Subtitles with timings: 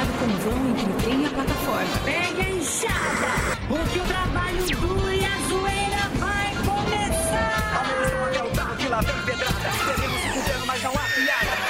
[0.00, 1.98] Cuidado com o vão entre o trem e a plataforma.
[2.06, 3.32] Pegue a enxada,
[3.68, 7.84] porque o trabalho duro e a zoeira vai começar.
[8.34, 9.70] É o carro que lá vem pedrada.
[9.94, 11.60] Teremos se fudendo, mas não há piada.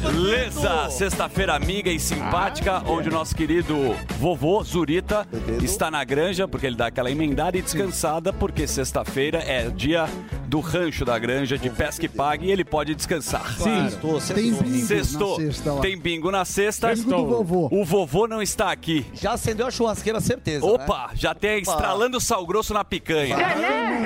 [0.00, 5.26] Beleza, sexta-feira amiga e simpática, onde o nosso querido vovô Zurita
[5.62, 10.08] está na granja, porque ele dá aquela emendada e descansada, porque sexta-feira é dia
[10.46, 13.52] do rancho da granja de pesca e pague e ele pode descansar.
[13.56, 13.88] Sim.
[14.34, 15.38] Tem bingo Sextou.
[15.38, 15.80] na sexta lá.
[15.80, 16.94] Tem bingo na sexta.
[16.94, 17.68] Bingo do vovô.
[17.70, 19.04] O vovô não está aqui.
[19.14, 20.64] Já acendeu a churrasqueira, certeza.
[20.64, 21.14] Opa, né?
[21.14, 21.72] já tem Opa.
[21.72, 23.36] estralando sal grosso na picanha.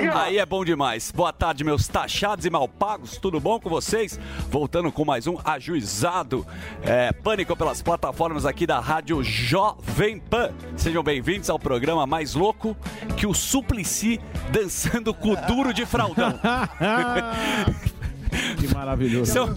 [0.09, 1.11] Aí é bom demais.
[1.11, 3.17] Boa tarde, meus taxados e mal pagos.
[3.17, 4.19] Tudo bom com vocês?
[4.49, 6.45] Voltando com mais um ajuizado.
[6.81, 10.51] É, pânico pelas plataformas aqui da Rádio Jovem Pan.
[10.75, 12.75] Sejam bem-vindos ao programa mais louco
[13.15, 14.19] que o Suplicy
[14.51, 16.39] dançando com o duro de fraldão.
[18.57, 19.31] Que maravilhoso.
[19.31, 19.47] Seu,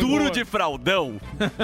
[0.00, 1.20] duro de fraldão,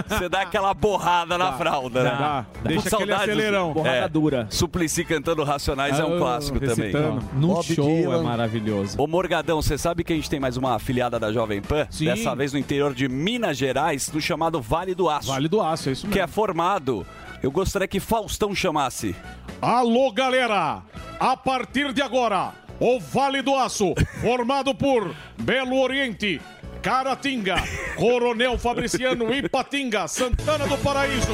[0.09, 2.11] você dá aquela borrada na fralda, né?
[2.11, 2.47] dá.
[2.65, 3.75] Deixa Com aquele acelerão.
[3.85, 6.93] É, Suplicy cantando Racionais é um Ah, clássico também.
[7.35, 9.01] No show é maravilhoso.
[9.01, 11.87] Ô Morgadão, você sabe que a gente tem mais uma afiliada da Jovem Pan?
[11.91, 12.07] Sim.
[12.07, 15.29] Dessa vez no interior de Minas Gerais, no chamado Vale do Aço.
[15.29, 16.13] Vale do Aço, é isso mesmo.
[16.13, 17.07] Que é formado.
[17.43, 19.15] Eu gostaria que Faustão chamasse.
[19.61, 20.83] Alô, galera!
[21.19, 26.41] A partir de agora, o Vale do Aço, formado por Belo Oriente,
[26.87, 27.57] Caratinga,
[27.97, 31.33] Coronel Fabriciano, Ipatinga, Santana do Paraíso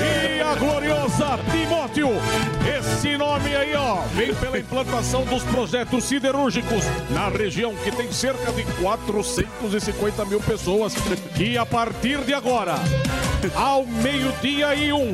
[0.00, 2.08] e a gloriosa Timóteo.
[2.66, 8.50] Esse nome aí, ó, vem pela implantação dos projetos siderúrgicos na região que tem cerca
[8.52, 10.94] de 450 mil pessoas
[11.36, 12.76] que a partir de agora,
[13.54, 15.12] ao meio-dia e um,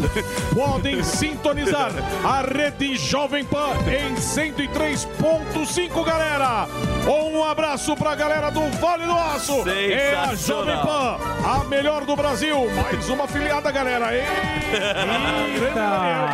[0.55, 1.91] podem sintonizar
[2.25, 6.69] a rede Jovem Pan em 103.5, galera.
[7.09, 9.65] Um abraço pra galera do Vale do Aço.
[9.89, 12.57] É a Jovem Pan, a melhor do Brasil.
[12.75, 14.15] Mais uma filiada, galera.
[14.15, 14.25] Ei,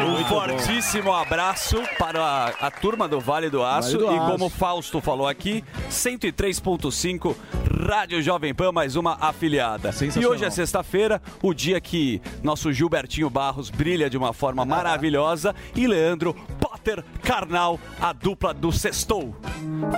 [0.04, 3.98] Um fortíssimo abraço para a, a turma do Vale do Aço.
[3.98, 4.30] Vale do e Aço.
[4.32, 7.36] como o Fausto falou aqui, 103.5
[7.88, 9.90] Rádio Jovem Pan, mais uma afiliada.
[10.18, 15.54] E hoje é sexta-feira, o dia que nosso Gilbertinho Barros brilha de uma forma maravilhosa
[15.74, 19.36] e Leandro Potter Carnal, a dupla do Sextou.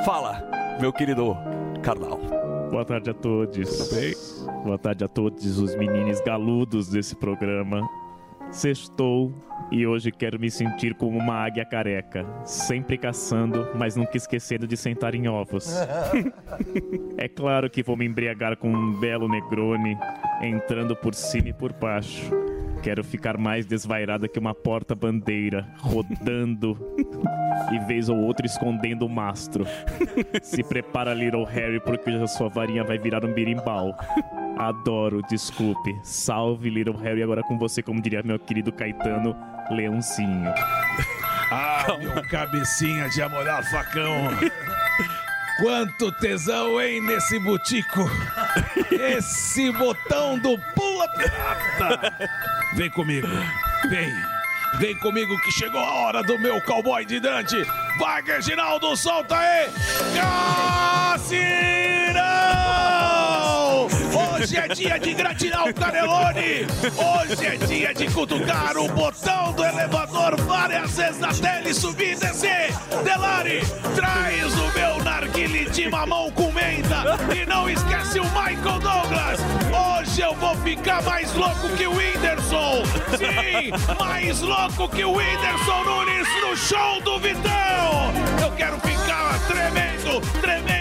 [0.05, 0.45] Fala,
[0.81, 1.37] meu querido
[1.83, 2.48] Carnal.
[2.71, 3.93] Boa tarde a todos.
[4.65, 7.89] Boa tarde a todos os meninos galudos desse programa.
[8.51, 9.33] Sextou
[9.71, 14.77] e hoje quero me sentir como uma águia careca, sempre caçando, mas nunca esquecendo de
[14.77, 15.75] sentar em ovos.
[17.17, 19.99] É claro que vou me embriagar com um belo Negroni,
[20.41, 22.31] entrando por cima e por baixo.
[22.83, 26.79] Quero ficar mais desvairada que uma porta-bandeira, rodando
[27.73, 29.67] e vez ou outra escondendo o mastro.
[30.43, 33.95] Se prepara, Little Harry, porque a sua varinha vai virar um birimbau.
[34.59, 35.95] Adoro, desculpe.
[36.03, 39.37] Salve, Little Harry, agora com você, como diria meu querido Caetano,
[39.71, 40.53] Leãozinho.
[41.51, 44.29] Ah, meu cabecinha de amolhar facão.
[45.59, 48.09] Quanto tesão, hein, nesse butico.
[48.93, 52.15] Esse botão do pula pirata.
[52.75, 53.27] Vem comigo,
[53.91, 54.13] vem.
[54.79, 57.57] Vem comigo que chegou a hora do meu cowboy de Dante.
[57.99, 59.69] Vai, Reginaldo, solta aí.
[60.15, 61.59] Cassinão!
[64.41, 66.67] Hoje é dia de gratinar o Canelone.
[66.97, 72.15] Hoje é dia de cutucar o botão do elevador várias vezes até ele subir e
[72.15, 72.73] descer.
[73.03, 73.61] Delari,
[73.97, 77.19] traz o meu narguile de mamão com menta.
[77.35, 79.41] E não esquece o Michael Douglas.
[79.99, 82.85] Hoje eu vou ficar mais louco que o Whindersson.
[83.19, 88.13] Sim, mais louco que o Whindersson Nunes no show do Vitão.
[88.41, 90.78] Eu quero ficar tremendo, tremendo,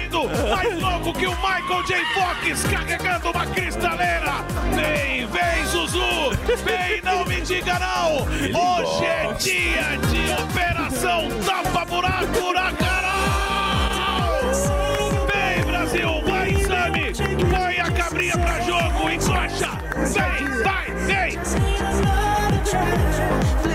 [0.55, 2.05] mais louco que o Michael J.
[2.13, 4.45] Fox carregando uma cristaleira.
[4.73, 6.31] Vem, vem, Zuzu.
[6.63, 8.23] Vem, não me diga não.
[8.23, 14.51] Hoje é dia de operação tapa-buraco na caralho.
[15.31, 17.13] Vem, Brasil, vai, Sami.
[17.49, 19.71] Põe a cabrinha pra jogo, encoxa.
[20.13, 21.39] Vem, vai, vem.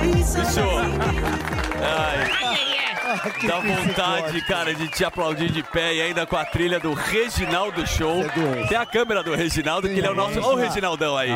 [0.01, 0.69] Bicho.
[1.83, 2.72] Ai.
[3.47, 7.87] Dá vontade, cara, de te aplaudir de pé e ainda com a trilha do Reginaldo
[7.87, 8.25] Show.
[8.69, 10.41] Tem a câmera do Reginaldo, que ele é o nosso.
[10.41, 11.31] Ô, o Reginaldão aí.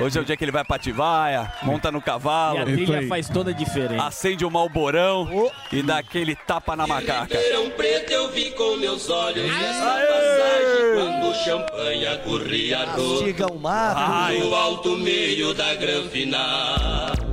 [0.00, 2.58] Hoje é o dia que ele vai pra Ativaia, monta no cavalo.
[2.58, 4.04] E a trilha faz toda a diferença.
[4.04, 7.38] Acende o malborão e dá aquele tapa na macaca.
[7.76, 13.18] Preto eu vi com meus olhos essa passagem quando o champanhe corria rodo.
[13.18, 14.38] Chega o mato.
[14.40, 17.27] No alto meio da Granfina.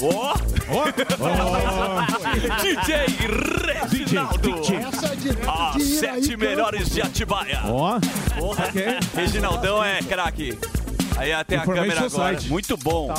[0.00, 0.34] Ó!
[2.62, 3.06] DJ
[3.90, 4.60] Reginaldo.
[4.60, 7.60] Essa é direto As de sete melhores de Atibaia.
[7.66, 7.98] Ó.
[9.14, 10.56] Reginaldão é craque.
[11.16, 12.10] Aí até a Information câmera agora.
[12.34, 12.48] Society.
[12.50, 13.12] Muito bom.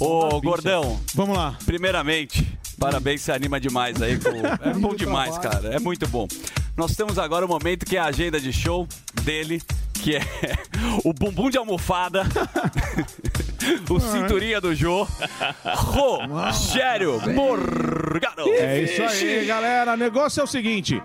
[0.00, 0.98] Ô, Gordão.
[1.14, 1.56] Vamos lá.
[1.64, 4.18] Primeiramente, parabéns, se anima demais aí.
[4.18, 4.30] com-
[4.68, 5.72] É bom demais, cara.
[5.74, 6.26] É muito bom.
[6.76, 8.88] Nós temos agora o momento que é a agenda de show
[9.22, 10.20] dele, que é
[11.04, 12.24] o bumbum de almofada,
[13.90, 15.06] o cinturinha do Jô,
[15.64, 18.48] Rogério Morgado.
[18.48, 19.94] É isso aí, galera.
[19.94, 21.02] O negócio é o seguinte.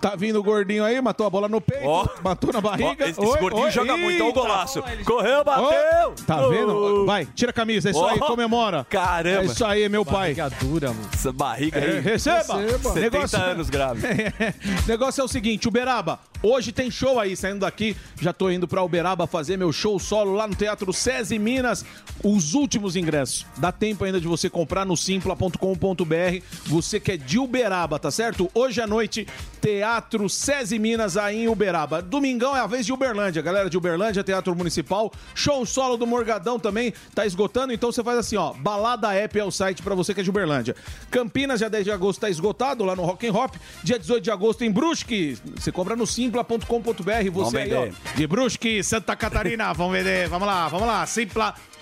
[0.00, 2.04] Tá vindo o gordinho aí, matou a bola no peito, Ó.
[2.24, 3.04] matou na barriga.
[3.04, 4.40] Ó, esse, esse gordinho joga muito, olha o eita.
[4.40, 4.82] golaço.
[5.04, 5.64] Correu, bateu.
[6.08, 7.06] Ó, Tá vendo?
[7.06, 8.84] Vai, tira a camisa, é isso aí, comemora.
[8.90, 9.42] Caramba.
[9.42, 10.34] É isso aí, meu pai.
[10.60, 11.08] dura, mano.
[11.14, 12.00] Essa barriga É, aí.
[12.00, 12.42] receba.
[12.82, 14.02] 70 Negócio- anos grave.
[14.88, 18.82] negócio é o seguinte, Uberaba, hoje tem show aí, saindo daqui, já tô indo pra
[18.82, 21.84] Uberaba fazer meu show solo lá no Teatro SESI Minas,
[22.22, 23.46] os últimos ingressos.
[23.56, 28.50] Dá tempo ainda de você comprar no simpla.com.br, você que é de Uberaba, tá certo?
[28.54, 29.26] Hoje à noite,
[29.60, 32.02] Teatro SESI Minas aí em Uberaba.
[32.02, 36.58] Domingão é a vez de Uberlândia, galera de Uberlândia, Teatro Municipal, show solo do Morgadão
[36.58, 40.12] também, tá esgotando, então você faz assim, ó, Balada App é o site pra você
[40.12, 40.74] que é de Uberlândia.
[41.10, 43.54] Campinas, dia 10 de agosto, tá esgotado lá no Rock and Hop.
[43.82, 47.30] Dia 18 de agosto em Brusque, você compra no simpla.com.br.
[47.30, 50.28] Você aí, ó, de Brusque, Santa Catarina, vamos vender.
[50.28, 51.06] Vamos lá, vamos lá,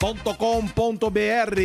[0.01, 1.61] simpla.com.br.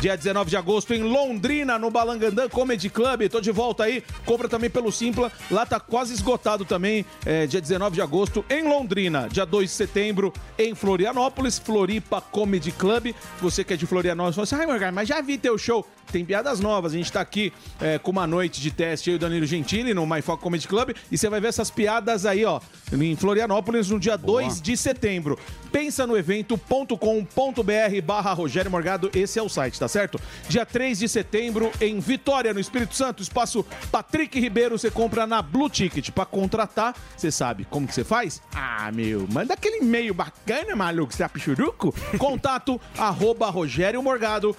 [0.00, 3.28] Dia 19 de agosto em Londrina, no Balangandã Comedy Club.
[3.28, 5.30] Tô de volta aí, compra também pelo Simpla.
[5.50, 9.28] Lá tá quase esgotado também, é, dia 19 de agosto em Londrina.
[9.28, 13.14] Dia 2 de setembro em Florianópolis, Floripa Comedy Club.
[13.40, 15.86] Você que é de Florianópolis, fala assim, ai, Morgan, mas já vi teu show.
[16.10, 16.92] Tem piadas novas.
[16.92, 20.06] A gente tá aqui é, com uma noite de teste aí, o Danilo Gentili, no
[20.06, 20.94] My Foco Comedy Club.
[21.10, 22.60] E você vai ver essas piadas aí, ó,
[22.92, 25.38] em Florianópolis, no dia 2 de setembro.
[25.70, 27.71] Pensa no evento.com.br
[28.02, 29.10] barra Rogério Morgado.
[29.14, 30.20] Esse é o site, tá certo?
[30.48, 35.42] Dia 3 de setembro, em Vitória, no Espírito Santo, espaço Patrick Ribeiro, você compra na
[35.42, 36.10] Blue Ticket.
[36.10, 38.42] Pra contratar, você sabe como que você faz?
[38.54, 41.94] Ah, meu, manda aquele e-mail bacana, maluco, você é pichuruco?
[42.18, 44.54] Contato arroba rogeriomorgado.com.br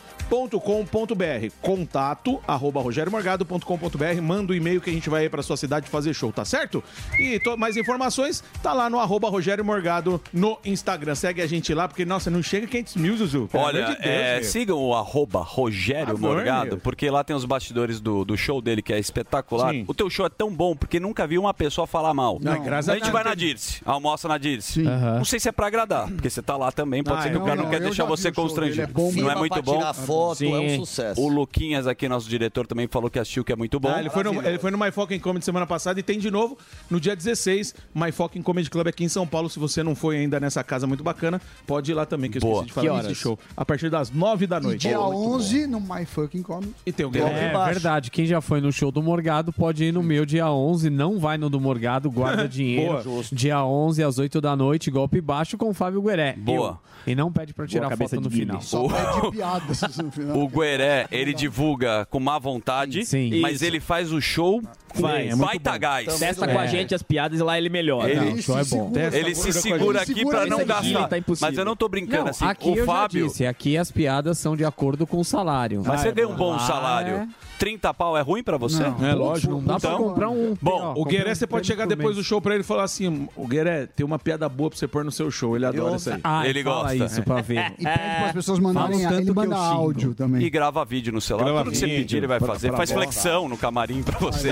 [1.61, 6.13] Contato arroba rogeriomorgado.com.br Manda o e-mail que a gente vai aí pra sua cidade fazer
[6.13, 6.83] show, tá certo?
[7.19, 11.15] E mais informações, tá lá no arroba Rogério Morgado no Instagram.
[11.15, 13.47] Segue a gente lá, porque, nossa, não chega 500 mil, Zuzu.
[13.51, 16.77] Pelo Olha, de Deus, é, sigam o arroba Rogério Morgado, meu.
[16.77, 19.71] porque lá tem os bastidores do, do show dele, que é espetacular.
[19.71, 19.85] Sim.
[19.87, 22.39] O teu show é tão bom, porque nunca vi uma pessoa falar mal.
[22.41, 24.73] Não, graças a gente vai na Dirce, almoça na Dirce.
[24.73, 24.83] Sim.
[24.83, 27.35] Não sei se é pra agradar, porque você tá lá também, pode Ah, ser que
[27.37, 28.81] eu- o cara não, não, quer deixar você constrangido.
[28.81, 29.77] é bom não é muito bom?
[29.77, 30.77] tirar foto, é um Sim.
[30.77, 31.21] sucesso.
[31.21, 33.89] O Luquinhas aqui, nosso diretor, também falou que assistiu, que é muito bom.
[33.89, 36.31] Ah, ele, foi no, ele foi no My Fucking Comedy semana passada e tem de
[36.31, 36.57] novo
[36.89, 39.49] no dia 16, My Fucking Comedy Club aqui em São Paulo.
[39.49, 42.41] Se você não foi ainda nessa casa muito bacana, pode ir lá também, que eu
[42.41, 42.53] Boa.
[42.63, 43.17] esqueci de falar Horas?
[43.17, 43.37] show.
[43.55, 44.81] A partir das 9 da E noite.
[44.87, 45.35] dia Muito bom.
[45.35, 46.73] 11 no My Fucking Comedy.
[46.85, 47.73] E tem o golpe É baixo.
[47.73, 51.19] verdade, quem já foi no show do Morgado pode ir no meu dia 11, não
[51.19, 53.01] vai no do Morgado, guarda dinheiro.
[53.03, 53.23] Boa.
[53.31, 56.33] Dia 11 às 8 da noite, golpe baixo com o Fábio Gueré.
[56.37, 56.69] Boa.
[56.69, 56.93] Eu.
[57.05, 58.61] E não pede pra tirar cabeça foto no de final.
[58.61, 60.37] Só pede piadas no final.
[60.37, 63.41] O Gueré, ele divulga com má vontade, Sim.
[63.41, 63.65] mas Isso.
[63.65, 64.61] ele faz o show
[64.95, 66.19] com Vai, é muito baita gás.
[66.19, 66.67] Testa com a É.
[66.67, 68.09] gente as piadas e lá ele melhora.
[68.09, 68.93] Ele- Não, o show é bom.
[68.93, 71.07] segura, Ele se Segura a aqui Segura pra não esse gastar.
[71.09, 71.15] tá.
[71.41, 72.45] Mas eu não tô brincando Não, assim.
[72.45, 73.27] aqui o Fábio.
[73.27, 75.83] disse, aqui as piadas são de acordo com o salário.
[75.85, 77.13] Mas você ganha um bom Ah, salário.
[77.15, 77.27] é?
[77.63, 78.83] 30 pau é ruim pra você?
[78.83, 79.07] Não.
[79.07, 79.53] É lógico.
[79.53, 80.53] Não dá pra Então, comprar um.
[80.61, 83.29] bom, O Gueré, você um pode chegar depois do show pra ele e falar assim:
[83.37, 85.55] O Gueré, tem uma piada boa pra você pôr no seu show.
[85.55, 86.19] Ele adora isso aí.
[86.25, 86.93] Ah, Ele gosta.
[86.95, 87.73] isso pra ver.
[87.79, 88.99] E pede para as pessoas mandarem.
[88.99, 90.49] Tanto Ele que manda eu áudio E também.
[90.51, 91.45] grava vídeo no celular.
[91.45, 92.67] Grava Tudo que você pedir, ele vai pra- fazer.
[92.67, 94.49] pra Faz flexão no camarim pra você.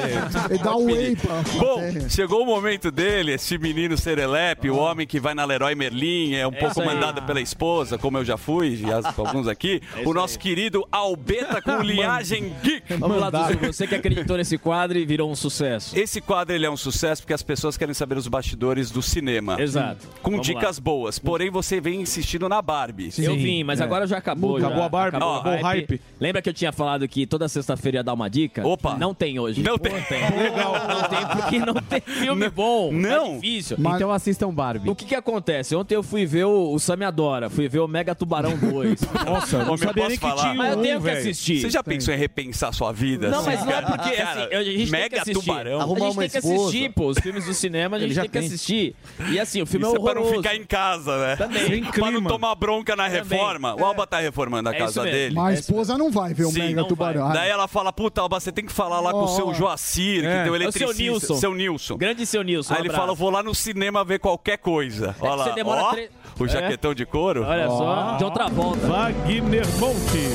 [0.49, 5.05] Ele dá o whey pra Bom, chegou o momento dele, esse menino serelepe, o homem
[5.05, 6.85] que vai na Leroy Merlin, é um pouco aí.
[6.87, 8.85] mandado pela esposa, como eu já fui, e
[9.17, 9.81] alguns aqui.
[10.05, 13.00] o nosso querido Albeta com linhagem geek.
[13.01, 13.67] Vamos lá, Dudu.
[13.67, 15.97] Você que acreditou nesse quadro e virou um sucesso.
[15.97, 19.61] Esse quadro ele é um sucesso porque as pessoas querem saber os bastidores do cinema.
[19.61, 20.07] Exato.
[20.21, 21.19] Com Vamos dicas boas.
[21.19, 23.09] Porém, você vem insistindo na Barbie.
[23.17, 24.57] Eu vim, mas agora já acabou.
[24.57, 24.85] Acabou já.
[24.85, 26.01] a Barbie, acabou o hype.
[26.19, 28.65] Lembra que eu tinha falado que toda sexta-feira ia dar uma dica?
[28.65, 28.95] Opa.
[28.97, 29.61] Não tem hoje.
[29.63, 29.93] Não tem.
[29.93, 30.73] Legal.
[30.87, 32.91] Não tem porque não tem filme bom.
[32.91, 33.31] Não.
[33.33, 33.77] É difícil.
[33.79, 34.89] Mas- Então assistam Barbie.
[34.89, 35.75] O que que acontece?
[35.75, 39.01] Ontem eu fui ver o, o Sami Adora, fui ver o Mega Tubarão 2.
[39.25, 40.41] Nossa, eu não Homem, sabia nem que falar?
[40.41, 41.61] tinha Mas eu um, tenho que assistir.
[41.61, 43.29] Você já pensou em repensar sua vida?
[43.29, 45.33] Não, assim, mas não é porque, Cara, assim, a gente tem que Mega assistir.
[45.45, 45.81] tubarão.
[45.81, 46.55] A gente tem que esposa.
[46.67, 48.47] assistir, pô, os filmes do cinema a gente já tem que tem.
[48.47, 48.95] assistir.
[49.29, 50.43] E assim, o filme Isso é é pra não horroroso.
[50.43, 51.35] ficar em casa, né?
[51.35, 51.65] Também.
[51.67, 52.29] Sem Pra não clima.
[52.29, 53.75] tomar bronca na reforma.
[53.75, 55.35] O Alba tá reformando a É casa dele.
[55.35, 57.29] Mas a esposa não vai ver o Sim, Mega Tubarão.
[57.31, 59.53] Daí ela fala, puta, Alba, você tem que falar lá com o seu Ó.
[59.53, 60.43] Joacir, que É.
[60.43, 61.03] tem o É o seu eletricista.
[61.03, 61.35] Nilson.
[61.35, 61.97] Seu Nilson.
[61.97, 62.73] Grande seu Nilson.
[62.73, 65.15] Aí ele fala, eu vou lá no cinema ver qualquer coisa.
[65.19, 66.47] Olha lá, você demora três- o É.
[66.49, 67.43] jaquetão de couro.
[67.45, 68.87] Olha só, de outra volta.
[68.87, 70.31] Wagner Monte.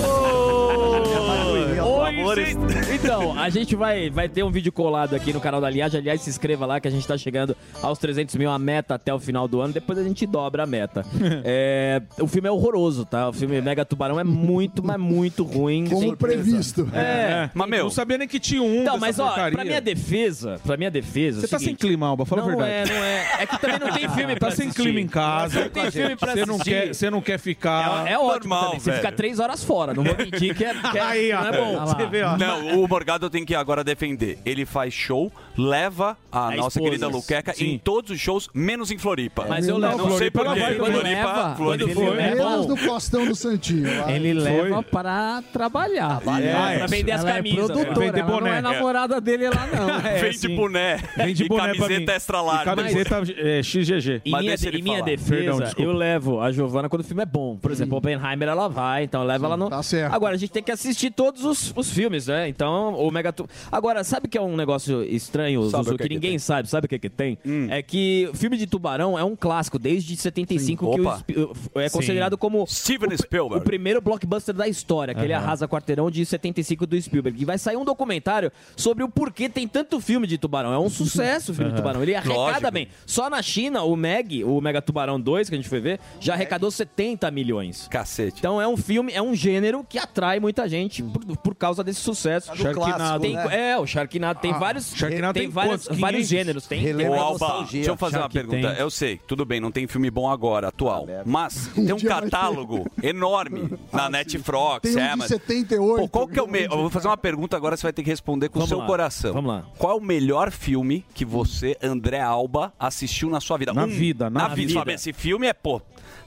[1.82, 2.35] Oi,
[2.92, 5.96] Então, a gente vai, vai ter um vídeo colado aqui no canal da Liage.
[5.96, 9.12] Aliás, se inscreva lá que a gente tá chegando aos 300 mil, a meta até
[9.12, 9.72] o final do ano.
[9.72, 11.04] Depois a gente dobra a meta.
[11.48, 13.28] É, o filme é horroroso, tá?
[13.28, 15.86] O filme Mega Tubarão é muito, mas muito ruim.
[15.86, 16.88] Como previsto.
[16.94, 17.50] É.
[17.54, 19.52] Mas, meu, Não sabia nem que tinha um Então, mas ó, porcaria.
[19.52, 21.38] pra minha defesa, pra minha defesa.
[21.38, 22.90] é Você tá sem seguinte, clima, Alba, fala não a verdade.
[22.90, 23.42] é, não é.
[23.42, 24.82] É que também não tem filme pra Tá sem assistir.
[24.82, 25.60] clima em casa.
[25.60, 26.70] Não tem filme pra Você não assistir.
[26.70, 28.06] quer, você não quer ficar.
[28.08, 28.80] É, é ótimo normal, também.
[28.80, 29.02] Você velho.
[29.02, 29.94] fica três horas fora.
[29.94, 31.40] Não vou mentir que é, que é- Aí, ó.
[31.42, 31.86] não é bom.
[31.86, 32.36] Você vê, ó.
[32.36, 34.38] Não, o Morgado tem que agora defender.
[34.44, 36.80] Ele faz show, leva a, A nossa esposa.
[36.80, 39.46] querida Luqueca em todos os shows, menos em Floripa.
[39.48, 40.08] Mas eu Não, levo.
[40.10, 40.60] não sei ela porquê.
[40.60, 40.90] vai também.
[40.92, 41.54] Floripa, Leva.
[41.56, 41.84] Floripa.
[41.86, 42.34] Quando for, é
[42.66, 43.86] no Costão do Santinho.
[44.08, 46.20] Ele leva para trabalhar.
[46.40, 47.66] É, pra vender as ela é camisas.
[47.66, 49.86] produtora, Vender ela não é namorada dele lá, não.
[50.06, 50.54] É, Vende sim.
[50.54, 50.98] boné.
[51.16, 52.76] Vende e boné pra camiseta extra larga.
[52.76, 54.22] camiseta é, XGG.
[54.24, 57.56] Em Mas minha, ele defesa, eu levo a Giovana quando o filme é bom.
[57.56, 59.68] Por exemplo, Oppenheimer ela vai, então leva ela no.
[59.68, 60.12] tá certo.
[60.14, 62.48] Agora, a gente tem que assistir todos os, os filmes, né?
[62.48, 63.32] Então, o Mega.
[63.32, 66.68] Tu- Agora, sabe que é um negócio estranho, Sabe Zuzu, que que, que ninguém sabe?
[66.68, 67.38] Sabe o que, que tem?
[67.68, 72.38] É que o filme de Tubarão é um clássico desde 75 que o é considerado
[72.38, 72.66] como.
[72.66, 73.62] Steven o, Spielberg.
[73.62, 77.40] O primeiro blockbuster da história, que ele arrasa quarteirão de 75 do Spielberg.
[77.40, 80.72] E vai sair um documentário sobre o porquê tem tanto filme de tubarão.
[80.72, 82.02] É um sucesso o filme de tubarão.
[82.02, 82.70] Ele arrecada Lógico.
[82.72, 82.88] bem.
[83.04, 86.34] Só na China, o Meg, o Mega Tubarão 2, que a gente foi ver, já
[86.34, 87.88] arrecadou 70 milhões.
[87.88, 88.38] Cacete.
[88.38, 92.00] Então é um filme, é um gênero que atrai muita gente por, por causa desse
[92.06, 92.56] sucesso.
[92.56, 93.70] Sharknado, Tem- né?
[93.72, 96.28] É, o Sharknado tem vários, Sharknado tem tem vários, vários 500?
[96.28, 96.66] gêneros.
[96.66, 98.68] Tem, tem Alba, deixa eu fazer uma Shark pergunta.
[98.68, 98.80] Tank.
[98.80, 101.06] Eu sei, tudo bem, não tem filme bom agora, atual.
[101.24, 104.46] Mas tem um catálogo enorme na Netflix,
[104.82, 105.38] Tem um de Amazon.
[105.38, 106.00] 78.
[106.02, 106.64] Pô, qual que é o me...
[106.64, 108.86] Eu vou fazer uma pergunta agora, você vai ter que responder com o seu lá,
[108.86, 109.32] coração.
[109.32, 109.64] vamos lá.
[109.78, 113.72] Qual é o melhor filme que você, André Alba, assistiu na sua vida?
[113.72, 114.54] Na vida, na vida.
[114.54, 114.72] vida.
[114.80, 115.80] Sabe, esse filme é, pô,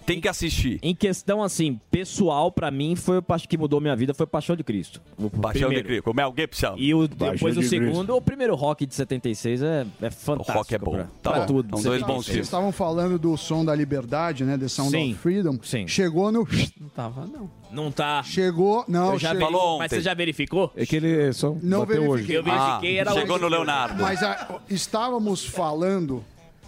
[0.06, 0.80] tem que assistir.
[0.82, 4.64] Em questão, assim, pessoal, pra mim, foi o que mudou minha vida, foi Paixão de
[4.64, 5.02] Cristo.
[5.18, 5.88] O Paixão de primeiro.
[5.88, 6.76] Cristo, com Mel Gibson.
[6.78, 7.70] E o, depois o de Cristo.
[7.70, 10.58] segundo, o primeiro rock de 76 é, é fantástico.
[10.58, 10.92] rock é bom.
[10.92, 11.46] Pra, Tá pra bom.
[11.46, 11.70] tudo.
[11.78, 12.08] São dois 76.
[12.08, 14.58] bons Vocês estavam falando do som da liberdade, né?
[14.58, 15.12] The Sound Sim.
[15.12, 15.60] of Freedom.
[15.64, 15.88] Sim.
[15.88, 16.48] Chegou no.
[16.80, 17.50] Não tava, não.
[17.72, 18.24] Não tá.
[18.24, 18.84] Chegou.
[18.88, 19.46] Não, Eu já chegou.
[19.52, 19.96] Falou Mas ontem.
[19.98, 20.72] você já verificou?
[20.76, 22.10] É que ele só Não bateu verifiquei.
[22.10, 22.34] hoje.
[22.34, 23.44] Eu verifiquei, era chegou hoje.
[23.44, 24.02] no Leonardo.
[24.02, 26.24] Mas ah, estávamos falando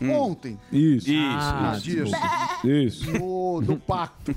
[0.10, 1.20] ontem, Isso, Isso.
[1.20, 2.10] Ah, dias,
[2.64, 3.12] isso.
[3.12, 4.36] do, do Pacto.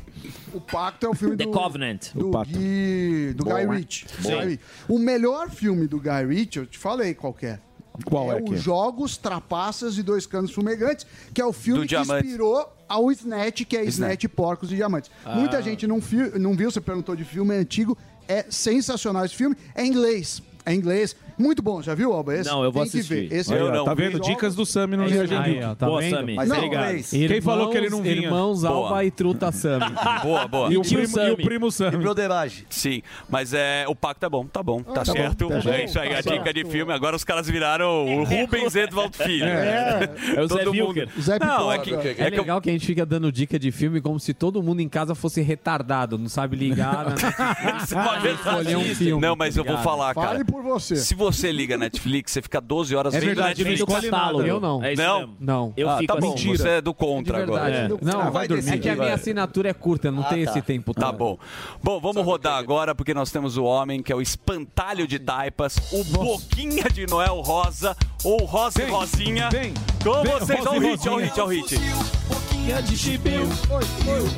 [0.52, 1.50] O Pacto é o filme The do...
[1.50, 2.12] Covenant.
[2.14, 2.44] Do, O.
[2.44, 4.06] Gui- do Guy Ritchie.
[4.22, 4.60] Guy Ritchie.
[4.88, 7.58] O melhor filme do Guy Ritchie, eu te falei qual que é.
[8.06, 8.58] Qual é é que o é?
[8.58, 12.26] Jogos, Trapaças e Dois Canos Fumegantes, que é o filme Do que Diamante.
[12.26, 15.10] inspirou ao Snatch, que é Snatch, Porcos e Diamantes.
[15.24, 15.36] Ah.
[15.36, 19.36] Muita gente não, fi- não viu, você perguntou de filme, é antigo, é sensacional esse
[19.36, 20.42] filme, é em inglês.
[20.66, 21.14] É em inglês.
[21.38, 22.34] Muito bom, já viu, Alba?
[22.36, 23.28] Esse Não, eu vou tem que assistir.
[23.28, 23.36] ver.
[23.36, 24.20] Esse é ó, não tá vendo?
[24.20, 25.62] Dicas do Sami no Geek.
[25.64, 26.16] ó, tá Boa, vendo?
[26.16, 26.34] Sami.
[26.34, 27.10] Mas Não, é é inglês.
[27.10, 28.14] Quem falou que ele não vinha?
[28.14, 28.72] Irmãos Boa.
[28.74, 29.84] Alba e Truta Sami.
[30.22, 30.72] Boa, boa.
[30.72, 31.30] E o primo, e Sami.
[31.32, 31.96] o primo E Sami.
[31.98, 32.64] broderagem.
[32.70, 35.48] Sim, mas é, o pacto é bom, tá bom, tá, tá bom, certo.
[35.48, 36.54] tá é bom, isso aí, tá a dica certo.
[36.54, 36.92] de filme.
[36.92, 39.44] Agora os caras viraram o Rubens Edvaldo Filho.
[39.44, 41.08] É, É o Zé Wilker.
[41.20, 43.70] Zé Não, é que, É, é eu- legal que a gente fica dando dica de
[43.72, 47.06] filme como se todo mundo em casa fosse retardado, não sabe ligar.
[47.06, 47.14] Né?
[49.14, 49.20] Um.
[49.20, 49.84] Não, mas eu vou Obrigado.
[49.84, 50.28] falar, cara.
[50.28, 50.96] Fale por você.
[50.96, 54.02] Se você liga Netflix, você fica 12 horas É vendo verdade, não Netflix.
[54.10, 54.38] catálogo.
[54.38, 54.48] nada.
[54.48, 54.82] Eu não.
[54.84, 55.18] É Não?
[55.20, 55.36] mesmo.
[55.40, 55.72] Não.
[55.76, 56.56] Eu Ah, fico tá bom, assistindo.
[56.58, 57.64] você é do contra agora.
[57.70, 58.04] verdade.
[58.04, 61.04] Não, Ah, vai é que a minha assinatura é curta, não tem esse tempo todo.
[61.04, 61.38] Tá bom.
[61.82, 65.76] Bom, vamos rodar agora, porque nós temos o homem que é o espantalho de taipas,
[65.92, 69.48] o Boquinha de Noel Rosa, ou Rosa e Rosinha.
[69.50, 72.43] vem, Com vem, vocês, olha o hit, olha o hit, olha o hit.
[72.64, 73.48] Boquinha de chibio.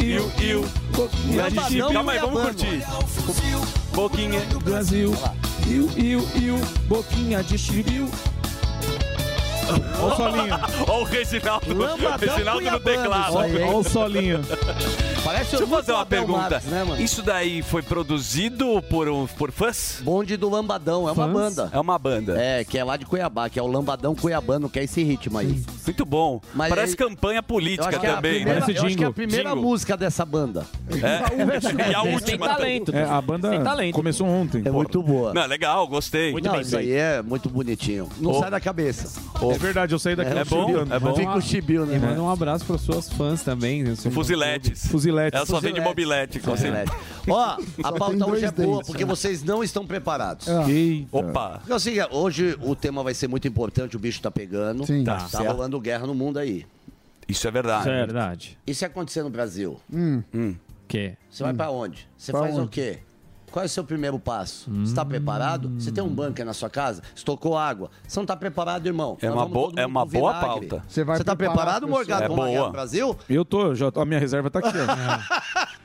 [0.00, 0.68] Iu, iu.
[0.90, 1.92] Boquinha de chibio.
[1.92, 2.82] Calma aí, vamos curtir.
[3.94, 4.40] Boquinha.
[4.64, 5.14] Brasil.
[5.64, 6.58] Iu, iu, iu.
[6.88, 8.10] Boquinha de chibio.
[10.00, 10.54] Olha o solinho.
[10.88, 11.74] Olha o Reginaldo.
[11.74, 13.34] Lambadão Reginaldo no teclado.
[13.36, 14.40] Olha o solinho.
[15.24, 16.50] Parece Deixa eu fazer uma Abel pergunta.
[16.50, 17.02] Marques, né, mano?
[17.02, 20.00] Isso daí foi produzido por, um, por fãs?
[20.02, 21.32] Bonde do Lambadão, é uma Fãs?
[21.32, 21.70] banda.
[21.72, 22.40] É uma banda.
[22.40, 25.38] É, que é lá de Cuiabá, que é o Lambadão Cuiabano, que é esse ritmo
[25.38, 25.62] aí.
[25.84, 26.40] Muito bom.
[26.54, 28.34] Mas Parece aí- campanha Eu política é a também.
[28.36, 29.12] primeira, Parece eu acho que é a jingle.
[29.14, 29.62] primeira Jingle.
[29.62, 30.64] música dessa banda.
[30.90, 31.26] É.
[31.90, 32.46] E a Tem última.
[32.48, 32.94] talento.
[32.94, 33.94] É, a banda Tem talento.
[33.94, 34.62] começou ontem.
[34.64, 35.32] É muito boa.
[35.34, 36.32] Não, legal, gostei.
[36.32, 38.08] Muito Não, bem isso aí é muito bonitinho.
[38.18, 38.40] Não Ô.
[38.40, 39.20] sai da cabeça.
[39.56, 41.14] É verdade, eu saí daqui É no bom, é bom.
[41.14, 41.96] Fica o chibio, né?
[41.96, 43.82] E manda um abraço para suas fãs também.
[43.82, 43.96] né?
[43.96, 44.86] Fuziletes.
[44.86, 45.36] Fuzilete.
[45.36, 46.38] Ela só vende mobilete.
[46.40, 46.92] Fuzilete.
[47.28, 49.08] Ó, a pauta hoje é boa, porque né?
[49.10, 50.46] vocês não estão preparados.
[50.68, 51.08] Eita.
[51.16, 51.58] Opa.
[51.58, 54.86] Porque é o seguinte, hoje o tema vai ser muito importante, o bicho tá pegando.
[54.86, 55.02] Sim.
[55.04, 55.38] Tá, Tá.
[55.40, 56.66] Rolando guerra no mundo aí.
[57.28, 57.88] Isso é verdade.
[57.88, 58.58] É verdade.
[58.66, 59.80] E se acontecer no Brasil?
[60.86, 61.14] Que?
[61.28, 62.06] Você vai pra onde?
[62.16, 62.70] Você Pra faz o onde?
[62.70, 62.98] quê?
[63.50, 64.70] Qual é o seu primeiro passo?
[64.70, 65.70] Você está preparado?
[65.78, 67.02] Você tem um bunker na sua casa?
[67.14, 67.90] Estocou água?
[68.06, 69.16] Você não está preparado, irmão?
[69.22, 70.66] É Nós uma todo é uma boa vinagre.
[70.68, 70.84] pauta.
[70.88, 71.88] Você vai Você tá preparar preparado.
[71.88, 72.66] Morgado, É boa.
[72.66, 73.16] no Brasil?
[73.28, 75.66] Eu tô, já, a minha reserva tá aqui, ó.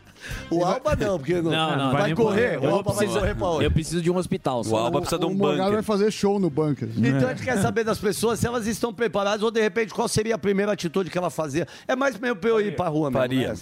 [0.51, 2.59] O Alba não, porque não, Não, não, vai, nem correr.
[2.59, 3.65] pra- O Alba vai preciso- correr pra onde?
[3.65, 4.63] Eu preciso de um hospital.
[4.63, 4.89] só.
[4.89, 6.89] o Morgado vai fazer show no bunker.
[6.97, 10.07] Então a gente quer saber das pessoas se elas estão preparadas ou de repente qual
[10.07, 11.67] seria a primeira atitude que ela fazia.
[11.87, 13.21] É mais mesmo pra eu ir pra rua mesmo.
[13.21, 13.53] Faria.
[13.53, 13.55] né?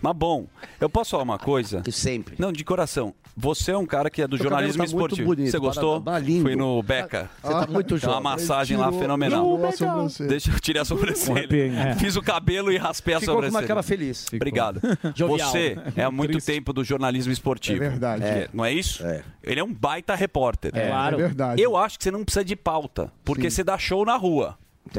[0.00, 0.46] Mas bom,
[0.80, 1.82] eu posso falar uma coisa?
[1.90, 2.34] Sempre.
[2.38, 3.14] Não, de coração.
[3.34, 5.28] Você é um cara que é do Seu jornalismo tá muito esportivo.
[5.28, 6.02] bonito, Você gostou?
[6.02, 6.42] parabéns, lindo.
[6.42, 7.30] Fui no Beca.
[7.42, 8.22] Você tá muito Tem uma jovem.
[8.22, 9.58] massagem lá fenomenal.
[9.74, 10.28] sobrancelha.
[10.28, 11.96] Deixa eu tirar a sobrancelha.
[11.98, 13.68] Fiz o cabelo e raspei a Ficou com uma sobrancelha.
[13.68, 14.26] cara feliz.
[14.34, 14.80] Obrigado.
[15.16, 15.50] Jovial.
[15.50, 17.82] Você é há muito tempo do jornalismo esportivo.
[17.82, 18.24] É verdade.
[18.24, 19.02] É, Não é isso?
[19.42, 20.72] Ele é um baita repórter.
[20.74, 20.88] É.
[20.88, 21.16] Claro.
[21.16, 21.62] É verdade.
[21.62, 24.58] Eu acho que você não precisa de pauta, porque você dá show na rua.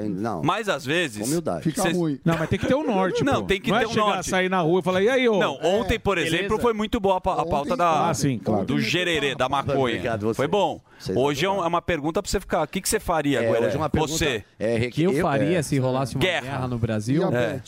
[0.10, 0.42] Não.
[0.42, 1.28] Mas às vezes.
[1.28, 1.62] Humildade.
[1.64, 2.18] Fica cê- ruim.
[2.24, 3.48] Não, mas tem que ter o norte, Não, pô.
[3.48, 4.30] tem que Não ter é o chegar, norte.
[4.30, 5.38] sair na rua e falar, e aí, ô?
[5.38, 6.36] Não, ontem, por beleza.
[6.38, 8.66] exemplo, foi muito boa a, pa- a pauta da, Ah, sim, claro.
[8.66, 9.78] do gererê, da maconha.
[9.78, 10.36] Obrigado, você.
[10.38, 10.80] foi bom.
[10.98, 12.64] Vocês Hoje é, um- é uma pergunta pra você ficar.
[12.64, 14.44] O que, que você faria, É, hoje é uma pergunta- Você.
[14.58, 16.42] É, O que eu faria é, se rolasse uma Guerra.
[16.42, 17.22] guerra, no Brasil?
[17.32, 17.62] E É.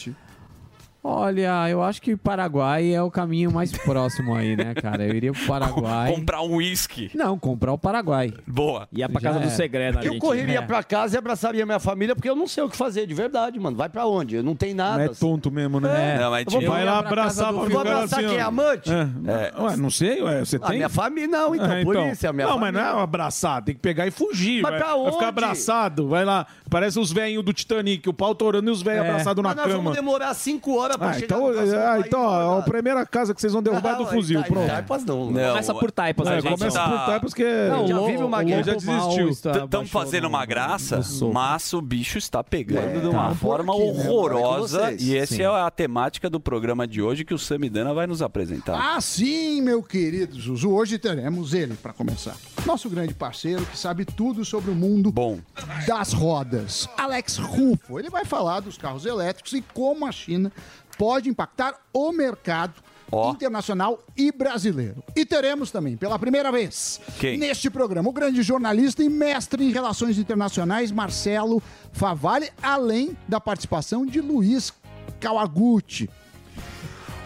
[1.07, 5.05] Olha, eu acho que o Paraguai é o caminho mais próximo aí, né, cara?
[5.05, 6.11] Eu iria pro Paraguai.
[6.11, 7.11] Comprar um uísque.
[7.13, 8.33] Não, comprar o Paraguai.
[8.47, 8.87] Boa.
[8.91, 9.49] Ia pra Já casa do é.
[9.51, 12.75] segredo, Eu correria pra casa e abraçaria minha família, porque eu não sei o que
[12.75, 13.77] fazer, de verdade, mano.
[13.77, 14.35] Vai pra onde?
[14.37, 15.03] Eu não tenho nada.
[15.05, 16.15] É tonto mesmo, né?
[16.15, 16.19] É.
[16.19, 18.27] Não, mas Eu vou tinha- Vai pra- lá pra abraçar do- Eu vou abraçar assim,
[18.29, 18.39] quem?
[18.39, 18.89] Amante?
[18.91, 19.61] É.
[19.61, 20.77] Ué, não sei, ué, você A tem?
[20.77, 22.73] minha família, não, então, É, por isso, é a minha não, família.
[22.81, 24.63] mas não é abraçar, tem que pegar e fugir.
[24.63, 25.25] Mas vai, pra vai ficar onde?
[25.25, 26.47] abraçado, vai lá.
[26.69, 29.09] Parece os velhinhos do Titanic, o pau torando e os velhos É.
[29.09, 29.77] abraçados na nós cama.
[29.77, 33.33] vamos demorar cinco horas pra Ah, chegar então, ah, país, então ó, a primeira casa
[33.33, 34.65] que vocês vão derrubar é do fuzil, Ita- pronto.
[34.65, 35.31] Itaipas não.
[35.31, 38.43] Não, Começa por taipas, É, gente começa tá- por Taipas que Não, já vive uma
[38.43, 39.29] guerra, já desistiu.
[39.61, 41.33] baixou fazendo uma graça, no soco.
[41.33, 43.35] mas o bicho está pegando É, de uma tá.
[43.35, 43.79] forma né?
[43.83, 44.93] horrorosa.
[44.99, 48.95] E essa é a temática do programa de hoje que o Samidana vai nos apresentar.
[48.95, 50.71] Ah, sim, meu querido Zuzu.
[50.71, 52.35] Hoje teremos ele, para começar.
[52.65, 55.39] Nosso grande parceiro que sabe tudo sobre o mundo Bom.
[55.87, 56.64] das rodas.
[56.97, 57.99] Alex Rufo.
[57.99, 60.51] Ele vai falar dos carros elétricos e como a China
[60.97, 62.73] pode impactar o mercado
[63.11, 63.31] Ó.
[63.31, 65.03] internacional e brasileiro.
[65.15, 67.37] E teremos também, pela primeira vez, Quem?
[67.37, 74.05] neste programa, o grande jornalista e mestre em relações internacionais, Marcelo Favalli, além da participação
[74.05, 74.73] de Luiz
[75.19, 76.09] Kawaguchi.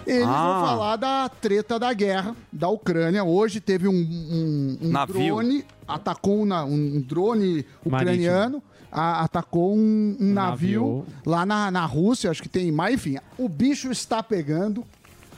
[0.07, 0.59] Eles Ah.
[0.59, 3.23] vão falar da treta da guerra da Ucrânia.
[3.23, 5.35] Hoje teve um, um- um Navio.
[5.35, 11.05] drone, atacou um, na- um drone ucraniano, a- atacou um, um navio, navio.
[11.25, 13.17] lá na, na Rússia, acho que tem mais, enfim.
[13.37, 14.83] O bicho está pegando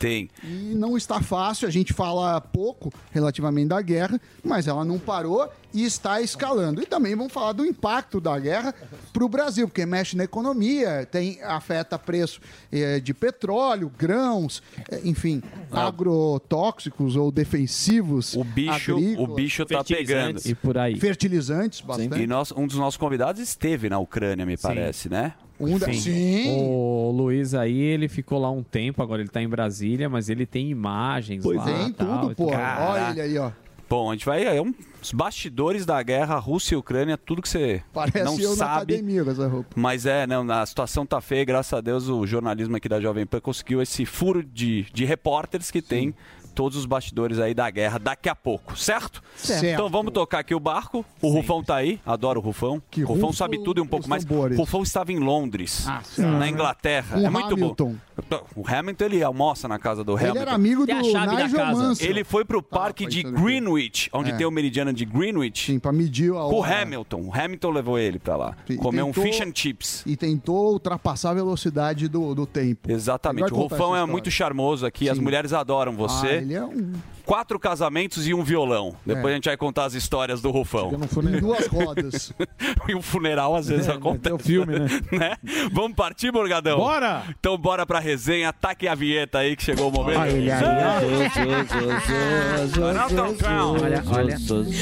[0.01, 0.29] Tem.
[0.43, 1.67] e não está fácil.
[1.67, 6.81] A gente fala pouco relativamente da guerra, mas ela não parou e está escalando.
[6.81, 8.73] E também vamos falar do impacto da guerra
[9.13, 15.01] para o Brasil, porque mexe na economia, tem, afeta preço eh, de petróleo, grãos, eh,
[15.03, 18.35] enfim, agrotóxicos ou defensivos.
[18.35, 20.41] O bicho, o agrícolas, bicho tá pegando.
[20.41, 20.45] Fertilizantes.
[20.45, 20.99] E por aí.
[20.99, 22.21] Fertilizantes, bastante.
[22.21, 25.33] E nós, um dos nossos convidados esteve na Ucrânia, me parece, né?
[25.63, 26.55] Um da- Sim.
[26.57, 30.45] O Luiz aí, ele ficou lá um tempo, agora ele tá em Brasília, mas ele
[30.45, 31.63] tem imagens lá.
[31.65, 32.47] Tem tal, tudo, pô.
[32.47, 32.91] Caraca.
[32.91, 33.51] Olha ele aí, ó.
[33.89, 34.45] Bom, a gente vai.
[34.45, 38.55] É um, os bastidores da guerra, Rússia e Ucrânia, tudo que você Parece não eu
[38.55, 38.93] sabe.
[38.93, 39.67] academia com essa roupa.
[39.75, 43.25] Mas é, não, a situação tá feia, graças a Deus o jornalismo aqui da Jovem
[43.25, 46.13] Pan conseguiu esse furo de, de repórteres que tem
[46.51, 49.21] todos os bastidores aí da guerra daqui a pouco, certo?
[49.35, 49.65] Certo.
[49.65, 51.03] Então vamos tocar aqui o barco.
[51.21, 52.81] O Rufão tá aí, adoro o Rufão.
[52.91, 54.23] Que Rufão rufo sabe tudo e um pouco mais.
[54.25, 54.57] tambores.
[54.57, 57.17] Rufão estava em Londres, Ah, na Inglaterra.
[57.17, 57.95] Um é muito Hamilton.
[58.29, 58.41] bom.
[58.55, 60.41] O Hamilton ele almoça na casa do Ele Hamilton.
[60.41, 61.65] era amigo do Nigel.
[61.75, 62.09] Mansell.
[62.09, 63.43] Ele foi pro parque de pensando aqui.
[63.45, 64.35] Greenwich, onde É.
[64.35, 66.63] tem o meridiano de Greenwich, Sim, pra medir a com o.
[66.63, 67.21] Hamilton.
[67.21, 68.55] O Hamilton levou ele pra lá.
[68.69, 70.03] E Comer um tentou- fish and chips.
[70.05, 72.91] E tentou ultrapassar a velocidade do, do tempo.
[72.91, 73.45] Exatamente.
[73.45, 75.23] Ele O Rufão é muito charmoso aqui, as Sim.
[75.23, 76.40] mulheres adoram Ah, você.
[76.41, 76.93] Ele é um...
[77.25, 78.95] Quatro casamentos e um violão.
[79.05, 79.31] Depois É.
[79.31, 80.91] a gente vai contar as histórias do Rufão.
[80.91, 82.33] em duas rodas.
[82.89, 84.33] e um funeral às vezes acontece.
[84.35, 84.87] o filme, né?
[85.11, 85.37] né?
[85.71, 86.77] Vamos partir, Morgadão?
[86.77, 87.23] Bora!
[87.39, 88.51] Então bora pra resenha.
[88.51, 90.19] Taquem a vinheta aí que chegou o momento.
[90.19, 90.57] Olha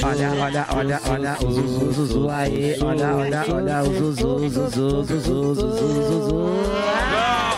[0.03, 4.69] Olha, olha, olha, olha, olha, olha, o Zuzu, Zuzu aí, olha, olha, olha, Zuzu, Zuzu,
[4.69, 7.48] Zuzu, Zuzu, Zuzu.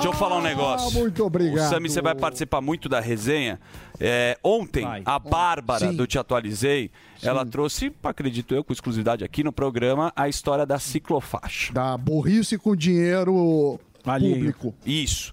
[0.00, 0.88] Deixa eu falar um negócio.
[0.88, 1.66] Ah, muito obrigado.
[1.66, 3.60] O Sami, você vai participar muito da resenha.
[3.98, 5.96] É, ontem, a Bárbara Sim.
[5.96, 6.90] do Te Atualizei,
[7.22, 11.72] ela trouxe, acredito eu, com exclusividade aqui no programa, a história da ciclofaixa.
[11.72, 14.34] Da burrice com dinheiro Alheio.
[14.36, 14.74] público.
[14.86, 15.32] Isso.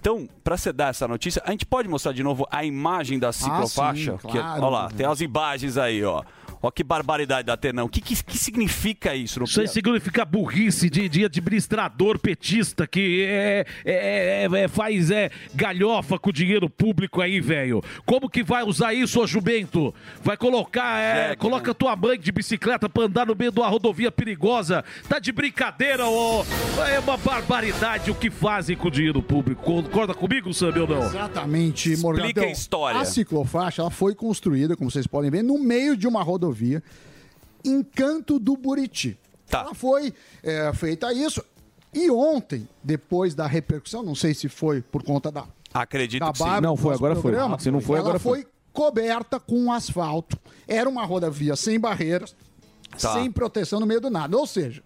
[0.00, 3.32] Então, pra você dar essa notícia, a gente pode mostrar de novo a imagem da
[3.32, 4.14] ciclofaixa?
[4.14, 4.62] Ah, sim, Que- claro.
[4.62, 6.22] Olha lá, tem as imagens aí, ó.
[6.60, 7.84] Ó que barbaridade da Tenão.
[7.86, 9.42] O que, que, que significa isso?
[9.44, 15.30] Isso aí significa burrice de, de administrador petista que é, é- é- é- faz é,
[15.54, 17.82] galhofa com o dinheiro público aí, velho.
[18.04, 19.94] Como que vai usar isso, ô jumento?
[20.22, 24.10] Vai colocar, é, coloca tua mãe de bicicleta pra andar no meio de uma rodovia
[24.10, 24.84] perigosa.
[25.08, 26.44] Tá de brincadeira, ô.
[26.92, 29.62] É uma barbaridade o que fazem com o dinheiro público.
[29.62, 31.04] Concorda comigo, Sam, ou não?
[31.04, 32.44] Exatamente, Morgadão.
[32.44, 33.00] a história.
[33.00, 36.47] A ciclofaixa ela foi construída, como vocês podem ver, no meio de uma rodovia
[37.64, 39.18] em Canto do Buriti.
[39.50, 41.42] Ela foi é, feita isso.
[41.92, 46.38] E ontem, depois da repercussão, não sei se foi por conta da, Acredito da que
[46.38, 46.60] sim.
[46.60, 47.22] Não, foi, agora foi.
[47.22, 48.42] programa, Se não foi, ela agora foi.
[48.42, 50.38] foi coberta com asfalto.
[50.66, 52.34] Era uma rodovia sem barreiras,
[52.98, 53.12] Tá.
[53.14, 54.36] sem proteção no meio do nada.
[54.36, 54.82] Ou seja,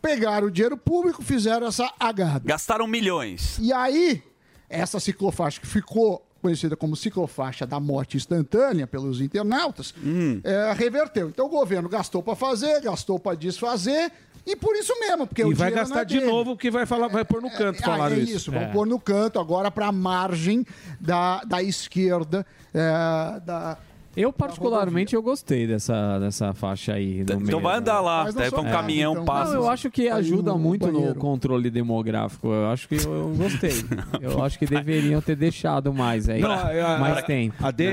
[0.00, 2.40] pegaram o dinheiro público, fizeram essa agada.
[2.44, 3.58] Gastaram milhões.
[3.58, 4.22] E aí,
[4.68, 10.40] essa ciclofaixa que ficou conhecida como ciclofaixa da morte instantânea pelos internautas, Hum.
[10.44, 11.28] é, reverteu.
[11.28, 14.10] Então o governo gastou para fazer, gastou para desfazer,
[14.46, 16.30] e por isso mesmo, porque o E vai dinheiro não gastar é de dele.
[16.30, 18.36] novo que vai falar, vai pôr no canto Ah, falaram é isso.
[18.36, 20.64] isso, vamos pôr no canto agora para a margem
[21.00, 22.46] da, da esquerda.
[22.72, 23.78] é, da,
[24.20, 27.24] Eu, particularmente, eu gostei dessa, dessa faixa aí.
[27.28, 29.24] No meio, vai andar lá, daí não um sou- caminhão então.
[29.24, 29.52] passa.
[29.54, 31.14] Não, eu acho que ajuda no muito no banheiro.
[31.14, 32.48] controle demográfico.
[32.48, 33.70] Eu acho que eu, eu gostei.
[34.20, 36.40] Eu acho que deveriam ter deixado mais aí.
[36.40, 37.54] Não, a- mais a- tempo.
[37.64, 37.84] A DR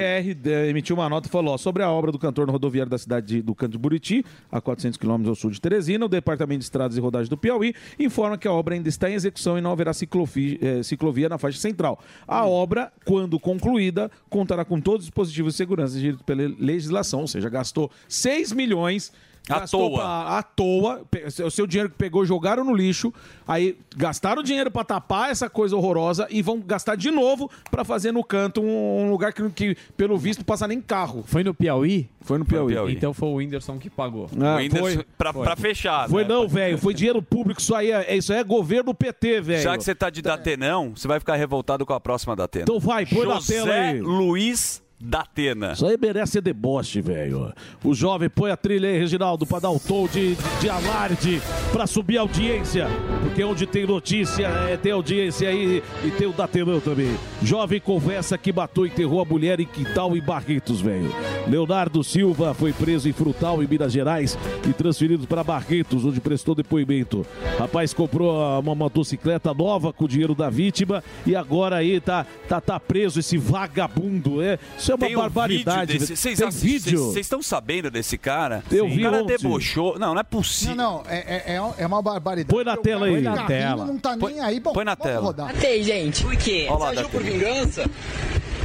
[0.45, 2.97] eh, emitiu uma nota e falou ó, sobre a obra do cantor no rodoviário da
[2.97, 6.05] cidade de- do Canto de Buriti, a 400 quilômetros ao sul de Teresina.
[6.05, 9.13] O Departamento de Estradas e Rodagens do Piauí informa que a obra ainda está em
[9.13, 11.99] execução e não haverá ciclofi- eh, ciclovia na faixa central.
[12.27, 17.49] A obra, quando concluída, contará com todos os dispositivos de segurança pela legislação, ou seja,
[17.49, 19.11] gastou 6 milhões.
[19.47, 19.99] À gastou toa.
[19.99, 21.03] pra- à toa,
[21.45, 23.13] o seu dinheiro que pegou jogaram no lixo,
[23.47, 28.11] aí gastaram dinheiro pra tapar essa coisa horrorosa e vão gastar de novo pra fazer
[28.11, 31.23] no canto um, um lugar que, que, pelo visto, passa nem carro.
[31.27, 32.09] Foi no Piauí?
[32.21, 32.73] Foi no Piauí.
[32.91, 34.27] Então foi o Whindersson que pagou.
[34.41, 35.05] Ah, O Whindersson, foi.
[35.15, 35.43] pra, Foi.
[35.43, 36.09] pra fechar.
[36.09, 36.29] Foi né?
[36.29, 36.79] não, velho.
[36.79, 37.61] Foi dinheiro público.
[37.61, 39.61] Isso aí é, isso aí é governo PT, velho.
[39.61, 42.63] Já que você tá de Datenão, você vai ficar revoltado com a próxima Datena.
[42.63, 44.01] Então vai, põe na José tela aí.
[44.01, 45.73] Luiz Datena.
[45.73, 47.53] Isso aí merece deboche, velho.
[47.83, 51.85] O jovem põe a trilha aí, Reginaldo, pra dar o tom de, de alarde, pra
[51.85, 52.87] subir a audiência.
[53.21, 57.15] Porque onde tem notícia, é, tem audiência aí e tem o Datenão também.
[57.41, 61.13] Jovem conversa que matou e enterrou a mulher em Quintal e Barretos, velho.
[61.47, 66.55] Leonardo Silva foi preso em Frutal, em Minas Gerais, e transferido para Barretos, onde prestou
[66.55, 67.25] depoimento.
[67.59, 72.61] Rapaz comprou uma motocicleta nova com o dinheiro da vítima e agora aí tá, tá,
[72.61, 74.57] tá preso esse vagabundo, é?
[74.85, 75.93] Isso é uma Tem um barbaridade.
[75.93, 76.17] vídeo desse- velho.
[76.21, 76.99] Vocês Tem assistem- vídeo?
[77.05, 78.63] Vocês estão sabendo desse cara?
[78.71, 79.35] Eu o vi cara ontem.
[79.37, 79.97] debochou.
[79.97, 80.75] Não, não é possível.
[80.75, 82.53] Não, não, é, é, é- é uma barbaridade.
[82.53, 83.13] Põe na tela aí.
[83.13, 83.85] Põe na tela.
[83.85, 84.59] Não tá nem aí.
[84.59, 85.21] Bom, põe na tela.
[85.21, 85.47] rodar.
[85.47, 86.21] Matei, gente.
[86.21, 86.67] Por quê?
[86.69, 87.89] Olha lá, Você agiu por vingança?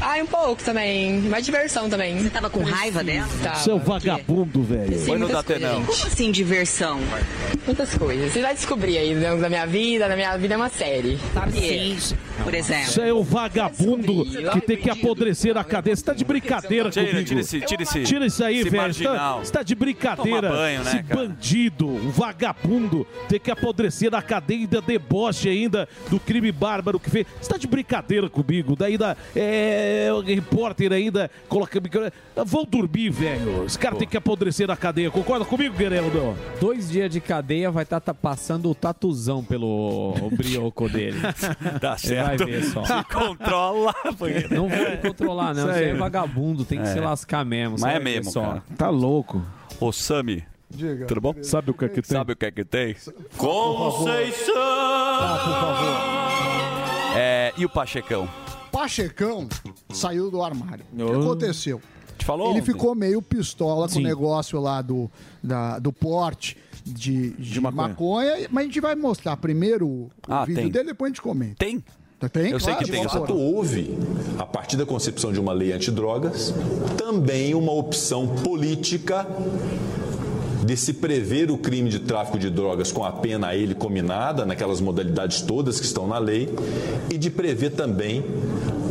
[0.03, 1.21] Ai, um pouco também.
[1.23, 2.19] Mais diversão também.
[2.19, 3.29] Você tava com raiva dela?
[3.57, 4.99] Seu vagabundo, velho.
[4.99, 5.87] Sim, muitas coisas, gente.
[5.87, 7.01] Como assim diversão?
[7.67, 8.33] Muitas coisas.
[8.33, 10.09] Você vai descobrir aí dentro da minha vida.
[10.09, 11.19] Na minha vida é uma série.
[11.53, 11.99] Sim,
[12.43, 12.85] por exemplo.
[12.85, 15.95] Isso é o vagabundo que tem que apodrecer a cadeia.
[15.95, 17.29] Você tá de brincadeira Tira, comigo.
[17.29, 18.95] tira esse- tira esse- Tira isso aí, esse velho.
[18.95, 20.49] Você tá, você tá de brincadeira.
[20.49, 21.21] Toma banho, né, esse cara?
[21.29, 26.99] bandido, um vagabundo, tem que apodrecer a cadeia e ainda deboche ainda do crime bárbaro
[26.99, 27.27] que fez.
[27.41, 28.75] Você tá de brincadeira comigo.
[28.75, 31.81] Daí da, é, o repórter ainda coloca...
[32.45, 33.65] Vão dormir, velho.
[33.65, 35.11] Esse cara tem que apodrecer na cadeia.
[35.11, 36.37] Concorda comigo, Guerreiro?
[36.61, 41.19] Dois dias de cadeia vai estar passando o tatuzão pelo o brioco dele.
[41.81, 42.47] Tá Você vai certo.
[42.47, 42.85] ver só.
[42.85, 43.95] Se controla.
[44.19, 45.65] porque- Não vou controlar, não.
[45.71, 46.93] Isso Você é vagabundo, tem que É.
[46.93, 47.77] se lascar mesmo.
[47.79, 48.43] Mas é mesmo, só.
[48.43, 48.63] cara.
[48.77, 49.43] Tá louco.
[49.79, 50.45] Ô, Sami.
[50.73, 51.07] Diga.
[51.07, 51.35] Tudo bom?
[51.43, 52.17] Sabe o que é que tem?
[52.17, 52.95] Sabe o que é que tem?
[53.37, 54.55] Conceição!
[54.57, 57.19] Ah, por favor.
[57.19, 58.29] É, e o Pachecão?
[58.71, 59.49] Pachecão
[59.93, 60.85] saiu do armário.
[60.93, 61.81] O que aconteceu?
[62.19, 62.73] Te falou Ele ontem.
[62.73, 64.01] ficou meio pistola com Sim.
[64.01, 65.11] o negócio lá do,
[65.43, 68.47] da- do porte de, de maconha.
[68.51, 70.71] mas a gente vai mostrar primeiro o Ah, vídeo tem.
[70.71, 71.55] dele, depois a gente comenta.
[71.59, 71.83] Tem?
[72.33, 73.01] Tem, Eu sei claro, que tem.
[73.07, 73.97] vamos Fato houve,
[74.39, 76.53] a partir da concepção de uma lei antidrogas,
[76.99, 79.27] também uma opção política
[80.65, 84.45] de se prever o crime de tráfico de drogas com a pena a ele combinada,
[84.45, 86.49] naquelas modalidades todas que estão na lei,
[87.11, 88.25] e de prever também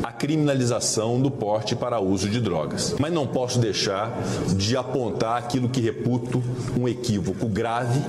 [0.04, 2.96] a criminalização do porte para uso de drogas.
[3.00, 4.12] Mas não posso deixar
[4.56, 6.42] de apontar aquilo que reputo
[6.78, 8.02] um equívoco grave,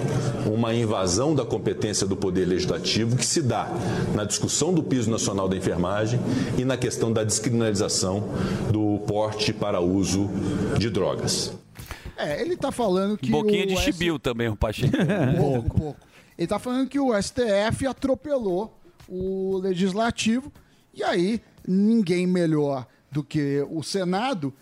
[0.47, 3.69] uma invasão da competência do Poder Legislativo que se dá
[4.15, 6.21] na discussão do piso nacional da enfermagem
[6.57, 8.25] e na questão da descriminalização
[8.71, 10.31] do porte para uso
[10.79, 11.60] de drogas.
[12.23, 14.91] É, ele tá falando que Boquinha o de S- chibiu também, o Pachecão.
[15.33, 16.01] Um pouco, um pouco.
[16.37, 18.77] Ele tá falando que o STF atropelou
[19.09, 20.51] o legislativo
[20.95, 24.53] e aí ninguém melhor do que o Senado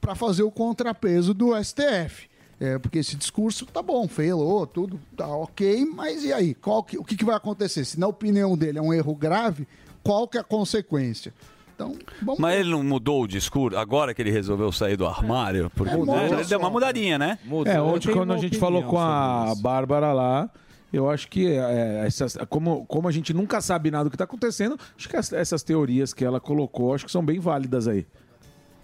[0.00, 2.28] para fazer o contrapeso do STF.
[2.60, 6.54] É, porque esse discurso tá bom, felou, tudo tá ok, mas e aí?
[6.54, 7.84] Qual que- o que, que vai acontecer?
[7.84, 9.66] Se na opinião dele é um erro grave,
[10.02, 11.32] qual que é a consequência?
[11.78, 15.70] Então, vamos Mas ele não mudou o discurso agora que ele resolveu sair do armário?
[15.76, 17.38] Porque É, ele deu uma mudadinha, né?
[17.70, 20.50] É, ontem quando a gente falou com a Bárbara lá,
[20.92, 24.24] eu acho que é, essas, como, como a gente nunca sabe nada do que está
[24.24, 28.04] acontecendo, acho que as- essas teorias que ela colocou, acho que são bem válidas aí.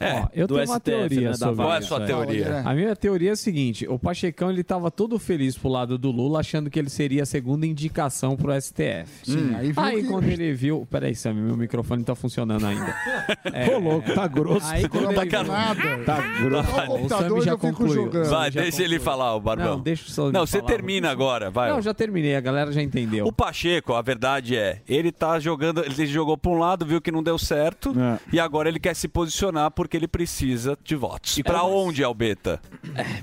[0.01, 2.07] É, eu tenho uma teoria sobre Qual é a sua é.
[2.07, 2.63] teoria?
[2.65, 6.11] A minha teoria é a seguinte: o Pachecão ele tava todo feliz pro lado do
[6.11, 9.07] Lula, achando que ele seria a segunda indicação pro STF.
[9.25, 10.87] Sim, aí aí, viu que- quando ele viu.
[10.91, 12.95] Peraí, Sam, meu microfone tá funcionando ainda.
[13.75, 14.67] Ô, louco, tá grosso.
[14.67, 15.99] Aí quando Não ele tá viu- nada.
[16.05, 16.71] Tá grosso.
[16.71, 17.95] Só o computador já concluiu.
[17.95, 18.29] jogando.
[18.31, 19.77] Vai, já deixa ele falar, o Barbão.
[19.77, 21.71] Não, deixa só Não, ele você falar, termina agora, vai.
[21.71, 23.27] Não, já terminei, a galera já entendeu.
[23.27, 27.11] O Pacheco, a verdade é, ele tá jogando, ele jogou pra um lado, viu que
[27.13, 28.19] não deu certo, É.
[28.33, 31.37] e agora ele quer se posicionar porque ele precisa de votos.
[31.37, 32.59] E pra mas- onde, Albeta?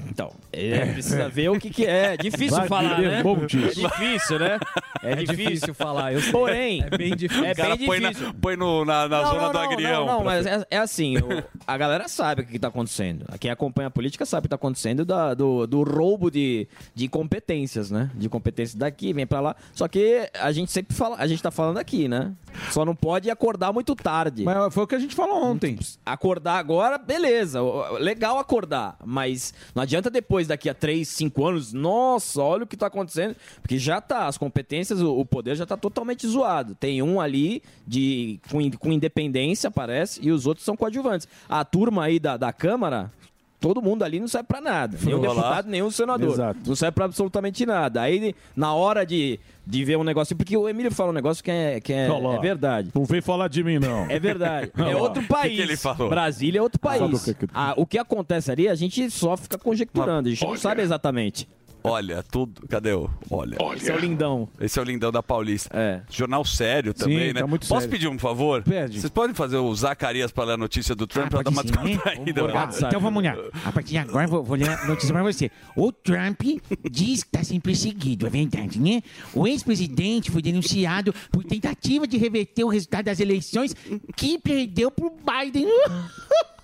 [0.07, 2.15] Então, é, precisa ver o que, que é.
[2.15, 3.19] Difícil Vai falar, né?
[3.19, 3.23] É
[3.73, 4.59] difícil, né?
[5.01, 5.73] É, É difícil.
[5.73, 6.13] falar.
[6.13, 6.21] Eu.
[6.31, 7.43] Porém, É bem difícil.
[7.45, 8.33] É O cara bem põe, na, difícil.
[8.35, 10.05] põe no- na, na Não, zona não, do agrião.
[10.05, 13.25] Não, não, mas é, é assim, o- a galera sabe o que está acontecendo.
[13.39, 17.07] Quem acompanha a política sabe o que está acontecendo da- do, do roubo de, de
[17.07, 18.11] competências, né?
[18.13, 19.55] De competências daqui, vem pra lá.
[19.73, 22.31] Só que a gente sempre fala, a gente tá falando aqui, né?
[22.69, 24.43] Só não pode acordar muito tarde.
[24.43, 25.79] Mas foi o que a gente falou ontem.
[26.05, 27.59] Acordar agora, beleza.
[27.99, 28.97] Legal acordar.
[29.05, 33.35] Mas não adianta depois, daqui a 3, 5 anos, nossa, olha o que tá acontecendo.
[33.61, 36.75] Porque já tá, as competências, o, poder já tá totalmente zoado.
[36.75, 41.27] Tem um ali de com, com independência, parece, e os outros são coadjuvantes.
[41.47, 43.11] A turma aí da, da Câmara.
[43.59, 44.97] Todo mundo ali não serve pra nada.
[45.03, 45.19] Lá.
[45.19, 46.33] deputado, o senador.
[46.33, 46.59] Exato.
[46.65, 48.01] Não serve pra absolutamente nada.
[48.01, 50.35] Aí, na hora de, de ver um negócio.
[50.35, 52.89] Porque o Emílio fala um negócio que é, que é, é verdade.
[52.93, 54.09] Não vem falar de mim, não.
[54.09, 54.71] É verdade.
[54.77, 55.55] É outro país.
[55.55, 56.09] que ele falou?
[56.09, 57.23] Brasília é outro país.
[57.23, 60.27] que que- Ah, o que acontece ali, a gente só fica conjecturando.
[60.27, 61.47] A gente não sabe exatamente.
[61.83, 62.67] Olha, tudo.
[62.67, 63.09] Cadê o.
[63.29, 63.57] Olha.
[63.75, 64.47] Esse é o lindão.
[64.59, 65.69] Esse é o lindão da Paulista.
[65.73, 66.01] É.
[66.09, 67.41] Jornal sério também, Sim, né?
[67.41, 67.89] tá muito Posso sério.
[67.89, 68.63] pedir um favor?
[68.63, 68.99] Pede.
[68.99, 72.21] Vocês podem fazer o Zacarias pra ler a notícia do Trump pra dar uma descontraída?
[72.21, 72.29] Né?
[72.31, 72.69] embora.
[72.77, 73.35] Então vamos lá.
[73.65, 75.49] A partir de agora, vou, vou ler a notícia pra você.
[75.75, 76.41] O Trump
[76.89, 79.01] diz que está sendo perseguido, é verdade, né?
[79.33, 83.75] O ex-presidente foi denunciado por tentativa de reverter o resultado das eleições
[84.15, 85.67] que perdeu pro Biden.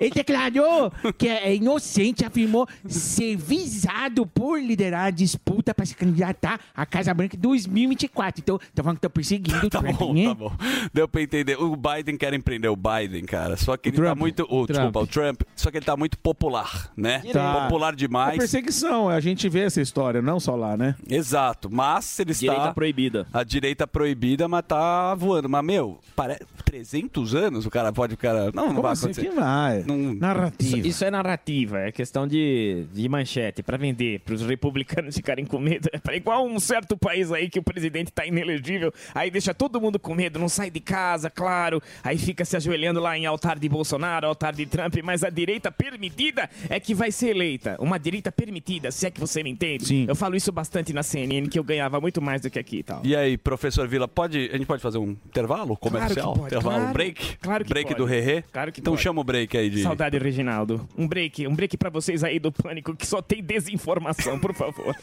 [0.00, 5.94] Ele declarou que é inocente e afirmou ser visado por liderar a disputa para se
[5.94, 8.40] candidatar à Casa Branca em 2024.
[8.42, 10.24] Então, tá falando que estão perseguindo o Tá Trump, bom, né?
[10.28, 10.52] tá bom.
[10.92, 11.56] Deu pra entender.
[11.60, 13.56] O Biden quer prender o Biden, cara.
[13.56, 14.18] Só que ele tá Trump.
[14.18, 14.46] muito.
[14.48, 15.40] O, Desculpa, o Trump.
[15.56, 17.22] Só que ele tá muito popular, né?
[17.32, 17.62] Tá.
[17.62, 18.38] Popular É demais.
[18.38, 20.94] perseguição, a gente vê essa história, não só lá, né?
[21.08, 21.68] Exato.
[21.70, 22.52] Mas ele está.
[22.52, 23.26] Direita proibida.
[23.32, 25.48] A direita proibida, mas tá voando.
[25.48, 28.14] Mas, meu, parece 300 anos o cara pode.
[28.14, 28.46] O cara...
[28.54, 29.06] Não, não Como vai assim?
[29.06, 29.28] acontecer.
[29.28, 29.82] Que vai?
[29.86, 30.78] Não- Narrativa.
[30.78, 35.58] Isso, isso é narrativa, é questão de, de manchete pra vender, pros republicanos ficarem com
[35.58, 35.88] medo.
[35.92, 39.80] É pra- igual um certo país aí que o presidente tá inelegível, aí deixa todo
[39.80, 43.58] mundo com medo, não sai de casa, claro, aí fica se ajoelhando lá em altar
[43.58, 47.76] de Bolsonaro, altar de Trump, mas a direita permitida é que vai ser eleita.
[47.80, 49.86] Uma direita permitida, se é que você me entende.
[49.86, 50.06] Sim.
[50.08, 52.82] Eu falo isso bastante na CNN, que eu ganhava muito mais do que aqui e
[52.82, 53.00] tal.
[53.04, 56.34] E aí, professor Vila, pode, a gente pode fazer um intervalo comercial?
[56.34, 56.92] pode, intervalo, um claro.
[56.92, 57.36] break?
[57.38, 57.98] Claro que break pode.
[57.98, 58.42] do Rerê?
[58.52, 59.02] Claro que Então pode.
[59.02, 59.82] chama o break aí de.
[59.82, 60.86] Saudade, Reginaldo.
[60.96, 64.94] Um break, um break pra vocês aí do Pânico que só tem desinformação, por favor.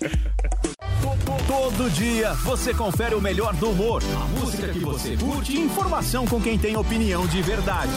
[1.48, 6.26] Todo dia você confere o melhor do humor, a música que você curte e informação
[6.26, 7.92] com quem tem opinião de verdade.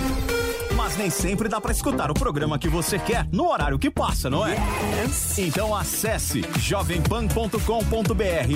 [0.77, 4.31] Mas nem sempre dá pra escutar o programa que você quer no horário que passa,
[4.31, 4.57] não é?
[5.39, 7.59] Então acesse jovempan.com.br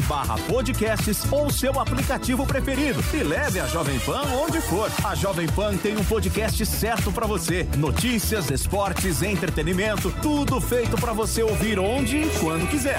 [0.09, 4.82] barra podcasts ou seu aplicativo preferido e leve a Jovem Pan onde for.
[5.05, 7.69] A Jovem Pan tem um podcast certo pra você.
[7.77, 12.99] Notícias, esportes, entretenimento, tudo feito pra você ouvir onde e quando quiser.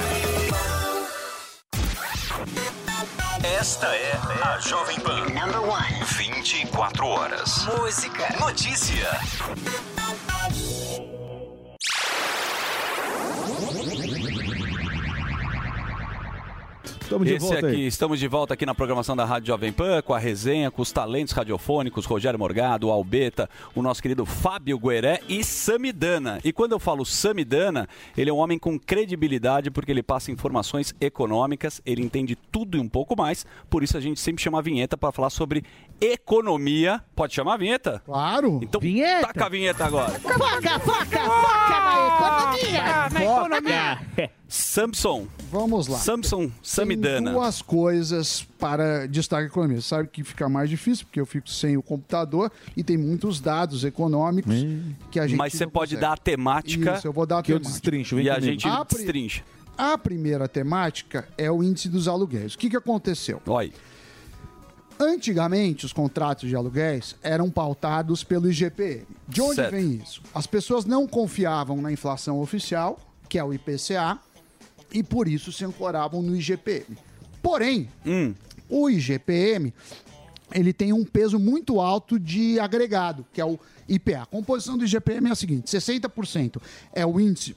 [3.43, 5.26] Esta é a Jovem Pan.
[5.26, 6.04] Number one.
[6.06, 7.65] 24 horas.
[7.65, 8.34] Música.
[8.39, 9.10] Notícia.
[17.13, 17.86] Estamos de Esse volta aqui, aí.
[17.86, 20.91] estamos de volta aqui na programação da Rádio Jovem Pan, com a resenha, com os
[20.91, 26.39] talentos radiofônicos, Rogério Morgado, Albeta, o nosso querido Fábio Gueré e Samidana.
[26.43, 30.95] E quando eu falo Samidana, ele é um homem com credibilidade, porque ele passa informações
[30.99, 34.62] econômicas, ele entende tudo e um pouco mais, por isso a gente sempre chama a
[34.63, 35.63] vinheta para falar sobre
[36.02, 36.99] economia.
[37.15, 38.02] Pode chamar a vinheta?
[38.04, 38.60] Claro.
[38.63, 39.28] Então, Vinheta.
[39.28, 40.10] taca a vinheta agora.
[40.19, 43.10] Foca, foca, foca na economia.
[43.12, 44.32] Na economia.
[44.58, 45.26] Samson.
[45.52, 45.98] Vamos lá.
[45.98, 47.32] Samson Tem Samidana.
[47.32, 49.82] duas coisas para destaque economia.
[49.82, 53.39] Você sabe que fica mais difícil, porque eu fico sem o computador e tem muitos
[53.39, 54.54] dados econômicos
[55.10, 56.02] que a gente Mas você pode consegue.
[56.02, 57.74] dar a temática Isso, eu vou dar a que eu temática.
[57.82, 58.52] destrincho, vem E a comigo.
[58.62, 59.44] gente pri- destrincha.
[59.76, 62.54] A primeira temática é o índice dos aluguéis.
[62.54, 63.42] O que, que aconteceu?
[63.48, 63.72] Olha.
[65.00, 69.08] Antigamente, os contratos de aluguéis eram pautados pelo IGPM.
[69.28, 69.72] De onde Certo.
[69.72, 70.22] vem isso?
[70.34, 74.20] As pessoas não confiavam na inflação oficial, que é o IPCA,
[74.93, 76.97] e por isso se ancoravam no IGPM.
[77.41, 78.34] Porém, Hum.
[78.69, 79.73] o IGPM
[80.53, 84.21] ele tem um peso muito alto de agregado, que é o IPA.
[84.21, 86.62] A composição do IGPM é a seguinte: 60%
[86.93, 87.56] é o índice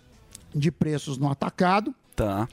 [0.54, 2.48] de preços no atacado, Tá.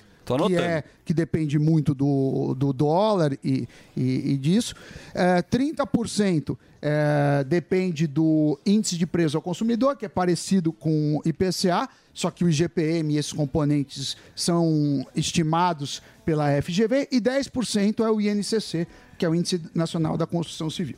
[0.48, 4.74] Que, é, que depende muito do, do dólar e, e- e disso.
[5.14, 11.22] É, 30% é, depende do índice de preço ao consumidor, que é parecido com o
[11.28, 18.10] IPCA, só que o IGPM e esses componentes são estimados pela FGV, e 10% é
[18.10, 20.98] o INCC, que é o Índice Nacional da Construção Civil.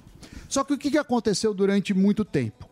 [0.49, 2.67] Só que o que aconteceu durante muito tempo?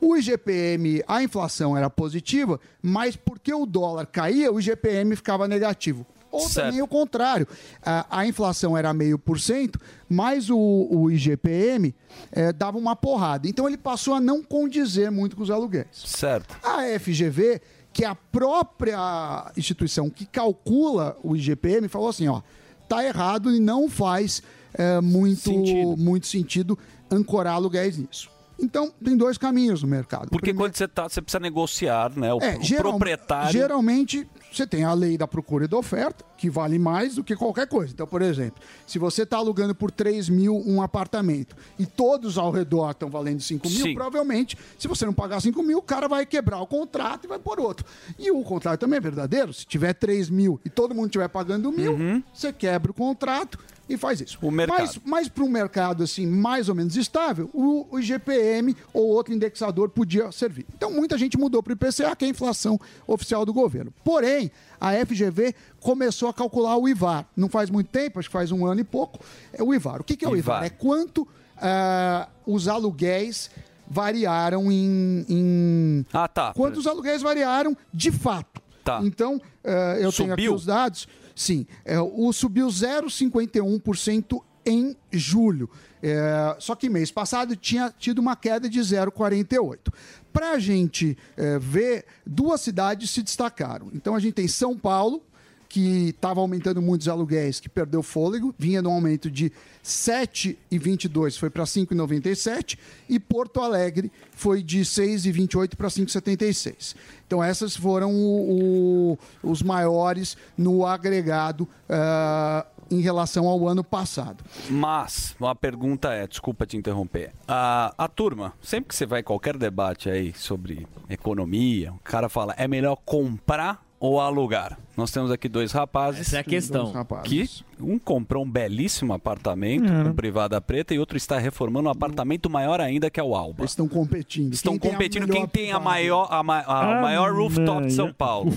[0.00, 6.06] O IGPM, a inflação era positiva, mas porque o dólar caía, o IGPM ficava negativo.
[6.30, 7.46] Ou também o contrário.
[7.82, 11.94] A, a inflação era meio por cento, mas o, o IGPM
[12.32, 13.48] eh, dava uma porrada.
[13.48, 15.86] Então ele passou a não condizer muito com os aluguéis.
[15.92, 16.56] Certo.
[16.62, 17.60] A FGV,
[17.92, 22.42] que é a própria instituição que calcula o IGPM, falou assim: ó,
[22.88, 24.42] tá errado e não faz
[24.74, 25.50] eh, muito,
[25.96, 26.78] muito sentido
[27.10, 28.35] ancorar aluguéis nisso.
[28.58, 30.28] Então, tem dois caminhos no mercado.
[30.30, 32.32] Porque quando você tá, você precisa negociar, né?
[32.32, 33.52] O, É, o geral- proprietário.
[33.52, 37.36] Geralmente, você tem a lei da procura e da oferta, que vale mais do que
[37.36, 37.92] qualquer coisa.
[37.92, 42.50] Então, por exemplo, se você está alugando por 3 mil um apartamento e todos ao
[42.50, 43.94] redor estão valendo 5 mil, Sim.
[43.94, 47.38] provavelmente, se você não pagar 5 mil, o cara vai quebrar o contrato e vai
[47.38, 47.84] por outro.
[48.18, 49.52] E o contrato também é verdadeiro.
[49.52, 53.96] Se tiver 3 mil e todo mundo estiver pagando mil, você quebra o contrato e
[53.96, 54.38] faz isso.
[54.42, 54.78] O mercado.
[54.78, 59.32] Mas, mas para um mercado assim mais ou menos estável, o, o IGPM ou outro
[59.32, 60.66] indexador podia servir.
[60.74, 63.92] Então muita gente mudou para o IPCA, que é a inflação oficial do governo.
[64.04, 67.26] Porém, a FGV começou a calcular o IVAR.
[67.36, 69.20] Não faz muito tempo, acho que faz um ano e pouco.
[69.52, 70.00] É o IVAR.
[70.00, 70.58] O que, que é o IVAR?
[70.58, 70.64] IVAR.
[70.64, 73.50] É quanto ah, os aluguéis
[73.88, 76.06] variaram em, em...
[76.12, 76.52] Ah, tá.
[76.54, 78.60] Quanto os aluguéis variaram de fato.
[78.82, 79.00] Tá.
[79.02, 80.54] Então, eh, eu tenho aqui Subiu?
[80.54, 81.08] os dados.
[81.36, 85.68] Sim, é, o subiu 0,51% em julho.
[86.02, 89.92] É, só que mês passado tinha tido uma queda de 0,48%.
[90.32, 93.90] Para a gente é, ver, duas cidades se destacaram.
[93.92, 95.22] Então a gente tem São Paulo,
[95.68, 99.52] que estava aumentando muito os aluguéis, que perdeu fôlego, vinha num aumento de
[99.84, 106.94] 7,22, foi para 5,97, e Porto Alegre foi de 6,28 para 5,76.
[107.26, 114.44] Então essas foram o- o- os maiores no agregado ah, em relação ao ano passado.
[114.70, 117.32] Mas, uma pergunta é, desculpa te interromper.
[117.48, 122.28] A, a turma, sempre que você vai em qualquer debate aí sobre economia, o cara
[122.28, 124.78] fala, é melhor comprar ou alugar?
[124.96, 126.22] Nós temos aqui dois rapazes.
[126.28, 126.92] Essa é a questão.
[127.24, 127.48] Que
[127.80, 130.04] um comprou um belíssimo apartamento É.
[130.04, 133.60] com privada preta e outro está reformando um apartamento maior ainda que é o Alba.
[133.62, 134.52] Eles estão competindo.
[134.54, 137.32] Estão Quem tem a competindo melhor quem tem a maior, a, ma- a Ah, maior
[137.34, 138.12] rooftop de São.
[138.12, 138.50] Paulo.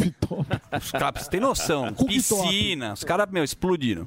[0.71, 1.93] Os caras, tem noção?
[2.07, 4.05] Piscina, os caras, meu, explodiram.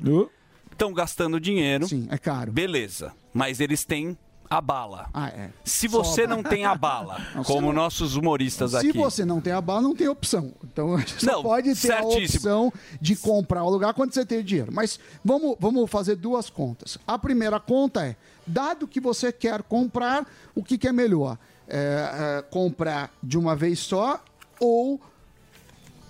[0.71, 1.87] Estão gastando dinheiro.
[1.87, 2.51] Sim, é caro.
[2.51, 3.13] Beleza.
[3.35, 4.17] Mas eles têm
[4.57, 5.09] a bala.
[5.15, 5.51] Ah, é.
[5.65, 6.37] Se você Sobra.
[6.37, 8.93] não tem a bala, Não, se como não- nossos humoristas Se aqui.
[8.93, 10.53] você não tem a bala, não tem opção.
[10.65, 12.51] Então, você só Não, pode ter certíssimo.
[12.53, 14.73] a opção de comprar o lugar quando você tem dinheiro.
[14.73, 16.99] Mas vamos, vamos fazer duas contas.
[17.07, 21.39] A primeira conta é, dado que você quer comprar, o que, que é melhor?
[21.69, 24.21] É, é, comprar de uma vez só
[24.61, 25.01] ou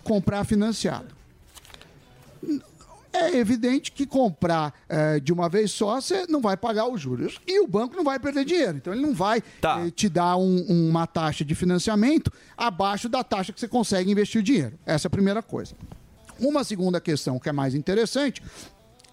[0.03, 1.12] comprar financiado?
[3.13, 7.39] É evidente que comprar eh, de uma vez só, você não vai pagar os juros.
[7.47, 8.79] E o banco não vai perder dinheiro.
[8.79, 13.53] Então, ele não vai eh, te dar um- uma taxa de financiamento abaixo da taxa
[13.53, 14.79] que você consegue investir o dinheiro.
[14.87, 15.75] Essa é a primeira coisa.
[16.41, 18.43] Uma segunda questão que é mais interessante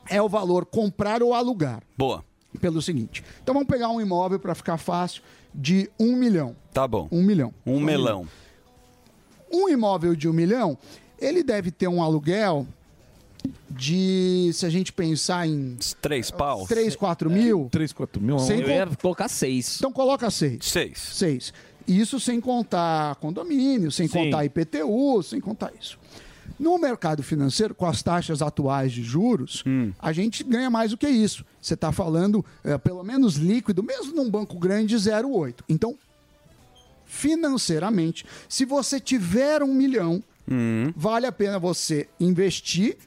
[0.10, 1.82] é o valor comprar ou alugar.
[1.98, 2.24] Boa.
[2.62, 3.24] Pelo seguinte.
[3.44, 5.22] Então, vamos pegar um imóvel para ficar fácil
[5.54, 6.56] de um milhão.
[6.74, 7.08] Tá bom.
[7.12, 7.54] Um milhão.
[7.66, 8.26] Um melão.
[9.52, 10.78] Um imóvel de um milhão,
[11.20, 12.66] ele deve ter um aluguel
[13.70, 15.78] de, se a gente pensar em...
[16.02, 16.66] Três pau?
[16.68, 17.70] 3, 4 mil.
[17.72, 18.40] 3, 4 mil.
[18.40, 19.78] Sem Eu ia colocar seis.
[19.78, 20.60] Então coloca seis.
[20.66, 20.98] Seis.
[21.14, 21.54] Seis.
[21.88, 24.26] Isso sem contar condomínio, sem Sim.
[24.26, 25.98] contar IPTU, sem contar isso.
[26.60, 29.64] No mercado financeiro, com as taxas atuais de juros,
[29.98, 31.46] a gente ganha mais do que isso.
[31.62, 35.64] Você está falando, eh, pelo menos líquido, mesmo num banco grande, 0,8.
[35.70, 35.96] Então,
[37.06, 40.22] financeiramente, se você tiver um milhão,
[40.52, 40.92] Hum.
[40.96, 42.98] vale a pena você investir,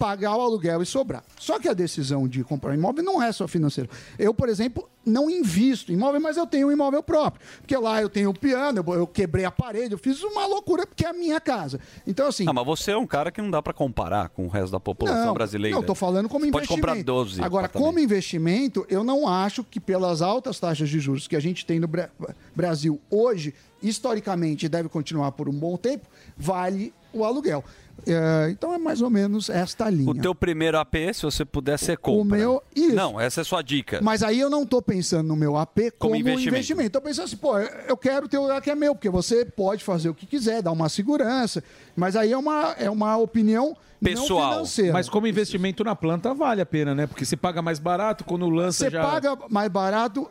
[0.00, 1.22] pagar o aluguel e sobrar.
[1.38, 3.90] Só que a decisão de comprar um imóvel não é só financeira.
[4.18, 7.46] Eu, por exemplo, não invisto em imóvel, mas eu tenho um imóvel próprio.
[7.58, 10.86] Porque lá eu tenho o piano, eu, eu quebrei a parede, eu fiz uma loucura
[10.86, 11.78] porque é a minha casa.
[12.06, 12.46] Então, assim.
[12.48, 14.80] Ah, mas você é um cara que não dá pra comparar com o resto da
[14.80, 15.76] população Não, brasileira.
[15.76, 16.88] Não, tô falando como Você Pode investimento.
[16.88, 21.36] comprar 12 Agora, como investimento, eu não acho que pelas altas taxas de juros que
[21.36, 22.08] a gente tem no Bra-
[22.56, 26.06] Brasil hoje, historicamente, deve continuar por um bom tempo,
[26.38, 27.62] vale o aluguel.
[28.06, 30.10] É, então é mais ou menos esta linha.
[30.10, 32.36] O teu primeiro AP, se você puder, você compra.
[32.36, 32.94] O meu, isso.
[32.94, 34.00] Não, essa é a sua dica.
[34.02, 36.48] Mas aí eu não tô pensando no meu AP como, investimento.
[36.56, 36.90] investimento.
[36.90, 39.84] Tô pensando assim, pô, eu quero ter o lugar que é meu, porque você pode
[39.84, 41.62] fazer o que quiser, dar uma segurança.
[41.96, 44.92] Mas aí é uma, é uma opinião não financeira.
[44.92, 47.06] Mas como investimento na planta vale a pena, né?
[47.06, 49.02] Porque você paga mais barato quando lança Você já.
[49.02, 50.30] paga mais barato,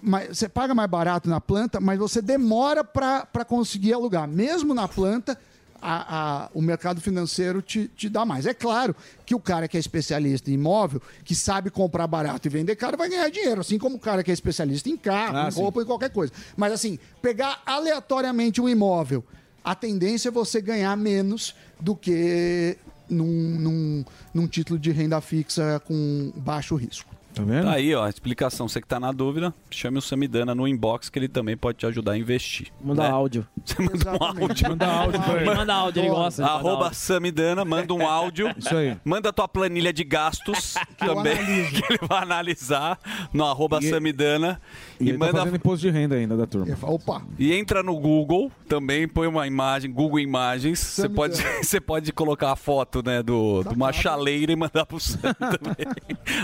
[0.00, 4.26] mas você paga mais barato na planta, mas você demora para conseguir alugar.
[4.26, 5.38] Mesmo na planta,
[5.86, 8.46] a- a- o mercado financeiro te, te dá mais.
[8.46, 12.50] É claro que o cara que é especialista em imóvel, que sabe comprar barato e
[12.50, 13.60] vender caro, vai ganhar dinheiro.
[13.60, 15.60] Assim como o cara que é especialista em carro, Ah, em sim.
[15.60, 16.32] roupa, em qualquer coisa.
[16.56, 19.22] Mas assim, pegar aleatoriamente um imóvel,
[19.62, 22.78] a tendência é você ganhar menos do que
[23.08, 27.14] num, num, num título de renda fixa com baixo risco.
[27.34, 27.64] Tá vendo?
[27.64, 28.68] Tá aí, ó, a explicação.
[28.68, 31.86] Você que tá na dúvida, chame o Samidana no inbox que ele também pode te
[31.86, 32.68] ajudar a investir.
[32.80, 33.10] Manda né?
[33.10, 33.46] áudio.
[33.64, 34.68] Você manda um áudio.
[34.68, 35.54] Manda áudio pra ele.
[35.54, 36.94] Manda áudio, ele gosta Arroba áudio.
[36.98, 38.54] Samidana, manda um áudio.
[38.56, 38.96] Isso aí.
[39.04, 41.36] Manda tua planilha de gastos também,
[41.70, 42.98] que ele vai analisar
[43.32, 44.60] no arroba E- Samidana.
[45.00, 46.76] E, E, tá manda fazendo imposto de renda ainda da turma.
[46.82, 47.22] Opa!
[47.38, 50.78] E entra no Google, também põe uma imagem, Google Imagens.
[50.78, 55.00] Você pode, você pode colocar a foto né, do, de uma chaleira e mandar pro
[55.00, 55.86] Sam também.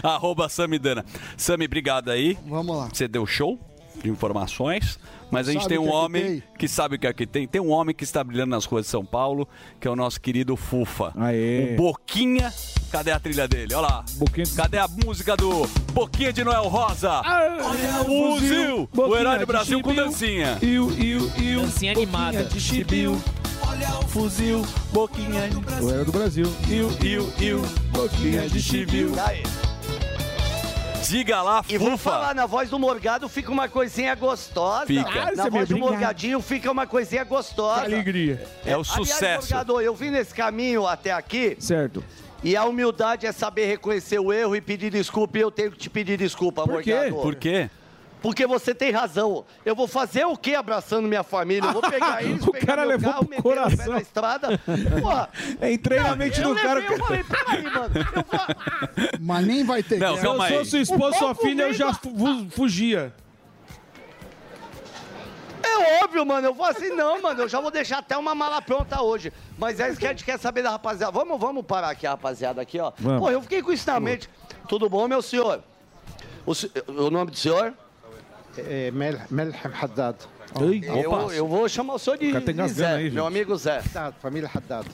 [0.02, 0.79] Arroba Samidana.
[1.36, 2.36] Sami, obrigado aí.
[2.46, 2.88] Vamos lá.
[2.92, 3.58] Você deu show
[4.02, 4.98] de informações.
[5.30, 6.42] Mas a gente Sabe tem o um que é que homem tem?
[6.58, 7.46] que sabe o que é que tem.
[7.46, 9.46] Tem um homem que está brilhando nas ruas de São Paulo,
[9.78, 11.12] que é o nosso querido Fufa.
[11.16, 11.74] Aê.
[11.74, 12.52] O Boquinha.
[12.90, 13.72] Cadê a trilha dele?
[13.74, 14.04] Olha lá.
[14.56, 17.22] Cadê a música do Boquinha de Noel Rosa?
[18.04, 18.88] Fuzil!
[18.92, 20.58] O herói do Brasil com dancinha.
[20.60, 21.60] Iu, iu, iu.
[21.62, 22.44] Dancinha animada.
[22.44, 23.16] de chibiu.
[23.68, 25.84] Olha o fuzil, boquinha de...
[25.84, 26.46] O era do Brasil.
[26.68, 27.62] Iu, iu, iu,
[27.92, 29.12] boquinha de chibio.
[31.10, 32.10] Diga lá, E vou Fufa.
[32.10, 34.86] falar, na voz do Morgado fica uma coisinha gostosa.
[34.86, 35.10] Fica.
[35.10, 35.76] Ah, Na você voz do.
[35.78, 37.80] Morgadinho fica uma coisinha gostosa.
[37.80, 38.46] Que alegria.
[38.64, 39.48] É o Aliás, sucesso.
[39.50, 42.04] Morgado, eu vim nesse caminho até aqui Certo.
[42.44, 45.36] e a humildade é saber reconhecer o erro e pedir desculpa.
[45.36, 46.94] E eu tenho que te pedir desculpa, Por quê?
[46.94, 47.16] Morgado.
[47.22, 47.68] Por quê?
[48.22, 49.44] Porque você tem razão.
[49.64, 51.68] Eu vou fazer o quê abraçando minha família?
[51.68, 53.92] Eu vou pegar eles, O pegar cara meu levou carro, pro meter o pé coração.
[53.94, 54.60] na estrada.
[55.00, 55.28] Porra,
[55.60, 56.80] É em treinamento eu do cara.
[56.80, 57.94] eu falei, peraí, mano.
[57.96, 59.10] Eu vou...
[59.20, 60.20] Mas nem vai ter Não, guerra.
[60.20, 60.64] Se eu calma sou aí.
[60.66, 61.92] sua esposa, sua filha, eu já
[62.50, 63.14] fugia.
[65.62, 66.46] É óbvio, mano.
[66.48, 67.42] Eu vou assim, não, mano.
[67.42, 69.32] Eu já vou deixar até uma mala pronta hoje.
[69.58, 71.12] Mas é isso que a gente quer saber da rapaziada.
[71.12, 72.92] Vamos, vamos parar aqui, rapaziada, aqui, ó.
[72.98, 73.20] Vamos.
[73.20, 74.28] Pô, eu fiquei com isso na mente.
[74.68, 75.62] Tudo bom, meu senhor?
[76.46, 76.52] O,
[77.02, 77.74] o nome do senhor?
[78.56, 80.18] É, é, Mel, Melhem Haddad.
[80.54, 83.78] Eu, eu, vou chamar o senhor de, de Zé, aí, meu amigo Zé.
[83.78, 84.88] Haddad, família Haddad.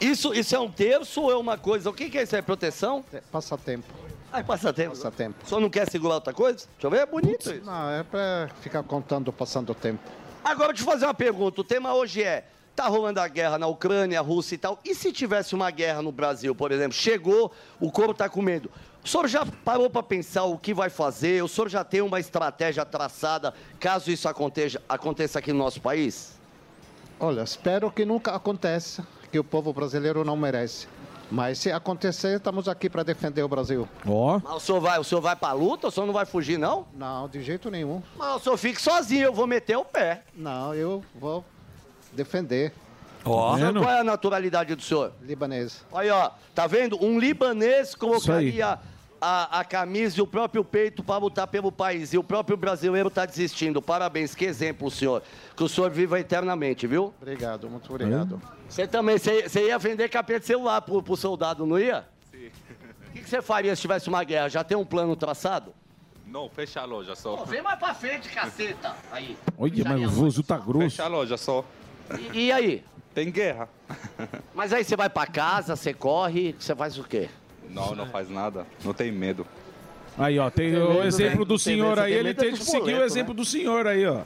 [0.00, 1.90] Isso, isso é um terço ou é uma coisa?
[1.90, 2.34] O que, que é isso?
[2.34, 3.04] É proteção?
[3.12, 3.86] É, passatempo.
[4.32, 4.90] Ah, é passatempo.
[4.90, 5.36] Passatempo.
[5.44, 6.66] O senhor não quer segurar outra coisa?
[6.72, 7.64] Deixa eu ver, é bonito Putz, isso.
[7.66, 10.02] Não, é pra ficar contando, passando o tempo.
[10.42, 11.60] Agora, deixa eu fazer uma pergunta.
[11.60, 12.44] O tema hoje é
[12.74, 14.78] tá rolando a guerra na Ucrânia, a Rússia e tal.
[14.84, 16.92] E se tivesse uma guerra no Brasil, por exemplo?
[16.92, 18.70] Chegou, o corpo tá com medo.
[19.02, 21.42] O senhor já parou para pensar o que vai fazer?
[21.42, 26.38] O senhor já tem uma estratégia traçada caso isso aconteça, aconteça aqui no nosso país?
[27.18, 30.88] olha espero que nunca aconteça que o povo brasileiro não merece
[31.30, 34.40] mas se acontecer estamos aqui para defender o Brasil Ó.
[34.42, 35.88] Mas o senhor vai, o senhor vai pra luta?
[35.88, 36.86] O senhor não vai fugir, não?
[36.92, 40.24] não de jeito nenhum Mas o senhor fique sozinho, eu vou meter o pé.
[40.34, 41.44] não eu vou
[42.12, 42.72] defender
[43.24, 43.52] Ó.
[43.52, 43.80] O senhor, Vendo?
[43.82, 45.12] qual é a naturalidade do senhor?
[45.22, 47.02] libanês Aí, ó, tá vendo?
[47.04, 48.78] Um libanês colocaria
[49.20, 52.14] a, a camisa e o próprio peito para lutar pelo país.
[52.14, 53.82] E o próprio brasileiro tá desistindo.
[53.82, 55.22] Parabéns, que exemplo, senhor.
[55.54, 57.12] Que o senhor viva eternamente, viu?
[57.20, 61.78] obrigado muito obrigado Você também, você ia vender capeta de celular pro, pro soldado, não
[61.78, 62.06] ia?
[62.30, 62.50] Sim.
[63.08, 64.48] O que você faria se tivesse uma guerra?
[64.48, 65.74] Já tem um plano traçado?
[66.26, 67.38] Não, fecha a loja só.
[67.38, 68.94] Pô, vem mais pra frente, caceta.
[69.10, 69.36] Aí.
[69.58, 70.90] Olha, mas o vozu tá grosso.
[70.90, 71.64] Fecha a loja só.
[72.18, 72.84] E, e aí?
[73.14, 73.68] Tem guerra.
[74.54, 77.28] Mas aí você vai pra casa, você corre, você faz o quê?
[77.68, 78.66] Não, não faz nada.
[78.84, 79.46] Não tem medo.
[80.18, 81.44] Aí, ó, tem o medo, exemplo né?
[81.44, 83.36] do Tem senhor medo, aí, tem ele é tem que seguir o boletos, exemplo né?
[83.36, 84.22] do senhor aí, ó.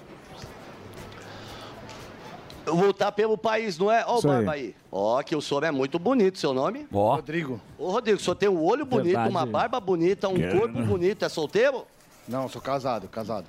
[2.67, 4.03] Lutar pelo país, não é?
[4.07, 4.23] Ó o aí.
[4.23, 4.75] barba aí.
[4.91, 6.87] Ó, que o senhor é muito bonito, seu nome?
[6.93, 7.17] Ó.
[7.17, 9.29] Rodrigo Ô, Rodrigo, o senhor tem um olho bonito, Verdade.
[9.29, 10.87] uma barba bonita, um Quero, corpo né?
[10.87, 11.25] bonito.
[11.25, 11.87] É solteiro?
[12.27, 13.45] não sou casado casado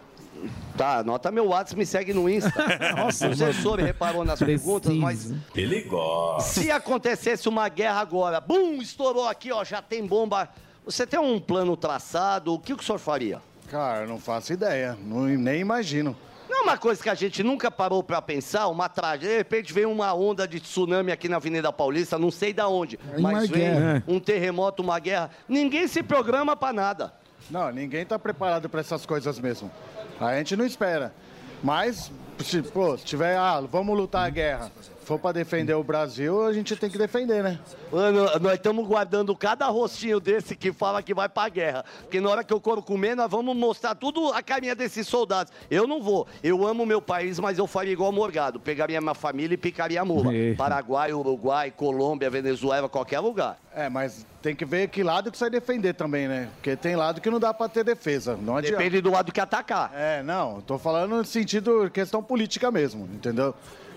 [0.77, 2.51] Tá, anota meu WhatsApp, me segue no Insta.
[2.97, 3.43] Nossa, o mano.
[3.45, 6.49] assessor reparou nas perguntas, mas Ele gosta.
[6.61, 10.49] se acontecesse uma guerra agora, bum, estourou aqui, ó, já tem bomba.
[10.83, 13.41] Você tem um plano traçado, o que, o senhor faria?
[13.71, 14.97] Cara, não faço ideia.
[15.03, 16.15] Não, nem imagino.
[16.47, 19.29] Não é uma coisa que a gente nunca parou pra pensar, uma tragédia.
[19.29, 22.99] De repente vem uma onda de tsunami aqui na Avenida Paulista, não sei da onde,
[23.13, 24.03] É mas vem guerra.
[24.07, 25.31] um terremoto, uma guerra.
[25.49, 27.13] Ninguém se programa pra nada.
[27.49, 29.71] Não, ninguém tá preparado para essas coisas mesmo.
[30.19, 31.13] A gente não espera.
[31.63, 34.71] Mas, se, pô, se tiver, ah, vamos lutar a guerra.
[35.05, 37.59] Se for para defender o Brasil, a gente tem que defender, né?
[37.91, 41.85] Mano, nós estamos guardando cada rostinho desse que fala que vai pra guerra.
[42.01, 45.53] Porque na hora que eu couro comer, nós vamos mostrar tudo a carinha desses soldados.
[45.69, 46.25] Eu não vou.
[46.41, 48.59] Eu amo meu país, mas eu faria igual Morgado.
[48.59, 50.31] Pegaria minha família e picaria a mula.
[50.57, 53.59] Paraguai, Uruguai, Colômbia, Venezuela, qualquer lugar.
[53.75, 56.49] É, mas tem que ver que lado que você vai defender também, né?
[56.55, 58.35] Porque tem lado que não dá para ter defesa.
[58.41, 58.77] Não adianta.
[58.77, 59.91] Depende do lado que atacar.
[59.93, 63.53] É, não, tô falando no sentido questão política mesmo, entendeu?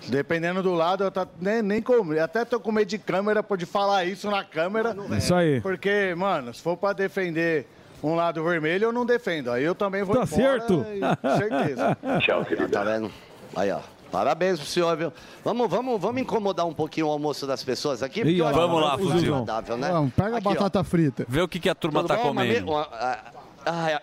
[0.07, 3.67] Dependendo do lado, eu tá, nem, nem com, até tô com medo de câmera, pode
[3.67, 4.97] falar isso na câmera.
[5.17, 5.61] Isso aí.
[5.61, 7.67] Porque, mano, se for pra defender
[8.03, 9.51] um lado vermelho, eu não defendo.
[9.51, 10.87] Aí eu também vou Tá embora certo.
[10.95, 11.97] e- certeza.
[12.25, 12.69] Tchau, querido.
[12.71, 13.11] Tá vendo?
[13.57, 13.81] Aí, ó.
[14.11, 15.13] Parabéns pro senhor, viu?
[15.45, 18.23] Vamos, vamos, vamos incomodar um pouquinho o almoço das pessoas aqui?
[18.23, 19.45] porque acho vamos lá, é Fuzil.
[19.77, 19.91] né?
[19.91, 20.51] Vamos, pega a Aqui, ó.
[20.53, 21.27] batata frita.
[21.29, 22.33] Vê o que, que a turma Tudo tá mami?
[22.55, 22.75] comendo.
[22.75, 24.01] Ah, é.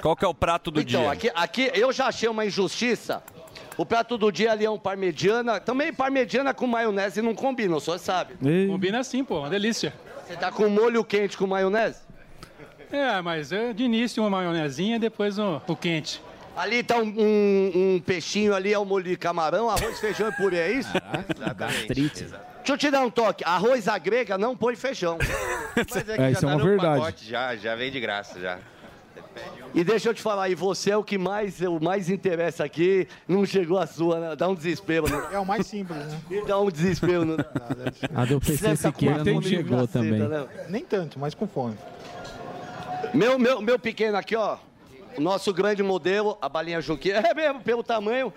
[0.00, 1.10] Qual que é o prato do Então, dia?
[1.12, 3.22] aqui, aqui eu já achei uma injustiça.
[3.76, 5.58] O prato do dia ali é um parmegiana.
[5.60, 8.34] Também parmegiana com maionese não combina, o senhor sabe.
[8.68, 9.92] Combina sim, pô, uma delícia.
[10.26, 12.00] Você tá com molho quente com maionese?
[12.90, 16.20] É, mas é de início uma maionezinha, depois o, o quente.
[16.54, 20.32] Ali tá um, um- um peixinho ali, é o molho de camarão, arroz, feijão e
[20.32, 20.90] purê, é isso?
[21.56, 22.24] Gastrite.
[22.24, 23.42] Deixa eu te dar um toque.
[23.44, 25.16] Arroz à grega não põe feijão.
[25.74, 27.26] Mas É, isso é uma verdade.
[27.26, 28.58] Já, já vem de graça, já.
[29.74, 33.08] E deixa eu te falar, e você é o que mais, o mais interessa aqui,
[33.26, 34.36] não chegou a sua, né?
[34.36, 35.28] Dá um desespero, né?
[35.32, 36.20] É o mais simples, né?
[36.46, 37.36] Dá um desespero, né?
[38.14, 40.20] A do PC tá Siqueira não chegou caceta, também.
[40.20, 40.46] né?
[40.68, 41.74] Nem tanto, mas com fome.
[43.14, 44.58] Meu, meu, meu pequeno aqui, ó.
[45.16, 47.20] O nosso grande modelo, a balinha Juquinha.
[47.24, 48.32] É mesmo, pelo tamanho.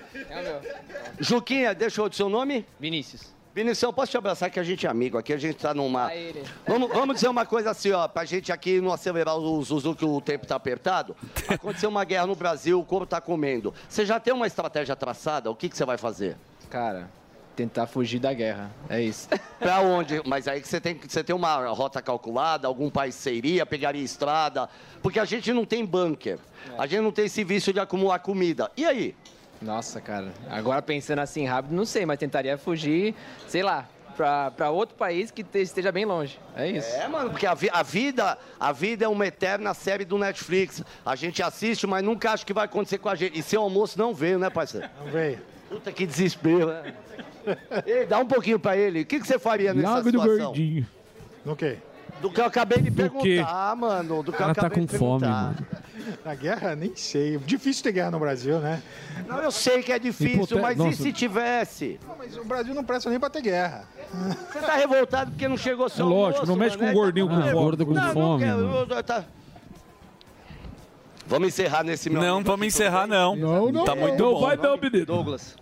[1.20, 2.66] Juquinha, deixa eu o seu nome?
[2.80, 3.34] Vinícius.
[3.56, 6.12] Vinícius, eu posso te abraçar que a gente é amigo aqui, a gente tá numa.
[6.68, 10.03] Vamos, vamos dizer uma coisa assim, ó, pra gente aqui não acelerar o Zuzu que
[10.03, 11.16] o tempo tá apertado.
[11.47, 13.74] Aconteceu uma guerra no Brasil, o couro tá comendo.
[13.88, 15.49] Você já tem uma estratégia traçada?
[15.49, 16.36] O que, que você vai fazer?
[16.70, 17.10] Cara,
[17.56, 18.70] tentar fugir da guerra.
[18.89, 19.30] É isso.
[19.58, 20.22] Pra onde?
[20.26, 24.68] Mas aí que você tem, você tem uma rota calculada, algum país seria, pegaria estrada.
[25.01, 26.39] Porque a gente não tem bunker.
[26.78, 28.70] A gente não tem esse vício de acumular comida.
[28.76, 29.16] E aí?
[29.62, 30.28] Nossa, cara.
[30.49, 33.16] Agora pensando assim rápido, não sei, mas tentaria fugir,
[33.47, 36.39] sei lá, pra, pra outro país que te- esteja bem longe.
[36.56, 36.89] É isso.
[36.95, 40.84] É, mano, porque a, vi- a vida, a vida é uma eterna série do Netflix.
[41.06, 43.38] A gente assiste, mas nunca acha que vai acontecer com a gente.
[43.38, 44.88] E seu almoço não veio, né, parceiro?
[45.03, 45.39] Não veio.
[45.70, 46.93] Puta que desespero, né?
[47.86, 49.01] Ei, dá um pouquinho pra ele.
[49.01, 50.53] O que, que você faria nessa Lago do situação?
[50.53, 50.88] Verdinho.
[51.43, 51.78] No quê?
[52.22, 52.95] Do que eu acabei de quê?
[52.95, 54.24] perguntar, mano.
[54.24, 55.53] Do que eu acabei de perguntar.
[56.24, 57.38] Na guerra, nem sei.
[57.39, 58.82] Difícil ter guerra no Brasil, né?
[59.28, 60.91] Não, eu sei que é difícil, Hipote- mas Nossa.
[60.91, 61.99] e se tivesse?
[62.07, 63.86] Não, mas o Brasil não presta nem pra ter guerra.
[64.51, 66.93] Você tá revoltado porque não chegou seu É lógico, almoço, não mexe mano, com né?
[66.93, 67.53] gordinho com Tá- fome.
[67.53, 69.24] gordo com Não, não fome, quero, tá-
[71.28, 73.36] Vamos encerrar nesse meu Não, vamos encerrar, não.
[73.36, 73.84] Não, não.
[73.84, 74.41] Tá muito Não bom.
[74.41, 75.05] vai não, menino.
[75.05, 75.55] Douglas.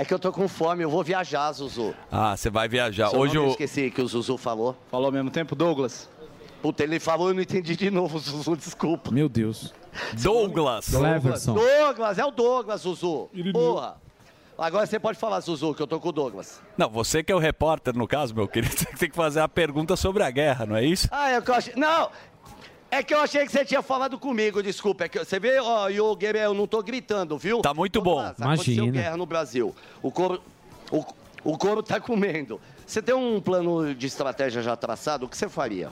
[0.00, 1.94] É que eu tô com fome, eu vou viajar, Zuzu.
[2.10, 3.10] Ah, você vai viajar.
[3.10, 4.74] Seu Hoje eu esqueci que o Zuzu falou.
[4.90, 6.08] Falou ao mesmo tempo, Douglas?
[6.62, 9.10] Puta, ele falou, eu não entendi de novo, Zuzu, desculpa.
[9.10, 9.74] Meu Deus.
[10.14, 10.88] Douglas.
[10.88, 11.52] Cleverson.
[11.52, 13.28] Douglas, é o Douglas, Zuzu.
[13.52, 14.00] Porra.
[14.56, 16.62] Agora você pode falar, Zuzu, que eu tô com o Douglas.
[16.78, 19.48] Não, você que é o repórter, no caso, meu querido, você tem que fazer a
[19.48, 21.08] pergunta sobre a guerra, não é isso?
[21.10, 21.74] Ah, é que eu achei...
[21.76, 22.08] Não!
[22.90, 25.04] É que eu achei que você tinha falado comigo, desculpa.
[25.04, 27.60] É que você vê, ó, Guerreiro, eu não tô gritando, viu?
[27.60, 28.18] Tá muito bom.
[28.18, 28.90] Aconteceu Imagina.
[28.90, 29.74] guerra no Brasil.
[30.02, 30.42] O couro,
[30.90, 31.04] o,
[31.44, 32.60] o couro tá comendo.
[32.84, 35.26] Você tem um plano de estratégia já traçado?
[35.26, 35.90] O que você faria?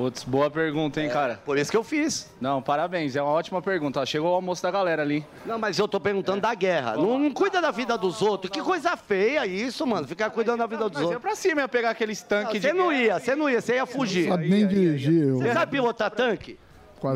[0.00, 1.38] Putz, boa pergunta, hein, cara?
[1.44, 2.32] Por isso que eu fiz.
[2.40, 4.04] Não, parabéns, é uma ótima pergunta.
[4.06, 5.26] Chegou o almoço da galera ali.
[5.44, 6.96] Não, mas eu tô perguntando da guerra.
[6.96, 8.50] Não, não cuida da vida dos outros.
[8.50, 10.08] Que coisa feia isso, mano.
[10.08, 11.20] Ficar cuidando da vida dos Mas ia outros.
[11.22, 13.02] pra cima, ia pegar aqueles tanques Você de não guerra.
[13.02, 14.28] ia, você não ia, você ia fugir.
[14.30, 15.34] Sabe nem dirigir.
[15.34, 16.58] Você sabe pilotar tanque?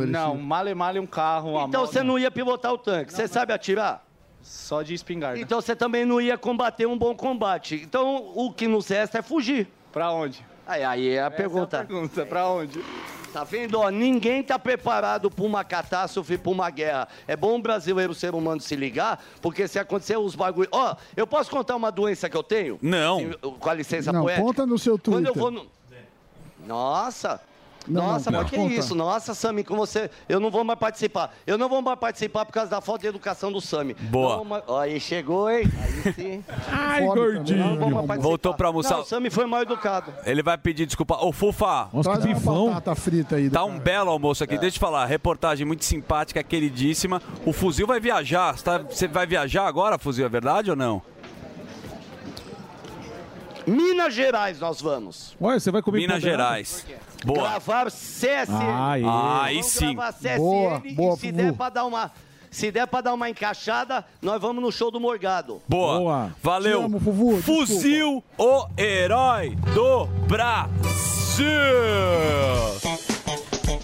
[0.07, 3.15] Não, male male um carro, uma Então você não ia pilotar o tanque.
[3.15, 4.05] Você sabe atirar?
[4.43, 5.41] Só de espingarda.
[5.41, 7.77] Então você também não ia combater um bom combate.
[7.77, 9.69] Então o que nos resta é fugir.
[9.91, 10.45] Pra onde?
[10.67, 11.79] Aí, aí é a pergunta.
[11.79, 12.83] É a pergunta, pra onde?
[13.33, 13.81] Tá vendo?
[13.81, 17.09] Ó, ninguém tá preparado para uma catástrofe, para uma guerra.
[17.27, 20.69] É bom o brasileiro, ser humano, se ligar, porque se acontecer os bagulho.
[20.71, 22.79] Ó, eu posso contar uma doença que eu tenho?
[22.81, 23.33] Não.
[23.59, 24.45] Com a licença Não, poética?
[24.47, 25.31] conta no seu Quando Twitter.
[25.31, 25.67] eu vou no...
[26.67, 27.41] Nossa!
[27.87, 28.95] Nossa, não, mas que isso?
[28.95, 30.11] Nossa, Sami, com você.
[30.29, 31.35] Eu não vou mais participar.
[31.47, 33.95] Eu não vou mais participar por causa da falta de educação do Sami.
[33.95, 34.37] Boa.
[34.37, 35.71] Não mais- Aí chegou, hein?
[36.05, 36.45] Aí sim.
[36.71, 37.79] Ai, Não gordinho.
[38.21, 38.95] Voltou pra almoçar.
[38.95, 40.13] Não, o Sami foi mal educado.
[40.25, 41.17] Ele vai pedir desculpa.
[41.17, 41.89] Ô, Fufa.
[42.03, 43.51] Traz uma batata frita aí.
[43.51, 44.55] Tá um belo almoço aqui.
[44.59, 45.05] Deixa eu te falar.
[45.07, 47.21] Reportagem muito simpática, queridíssima.
[47.45, 48.57] O Fuzil vai viajar.
[48.57, 50.25] Você, tá- você vai viajar agora, Fuzil?
[50.27, 51.03] É verdade ou não?
[53.67, 55.37] Minas Gerais nós vamos.
[55.41, 56.23] Ué, você vai comer Minas?
[56.23, 56.87] Gerais.
[57.25, 57.41] Boa.
[57.51, 58.51] Gravar CSN.
[58.53, 59.03] Aí.
[59.05, 59.95] Aí Vamos sim.
[59.95, 62.11] gravar CSN Boa, e boa, se der pra dar uma...
[62.51, 65.61] Se der pra dar uma encaixada, nós vamos no show do Morgado.
[65.67, 66.33] Boa.
[66.41, 66.79] Valeu.
[66.79, 71.45] Te amo, Fuvu, Fuzil, o herói do Brasil.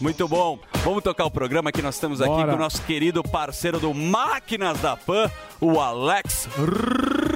[0.01, 0.59] Muito bom.
[0.83, 2.53] Vamos tocar o programa que nós estamos aqui Bora.
[2.53, 5.31] com o nosso querido parceiro do Máquinas da Pan,
[5.61, 6.49] o Alex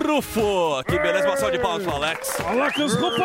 [0.07, 0.83] Rufo.
[0.87, 2.41] Que beleza, uma salva de palmas pro Alex.
[2.41, 3.23] Alex Rufo!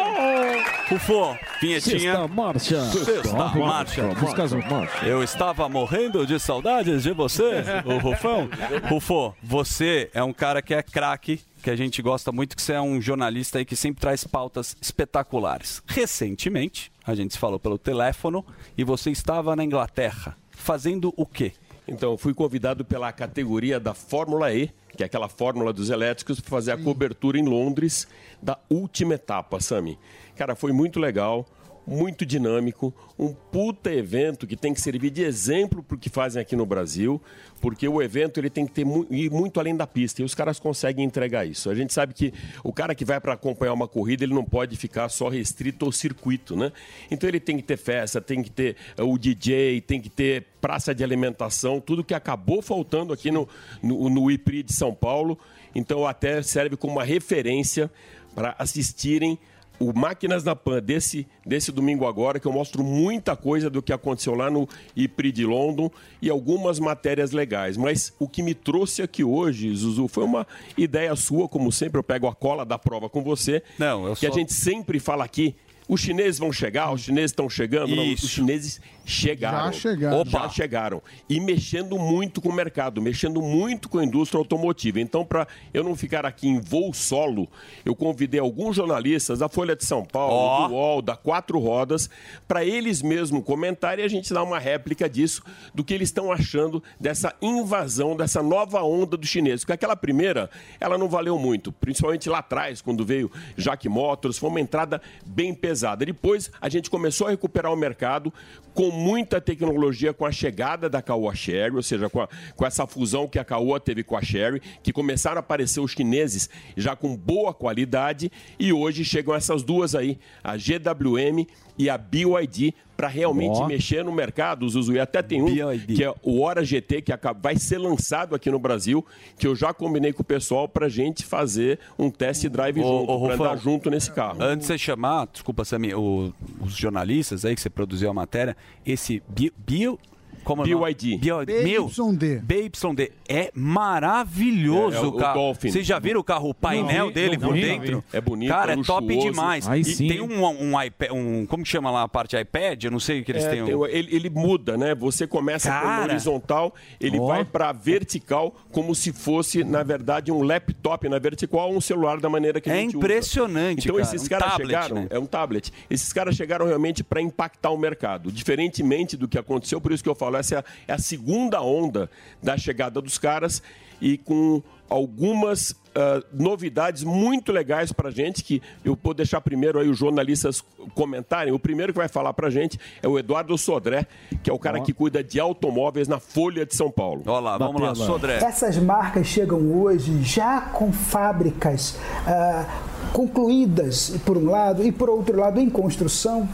[0.89, 1.99] Rufo, vinhetinha.
[1.99, 2.81] Sexta marcha.
[2.85, 4.03] Sexta Marcha, marcha.
[4.03, 5.05] marcha, marcha.
[5.05, 8.49] Eu estava morrendo de saudades de você, o Rufão.
[8.89, 12.73] Rufo, você é um cara que é craque, que a gente gosta muito, que você
[12.73, 15.81] é um jornalista aí que sempre traz pautas espetaculares.
[15.87, 18.45] Recentemente, a gente se falou pelo teléfono
[18.77, 20.37] e você estava na Inglaterra.
[20.51, 21.53] Fazendo o quê?
[21.87, 26.49] Então, fui convidado pela categoria da Fórmula E, que é aquela fórmula dos elétricos, para
[26.49, 28.07] fazer a cobertura em Londres
[28.41, 29.97] da última etapa, Sami.
[30.35, 31.47] Cara, foi muito legal,
[31.89, 36.39] muito dinâmico, um puta evento que tem que servir de exemplo para o que fazem
[36.39, 37.19] aqui no Brasil,
[37.59, 40.59] porque o evento ele tem que ter ir muito além da pista e os caras
[40.59, 41.67] conseguem entregar isso.
[41.67, 42.31] A gente sabe que
[42.63, 45.91] o cara que vai para acompanhar uma corrida, ele não pode ficar só restrito ao
[45.91, 46.71] circuito, né?
[47.09, 50.45] Então ele tem que ter festa, tem que ter eh, o DJ, tem que ter
[50.61, 53.49] praça de alimentação, tudo que acabou faltando aqui no,
[53.81, 55.39] no, no IPRI de São Paulo.
[55.73, 57.89] Então até serve como uma referência
[58.35, 59.39] para assistirem
[59.79, 63.93] o Máquinas na Pan desse, desse domingo agora, que eu mostro muita coisa do que
[63.93, 65.89] aconteceu lá no IPRI de London
[66.21, 67.77] e algumas matérias legais.
[67.77, 70.45] Mas o que me trouxe aqui hoje, Zuzu, foi uma
[70.77, 73.63] ideia sua, como sempre, eu pego a cola da prova com você.
[73.77, 75.55] Não, eu Que a gente sempre fala aqui.
[75.87, 77.95] Os chineses vão chegar, os chineses estão chegando.
[77.95, 79.73] Não, os chineses chegaram.
[79.73, 80.25] Já chegaram.
[80.25, 81.01] Já chegaram.
[81.27, 84.99] E mexendo muito com o mercado, mexendo muito com a indústria automotiva.
[84.99, 87.49] Então, para eu não ficar aqui em voo solo,
[87.83, 90.67] eu convidei alguns jornalistas da Folha de São Paulo, Ó.
[90.67, 92.09] do UOL, da Quatro Rodas,
[92.47, 95.41] para eles mesmos comentarem e a gente dar uma réplica disso,
[95.73, 99.61] do que eles estão achando dessa invasão, dessa nova onda dos chineses.
[99.61, 100.49] Porque aquela primeira,
[100.79, 105.53] ela não valeu muito, principalmente lá atrás, quando veio Jack Motors, foi uma entrada bem
[105.53, 106.05] pesada.
[106.05, 108.33] Depois a gente começou a recuperar o mercado
[108.73, 112.85] com muita tecnologia com a chegada da Caoa Sherry, ou seja, com, a- com essa
[112.85, 116.95] fusão que a Caoa teve com a Sherry, que começaram a aparecer os chineses já
[116.95, 121.47] com boa qualidade e hoje chegam essas duas aí, a GWM
[121.79, 123.65] e a BYD, para realmente Ó.
[123.65, 124.91] mexer no mercado, Zuzu.
[124.91, 125.47] E até tem um
[125.87, 129.05] que é o Hora GT, que vai ser lançado aqui no Brasil,
[129.37, 133.25] que eu já combinei com o pessoal para gente fazer um test drive Ô, junto,
[133.25, 134.43] para andar junto nesse carro.
[134.43, 138.57] Antes de você chamar, desculpa, Samir, o- os jornalistas aí que você produziu a matéria,
[138.85, 139.53] esse bio...
[139.65, 139.97] bio
[140.43, 140.65] como é?
[140.65, 141.17] BYD.
[141.17, 142.39] Bio, meu, BYD.
[142.43, 143.11] BYD.
[143.27, 145.69] É maravilhoso É, é o- o Dolphin.
[145.71, 147.91] Vocês já viram o carro, o painel Não dele não por dentro?
[147.91, 148.05] não vi.
[148.13, 149.67] É bonito, Cara, é é top demais.
[149.67, 150.07] Aí e sim.
[150.07, 152.83] tem um, um iPad, um, como que chama lá a parte iPad?
[152.83, 153.65] Eu não sei o que eles É, têm.
[153.65, 154.95] tem ele, ele muda, né?
[154.95, 156.03] Você começa com Cara.
[156.11, 157.27] horizontal, ele Ó.
[157.27, 162.19] vai para vertical, como se fosse, na verdade, um laptop na vertical ou um celular
[162.19, 164.07] da maneira que a É gente impressionante, Então cara.
[164.07, 165.07] esses Um caras tablet, chegaram, né?
[165.09, 165.71] é um tablet.
[165.89, 169.79] Esses caras chegaram realmente para impactar o mercado, diferentemente do que aconteceu.
[169.81, 172.09] Por isso que eu falo, essa é a, é a segunda onda
[172.41, 173.61] da chegada dos caras
[174.01, 179.89] e com algumas ah, novidades muito legais para gente que eu vou deixar primeiro aí
[179.89, 180.63] os jornalistas
[180.95, 181.51] comentarem.
[181.51, 184.07] O primeiro que vai falar para gente é o Eduardo Sodré,
[184.41, 187.23] que é o cara que cuida de automóveis na Folha de São Paulo.
[187.25, 188.37] Olha lá, vamos lá, Sodré.
[188.37, 192.65] Essas marcas chegam hoje já com fábricas ah,
[193.11, 196.47] concluídas, por um lado, e por outro lado, em construção,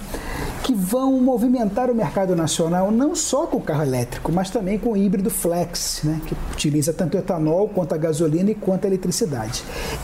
[0.64, 4.94] que vão movimentar o mercado nacional não só com o carro elétrico, mas também com
[4.94, 9.35] o híbrido flex, né, que utiliza tanto etanol quanto a gasolina e quanto a eletricidade.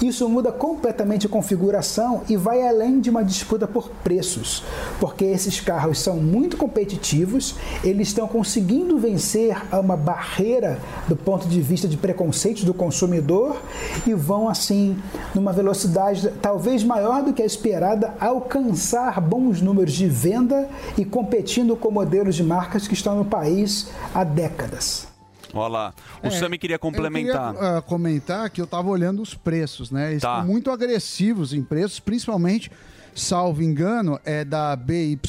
[0.01, 4.63] Isso muda completamente a configuração e vai além de uma disputa por preços,
[4.99, 11.61] porque esses carros são muito competitivos, eles estão conseguindo vencer uma barreira do ponto de
[11.61, 13.61] vista de preconceitos do consumidor
[14.05, 14.97] e vão assim
[15.33, 21.75] numa velocidade talvez maior do que a esperada alcançar bons números de venda e competindo
[21.75, 25.10] com modelos de marcas que estão no país há décadas.
[25.53, 25.93] Olha lá.
[26.23, 27.49] O É, Sami queria complementar.
[27.49, 30.11] Eu queria, ah, comentar que eu estava olhando os preços, né?
[30.11, 30.35] Eles Tá.
[30.37, 32.71] estão muito agressivos em preços, principalmente
[33.13, 35.19] salvo engano, é da BYD,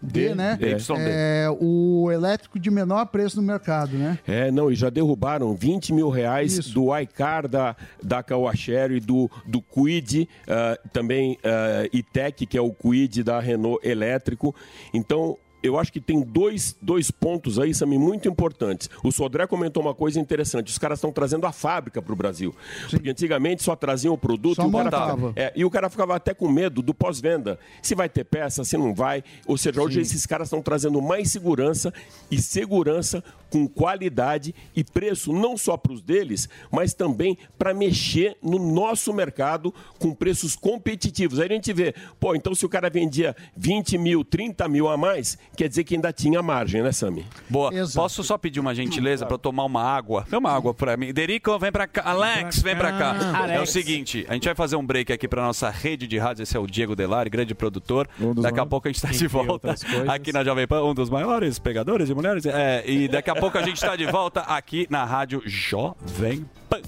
[0.00, 0.56] D, né?
[0.56, 0.84] BYD.
[1.00, 4.18] É o elétrico de menor preço no mercado, né?
[4.24, 9.60] É, não, e já derrubaram 20 mil reais do iCar da, da Kawasher, do, do
[9.60, 14.54] Quid, ah, também uh, ITEC, que é o Quid da Renault elétrico.
[14.92, 18.90] Então, eu acho que tem dois, dois pontos aí, Sami, muito importantes.
[19.02, 22.54] O Sodré comentou uma coisa interessante: os caras estão trazendo a fábrica para o Brasil.
[22.90, 25.88] Porque antigamente só traziam o produto Só e o, cara ficava, é, e o cara
[25.88, 27.58] ficava até com medo do pós-venda.
[27.80, 29.24] Se vai ter peça, se não vai.
[29.46, 31.94] Ou seja, hoje esses caras estão trazendo mais segurança
[32.30, 38.36] e segurança com qualidade e preço, não só para os deles, mas também para mexer
[38.42, 41.38] no nosso mercado com preços competitivos.
[41.38, 44.96] Aí a gente vê, pô, então se o cara vendia 20 mil, 30 mil a
[44.96, 47.26] mais, quer dizer que ainda tinha margem, né, Sami?
[47.48, 47.70] Boa.
[47.94, 50.26] Posso só pedir uma gentileza para tomar uma água?
[50.28, 51.12] Dê uma água para mim.
[51.12, 52.02] Derico, vem para cá.
[52.04, 53.16] Alex, vem para cá.
[53.48, 56.42] É o seguinte, a gente vai fazer um break aqui para nossa rede de rádio.
[56.42, 58.08] Esse é o Diego Delari, grande produtor.
[58.40, 59.74] Daqui a pouco a gente está de volta
[60.08, 62.44] aqui na Jovem Pan, um dos maiores pegadores de mulheres.
[62.46, 66.80] É, e daqui a pouco a gente está de volta aqui na rádio Jovem Pan.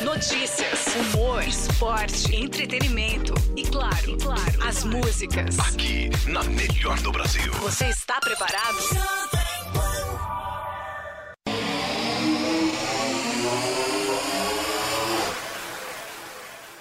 [0.00, 0.53] Notícias,
[0.94, 5.58] humor, esporte, entretenimento e claro, e claro, as músicas.
[5.58, 7.52] Aqui, na melhor do Brasil.
[7.54, 8.78] Você está preparado?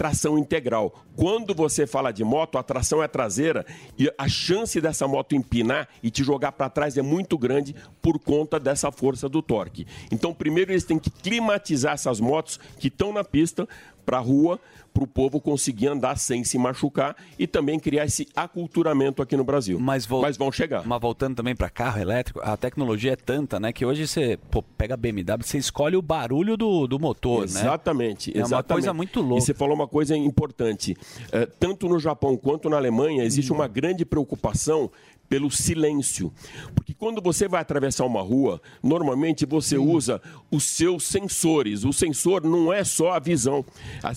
[0.04, 0.94] tração integral.
[1.16, 3.66] Quando você fala de moto, a tração é traseira
[3.98, 8.20] e a chance dessa moto empinar e te jogar para trás é muito grande por
[8.20, 9.88] conta dessa força do torque.
[10.12, 13.66] Então, primeiro eles têm que climatizar essas motos que estão na pista
[14.06, 14.60] para a rua,
[14.94, 19.44] para o povo conseguir andar sem se machucar e também criar esse aculturamento aqui no
[19.44, 19.80] Brasil.
[19.80, 20.86] Mas, vão chegar.
[20.86, 24.62] Mas voltando também para carro elétrico, a tecnologia é tanta, né, que hoje você pô,
[24.62, 27.46] pega a BMW, você escolhe o barulho do, do motor, né?
[27.46, 29.38] Exatamente, É uma coisa muito louca.
[29.38, 30.96] E você falou uma coisa importante.
[31.32, 33.56] Eh, tanto no Japão quanto na Alemanha existe Hum.
[33.56, 34.92] uma grande preocupação
[35.28, 36.32] pelo silêncio.
[36.76, 40.22] Porque quando você vai atravessar uma rua, normalmente você usa
[40.52, 41.84] os seus sensores.
[41.84, 43.66] O sensor não é só a visão,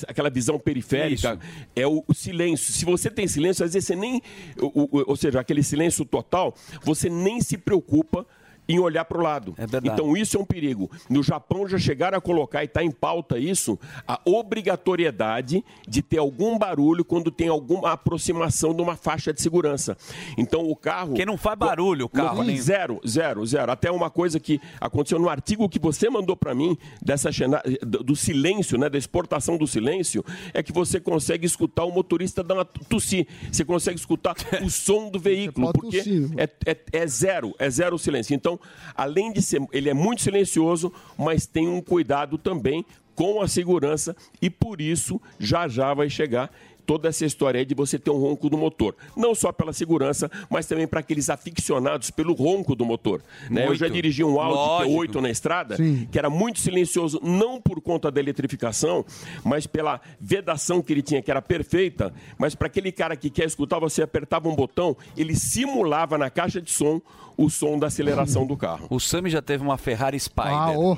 [0.06, 1.38] aquela visão periférica,
[1.74, 2.72] é o, silêncio.
[2.72, 4.22] Se você tem silêncio, às vezes você nem.
[4.60, 8.26] ou seja, aquele silêncio total, você nem se preocupa
[8.68, 9.54] em olhar para o lado.
[9.56, 9.88] verdade.
[9.88, 10.90] Então isso é um perigo.
[11.08, 16.18] No Japão já chegaram a colocar, e está em pauta isso, a obrigatoriedade de ter
[16.18, 19.96] algum barulho quando tem alguma aproximação de uma faixa de segurança.
[20.36, 21.14] Então o carro...
[21.14, 23.70] Que não faz barulho o carro, Não, nem- Zero, zero, zero.
[23.72, 28.16] Até uma coisa que aconteceu no artigo que você mandou para mim, dessa chena- do
[28.16, 32.64] silêncio, né, da exportação do silêncio, é que você consegue escutar o motorista dar uma
[32.64, 33.26] tossir.
[33.50, 37.96] Você consegue escutar o som do veículo, porque tossir, é, é- é zero, é zero
[37.96, 38.34] o silêncio.
[38.34, 38.55] Então,
[38.94, 42.84] além de ser, ele é muito silencioso, mas tem um cuidado também
[43.14, 46.50] com a segurança e por isso já já vai chegar
[46.86, 48.94] toda essa história aí de você ter um ronco do motor.
[49.16, 53.20] Não só pela segurança, mas também para aqueles aficionados pelo ronco do motor.
[53.50, 53.66] né?
[53.66, 54.54] Eu já dirigi um Audi
[54.88, 55.18] Lógico.
[55.18, 56.08] Q8 na estrada, Sim.
[56.10, 59.04] que era muito silencioso, não por conta da eletrificação,
[59.44, 62.12] mas pela vedação que ele tinha, que era perfeita.
[62.38, 66.60] Mas para aquele cara que quer escutar, você apertava um botão, ele simulava na caixa
[66.60, 67.00] de som
[67.36, 68.86] o som da aceleração do carro.
[68.88, 70.52] O Sami já teve uma Ferrari Spider.
[70.52, 70.96] Ah, ô.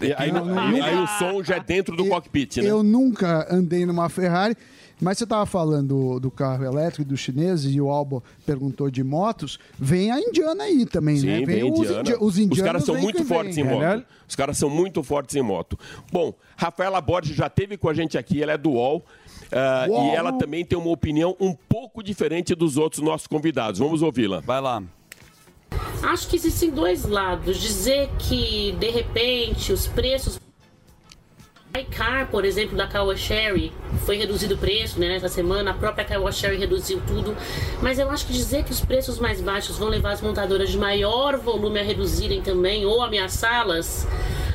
[0.00, 2.70] E aí, aí- aí o som já é dentro do cockpit, né?
[2.70, 4.56] Eu nunca andei numa Ferrari,
[5.02, 9.58] mas você estava falando do, carro elétrico dos chineses e o Albo perguntou de motos.
[9.78, 11.44] Vem a indiana aí também, Sim, né?
[11.44, 12.00] vem os, indiana.
[12.00, 12.58] indi- os indianos.
[12.58, 13.78] Os caras são muito fortes em vêm.
[13.80, 14.04] moto.
[14.28, 15.78] Os caras são muito fortes em moto.
[16.10, 19.04] Bom, Rafaela Borges já teve com a gente aqui, ela é do UOL.
[19.88, 20.06] UOL.
[20.06, 23.80] e ela também tem uma opinião um pouco diferente dos outros nossos convidados.
[23.80, 24.40] Vamos ouvi-la.
[24.40, 24.82] Vai lá.
[26.02, 27.58] Acho que existem dois lados.
[27.58, 30.40] Dizer que, de repente, os preços.
[31.80, 33.72] iCar, por exemplo, da Kawasherry,
[34.04, 37.34] foi reduzido o preço né, nessa semana, a própria Kawasherry reduziu tudo.
[37.80, 40.76] Mas eu acho que dizer que os preços mais baixos vão levar as montadoras de
[40.76, 44.06] maior volume a reduzirem também ou ameaçá-las,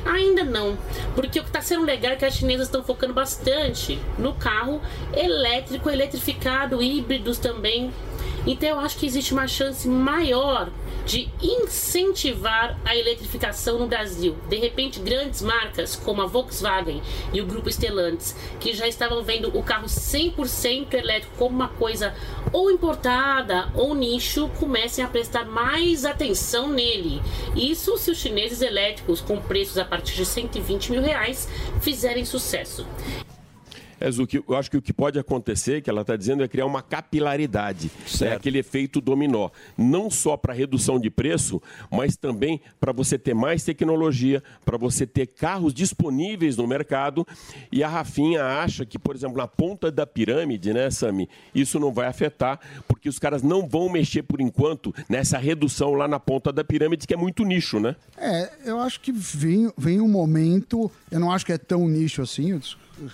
[0.04, 0.78] ainda não.
[1.16, 4.80] Porque o que está sendo legal é que as chinesas estão focando bastante no carro
[5.12, 7.92] elétrico, eletrificado, híbridos também.
[8.46, 10.68] Então eu acho que existe uma chance maior
[11.08, 14.36] de incentivar a eletrificação no Brasil.
[14.46, 17.00] De repente, grandes marcas como a Volkswagen
[17.32, 22.14] e o grupo Stellantis, que já estavam vendo o carro 100% elétrico como uma coisa
[22.52, 27.22] ou importada ou nicho, comecem a prestar mais atenção nele.
[27.56, 31.48] Isso se os chineses elétricos com preços a partir de 120 mil reais
[31.80, 32.86] fizerem sucesso.
[34.00, 36.66] É, Zuki, eu acho que o que pode acontecer, que ela está dizendo, é criar
[36.66, 37.90] uma capilaridade.
[38.20, 39.50] É aquele efeito dominó.
[39.76, 45.06] Não só para redução de preço, mas também para você ter mais tecnologia, para você
[45.06, 47.26] ter carros disponíveis no mercado.
[47.72, 51.92] E a Rafinha acha que, por exemplo, na ponta da pirâmide, né, Sami, isso não
[51.92, 56.52] vai afetar, porque os caras não vão mexer por enquanto nessa redução lá na ponta
[56.52, 57.96] da pirâmide, que é muito nicho, né?
[58.16, 62.22] É, eu acho que vem, vem um momento, eu não acho que é tão nicho
[62.22, 62.60] assim, eu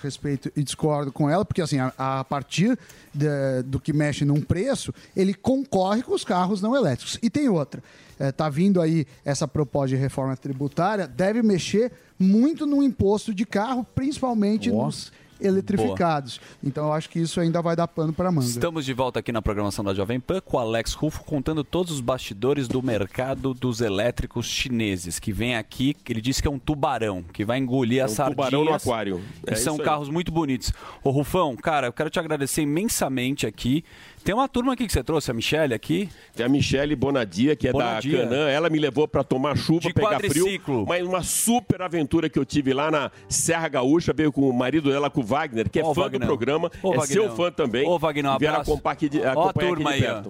[0.01, 2.77] respeito e discordo com ela, porque assim, a, a partir
[3.13, 7.17] de- do que mexe num preço, ele concorre com os carros não elétricos.
[7.21, 7.83] E tem outra,
[8.19, 13.45] é, tá vindo aí essa proposta de reforma tributária, deve mexer muito no imposto de
[13.45, 16.39] carro, principalmente nos eletrificados.
[16.63, 18.45] Então eu acho que isso ainda vai dar pano para manga.
[18.47, 21.91] Estamos de volta aqui na programação da Jovem Pan com o Alex Rufo contando todos
[21.91, 26.59] os bastidores do mercado dos elétricos chineses, que vem aqui, ele disse que é um
[26.59, 28.35] tubarão, que vai engolir É as um sardinhas.
[28.49, 29.21] tubarão no aquário.
[29.47, 30.71] E É são carros muito bonitos.
[31.03, 33.83] Ô Rufão, cara, eu quero te agradecer imensamente aqui.
[34.25, 36.09] Tem uma turma aqui que você trouxe, a Michelle aqui.
[36.35, 38.17] Tem a Michelle Bonadia, que é Bonadia.
[38.17, 38.49] da Canã.
[38.49, 40.59] Ela me levou para tomar chuva, De pegar quadriciclo.
[40.59, 40.85] frio.
[40.87, 44.13] Mas uma super aventura que eu tive lá na Serra Gaúcha.
[44.13, 46.21] Veio com o marido dela, com o Wagner, que é fã Wagner.
[46.21, 46.71] do programa.
[46.73, 47.05] É Wagner.
[47.05, 47.87] seu fã também.
[47.87, 48.71] Ô, Wagner, um Vieram abraço.
[48.73, 50.23] acompanhar aqui de, a turma aqui de aí,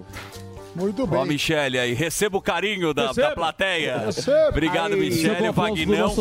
[0.78, 0.82] ó.
[0.82, 3.98] Muito Ó, a Michele aí, receba o carinho da, da plateia.
[4.06, 4.48] Receba.
[4.48, 5.00] Obrigado, Aí.
[5.00, 6.14] Michele, Vagnão.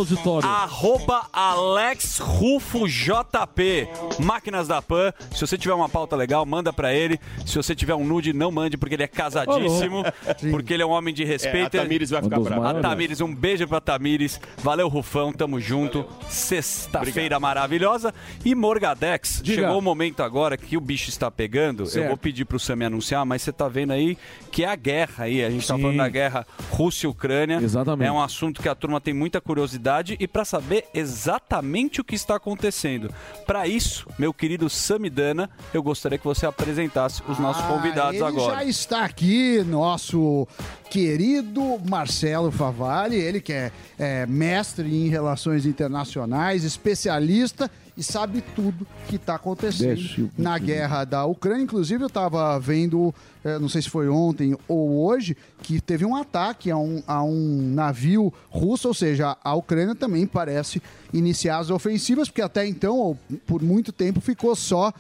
[0.44, 3.88] Arroba Alex Rufo JP.
[4.20, 5.14] Máquinas da Pan.
[5.34, 7.20] Se você tiver uma pauta legal, manda pra ele.
[7.46, 10.04] Se você tiver um nude, não mande, porque ele é casadíssimo.
[10.52, 11.76] Porque ele é um homem de respeito.
[11.76, 12.80] É, a Tamires vai ficar Um brava.
[12.80, 12.82] A.
[12.82, 14.40] Tamires, um beijo pra Tamires.
[14.58, 16.06] Valeu, Rufão, tamo junto.
[16.30, 18.14] Sexta-feira maravilhosa.
[18.44, 19.62] E Morgadex, Diga.
[19.62, 21.84] chegou o momento agora que o bicho está pegando.
[21.84, 22.08] Eu Certo.
[22.08, 24.18] vou pedir pro Sam me anunciar, mas você tá vendo aí
[24.56, 25.44] que é a guerra aí.
[25.44, 25.82] A gente tá Sim.
[25.82, 27.60] falando da guerra Rússia e Ucrânia.
[27.62, 28.08] Exatamente.
[28.08, 32.16] É um assunto que a turma tem muita curiosidade e para saber exatamente o que
[32.16, 33.14] está acontecendo.
[33.46, 38.38] Para isso, meu querido Samidana, eu gostaria que você apresentasse os nossos convidados Ah, ele
[38.40, 38.56] agora.
[38.60, 40.48] já está aqui, nosso
[40.90, 48.86] querido Marcelo Favalli, ele que é, é, mestre em relações internacionais, especialista e sabe tudo
[49.08, 51.64] que está acontecendo na guerra da Ucrânia.
[51.64, 53.14] Inclusive, eu estava vendo,
[53.44, 57.24] eh, não sei se foi ontem ou hoje, que teve um ataque a um, a
[57.24, 60.82] um navio russo, ou seja, a Ucrânia também parece
[61.14, 64.94] iniciar as ofensivas, porque até então, ou por muito tempo, ficou só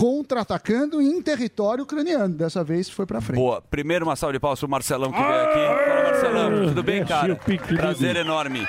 [0.00, 2.34] contra-atacando em território ucraniano.
[2.34, 3.36] Dessa vez foi para frente.
[3.38, 3.60] Boa.
[3.60, 5.84] Primeiro uma salva de palmas pro Marcelão que veio aqui.
[5.88, 6.68] Fala, Marcelão.
[6.68, 7.36] Tudo bem, cara?
[7.76, 8.66] Prazer enorme.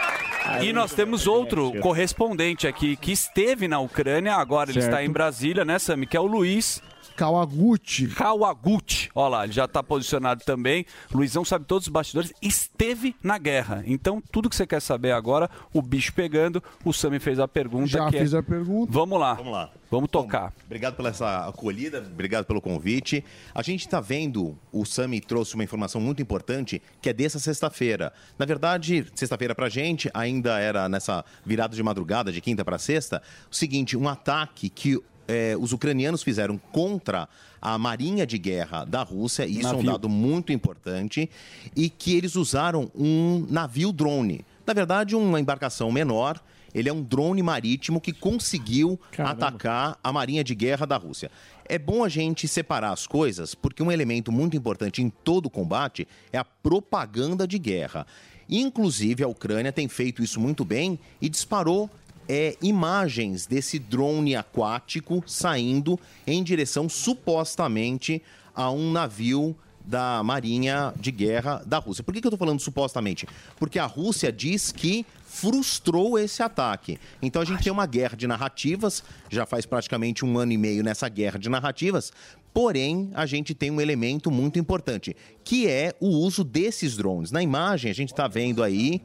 [0.62, 4.92] E nós temos outro correspondente aqui que esteve na Ucrânia, agora ele Certo.
[4.94, 6.06] está em Brasília, né, Sami?
[6.06, 6.82] Que é o Luiz.
[7.22, 8.08] Kawaguchi.
[8.08, 9.10] Kawaguchi.
[9.14, 10.86] Olha lá, ele já está posicionado também.
[11.14, 12.34] Luizão sabe todos os bastidores.
[12.42, 13.84] Esteve na guerra.
[13.86, 17.86] Então, tudo que você quer saber agora, o bicho pegando, o Sami fez a pergunta.
[17.88, 18.92] Já que é- fiz a pergunta.
[18.92, 19.36] Vamos lá.
[19.36, 19.70] Vamos lá.
[19.92, 20.52] Vamos tocar.
[20.66, 23.24] Obrigado pela essa acolhida, obrigado pelo convite.
[23.54, 28.14] A gente está vendo, o Sami trouxe uma informação muito importante, que é dessa sexta-feira.
[28.40, 33.22] Na verdade, sexta-feira pra gente, ainda era nessa virada de madrugada, de quinta para sexta,
[33.52, 34.98] o seguinte, um ataque que
[35.32, 37.28] eh, os ucranianos fizeram contra
[37.62, 39.92] a marinha de guerra da Rússia, e isso é um Navio.
[39.92, 41.30] dado muito importante,
[41.76, 44.44] e que eles usaram um navio drone.
[44.66, 46.42] Na verdade, uma embarcação menor,
[46.74, 51.32] ele é um drone marítimo que conseguiu atacar a marinha de guerra da Rússia.
[51.66, 56.08] É bom a gente separar as coisas, porque um elemento muito importante em todo combate
[56.32, 58.06] é a propaganda de guerra.
[58.50, 61.90] Inclusive, a Ucrânia tem feito isso muito bem e disparou
[62.34, 68.24] é, imagens desse drone aquático saindo em direção supostamente
[68.56, 69.54] a um navio
[69.84, 72.06] da Marinha de Guerra da Rússia.
[72.06, 73.28] Por que, que eu estou falando supostamente?
[73.60, 76.98] Porque a Rússia diz que frustrou esse ataque.
[77.22, 80.86] Então a gente tem uma guerra de narrativas, já faz praticamente um ano e meio
[80.86, 82.14] nessa guerra de narrativas,
[82.54, 87.30] porém a gente tem um elemento muito importante, que é o uso desses drones.
[87.30, 89.02] Na imagem a gente está vendo aí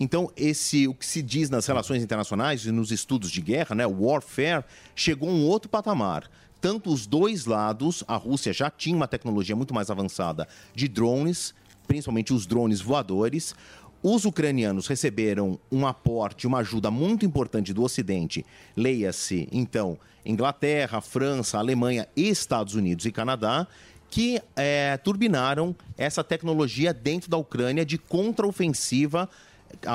[0.00, 3.86] então, esse o que se diz nas relações internacionais e nos estudos de guerra, né,
[3.86, 4.64] warfare,
[4.96, 6.28] chegou a um outro patamar.
[6.58, 11.54] Tanto os dois lados, a Rússia já tinha uma tecnologia muito mais avançada de drones,
[11.86, 13.54] principalmente os drones voadores.
[14.02, 18.44] Os ucranianos receberam um aporte, uma ajuda muito importante do Ocidente.
[18.74, 23.66] Leia-se, então, Inglaterra, França, Alemanha, Estados Unidos e Canadá,
[24.10, 29.28] que eh, turbinaram essa tecnologia dentro da Ucrânia de contraofensiva a-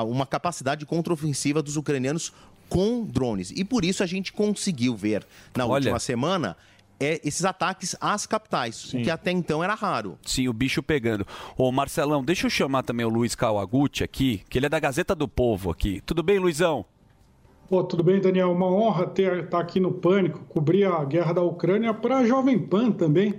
[0.07, 2.34] uma capacidade de contraofensiva dos ucranianos
[2.69, 3.51] com drones.
[3.51, 5.73] E por isso a gente conseguiu ver na Olha.
[5.73, 6.57] última semana
[6.99, 10.17] é, esses ataques às capitais, o que até então era raro.
[10.26, 11.26] Sim, o bicho pegando.
[11.57, 15.13] Ô, Marcelão, deixa eu chamar também o Luiz Kawaguchi aqui, que ele é da Gazeta
[15.13, 16.01] do Povo aqui.
[16.05, 16.86] Tudo bem, Luizão?
[17.67, 18.51] Pô, tudo bem, Daniel?
[18.51, 22.59] Uma honra ter estar aqui no Pânico, cobrir a guerra da Ucrânia para a Jovem
[22.59, 23.34] Pan também.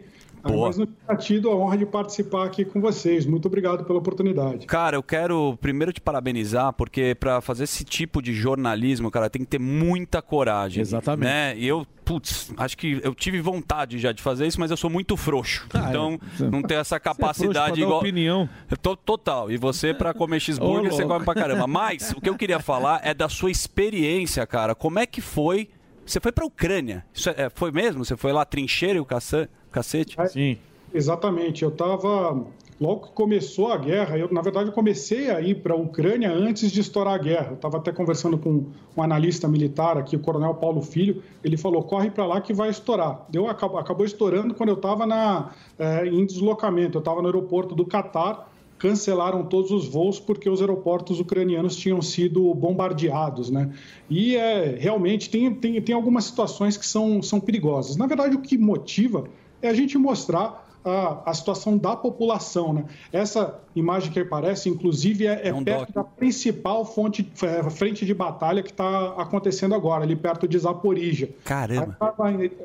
[0.49, 0.67] Boa.
[0.69, 3.27] Mas não tinha tido a honra de participar aqui com vocês.
[3.27, 4.67] Muito obrigado pela oportunidade.
[4.67, 9.43] Cara, eu quero primeiro te parabenizar, porque pra fazer esse tipo de jornalismo, cara, tem
[9.43, 10.81] que ter muita coragem.
[10.81, 11.29] Exatamente.
[11.29, 11.57] Né?
[11.57, 14.91] E eu, putz, acho que eu tive vontade já de fazer isso, mas eu sou
[14.91, 15.67] muito frouxo.
[15.75, 15.89] Ah, é.
[15.91, 17.99] então, Você- não tenho essa Você é capacidade dar igual.
[18.01, 18.49] opinião.
[18.83, 19.51] Tô- total.
[19.51, 21.67] E você, pra comer cheeseburger, Ô, você come pra caramba.
[21.67, 24.75] Mas, o que eu queria falar é da sua experiência, cara.
[24.75, 25.69] Como é que foi?
[26.05, 27.05] Você foi pra Ucrânia.
[27.13, 28.05] Isso é- foi mesmo?
[28.05, 30.17] Você foi lá, trincheira e o caça- cacete?
[30.29, 30.57] Sim.
[30.93, 31.63] Exatamente.
[31.63, 32.45] Eu estava.
[32.79, 36.31] Logo que começou a guerra, eu, na verdade, eu comecei a ir para a Ucrânia
[36.31, 37.47] antes de estourar a guerra.
[37.49, 41.23] Eu estava até conversando com um analista militar aqui, o Coronel Paulo Filho.
[41.43, 43.25] Ele falou: corre para lá que vai estourar.
[43.31, 46.99] Deu, acabou, acabou estourando quando eu estava eh, em deslocamento.
[46.99, 48.53] Eu estava no aeroporto do Catar.
[48.79, 53.73] Cancelaram todos os voos porque os aeroportos ucranianos tinham sido bombardeados, né?
[54.11, 57.97] E é, realmente tem, tem, tem algumas situações que são, são perigosas.
[57.97, 59.25] Na verdade, o que motiva
[59.63, 62.73] é a gente mostrar a, a situação da população.
[62.73, 62.85] Né?
[63.13, 68.15] Essa imagem que aparece, inclusive, é, é um perto da principal fonte, é, frente de
[68.15, 71.35] batalha que está acontecendo agora, ali perto de Zaporizhia.
[71.45, 71.97] Caramba!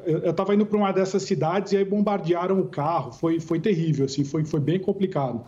[0.05, 3.11] Eu estava indo para uma dessas cidades e aí bombardearam o carro.
[3.11, 5.43] Foi, foi terrível, assim, foi, foi bem complicado.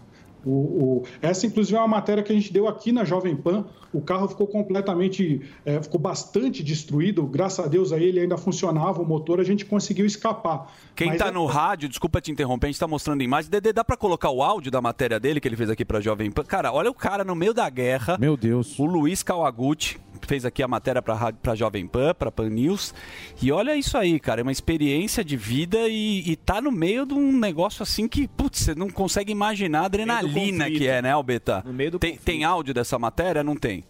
[0.46, 3.66] O, o- essa, inclusive, é uma matéria que a gente deu aqui na Jovem Pan.
[3.94, 7.24] O carro ficou completamente, é, ficou bastante destruído.
[7.26, 10.74] Graças a Deus aí ele ainda funcionava, o motor, a gente conseguiu escapar.
[10.96, 13.50] Quem Mas tá é- no rádio, desculpa te interromper, a gente tá mostrando imagem.
[13.52, 16.32] Dedê, dá pra colocar o áudio da matéria dele que ele fez aqui pra Jovem
[16.32, 16.44] Pan?
[16.44, 18.18] Cara, olha o cara no meio da guerra.
[18.20, 18.78] Meu Deus.
[18.80, 22.94] O Luiz Kawaguchi fez aqui a matéria pra Jovem Pan, pra Pan News.
[23.42, 27.06] E olha isso aí, cara, é uma experiência de vida e, e tá no meio
[27.06, 31.12] de um negócio assim que, putz, você não consegue imaginar a adrenalina que é, né,
[31.12, 31.64] Albeta?
[32.00, 33.44] tem, tem áudio dessa matéria?
[33.44, 33.84] Não tem.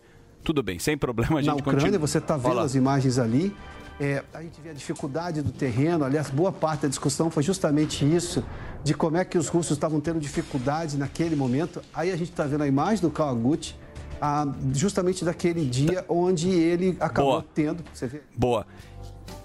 [0.44, 2.00] Tudo bem, sem problema, a gente Na Ucrânia, continua.
[2.00, 2.64] você está vendo Fala.
[2.64, 3.56] as imagens ali.
[4.00, 6.04] É, a gente vê a dificuldade do terreno.
[6.04, 8.44] Aliás, boa parte da discussão foi justamente isso,
[8.84, 11.82] de como é que os russos estavam tendo dificuldade naquele momento.
[11.94, 13.76] Aí a gente está vendo a imagem do Kawaguchi,
[14.20, 17.46] ah, justamente daquele dia onde ele acabou Boa.
[17.54, 17.84] tendo.
[17.94, 18.22] Você vê?
[18.36, 18.66] Boa.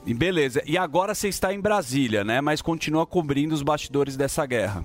[0.06, 0.62] E beleza.
[0.66, 2.40] E agora você está em Brasília, né?
[2.40, 4.84] Mas continua cobrindo os bastidores dessa guerra.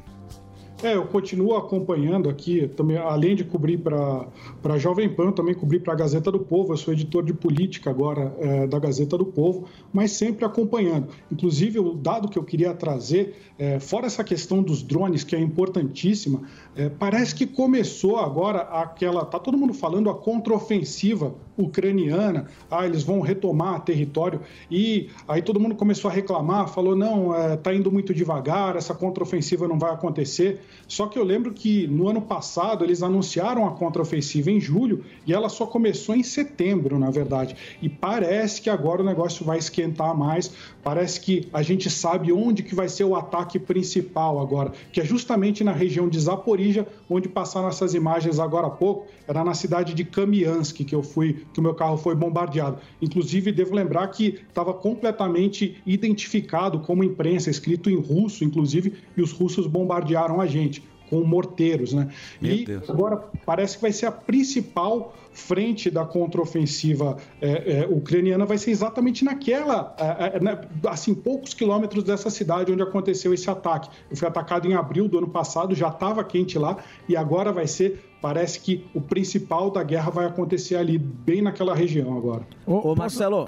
[0.84, 4.28] É, eu continuo acompanhando aqui, também, além de cobrir para
[4.66, 6.74] a Jovem Pan, também cobri para a Gazeta do Povo.
[6.74, 9.64] Eu sou editor de política agora é, da Gazeta do Povo,
[9.94, 11.08] mas sempre acompanhando.
[11.32, 15.40] Inclusive, o dado que eu queria trazer, é, fora essa questão dos drones, que é
[15.40, 16.42] importantíssima,
[16.76, 19.24] é, parece que começou agora aquela.
[19.24, 25.60] Tá todo mundo falando a contraofensiva ucraniana, ah, eles vão retomar território, e aí todo
[25.60, 29.92] mundo começou a reclamar, falou, não, é, tá indo muito devagar, essa contraofensiva não vai
[29.92, 30.60] acontecer.
[30.88, 35.34] Só que eu lembro que no ano passado eles anunciaram a contraofensiva em julho e
[35.34, 37.56] ela só começou em setembro, na verdade.
[37.82, 40.52] E parece que agora o negócio vai esquentar mais,
[40.84, 45.06] parece que a gente sabe onde que vai ser o ataque principal agora, que é
[45.06, 49.94] justamente na região de Zaporizhia, onde passaram essas imagens agora há pouco, era na cidade
[49.94, 52.78] de Kamiansk que eu fui, que o meu carro foi bombardeado.
[53.02, 59.32] Inclusive, devo lembrar que estava completamente identificado como imprensa, escrito em russo, inclusive, e os
[59.32, 62.10] russos bombardearam a gente com morteiros, né?
[62.42, 62.90] Meu e Deus.
[62.90, 68.72] agora parece que vai ser a principal frente da contraofensiva é, é, ucraniana vai ser
[68.72, 73.90] exatamente naquela, é, é, né, assim, poucos quilômetros dessa cidade onde aconteceu esse ataque.
[74.10, 76.78] Eu fui atacado em abril do ano passado, já estava quente lá
[77.08, 81.76] e agora vai ser, parece que o principal da guerra vai acontecer ali, bem naquela
[81.76, 82.46] região agora.
[82.66, 83.46] Ô, Marcelo.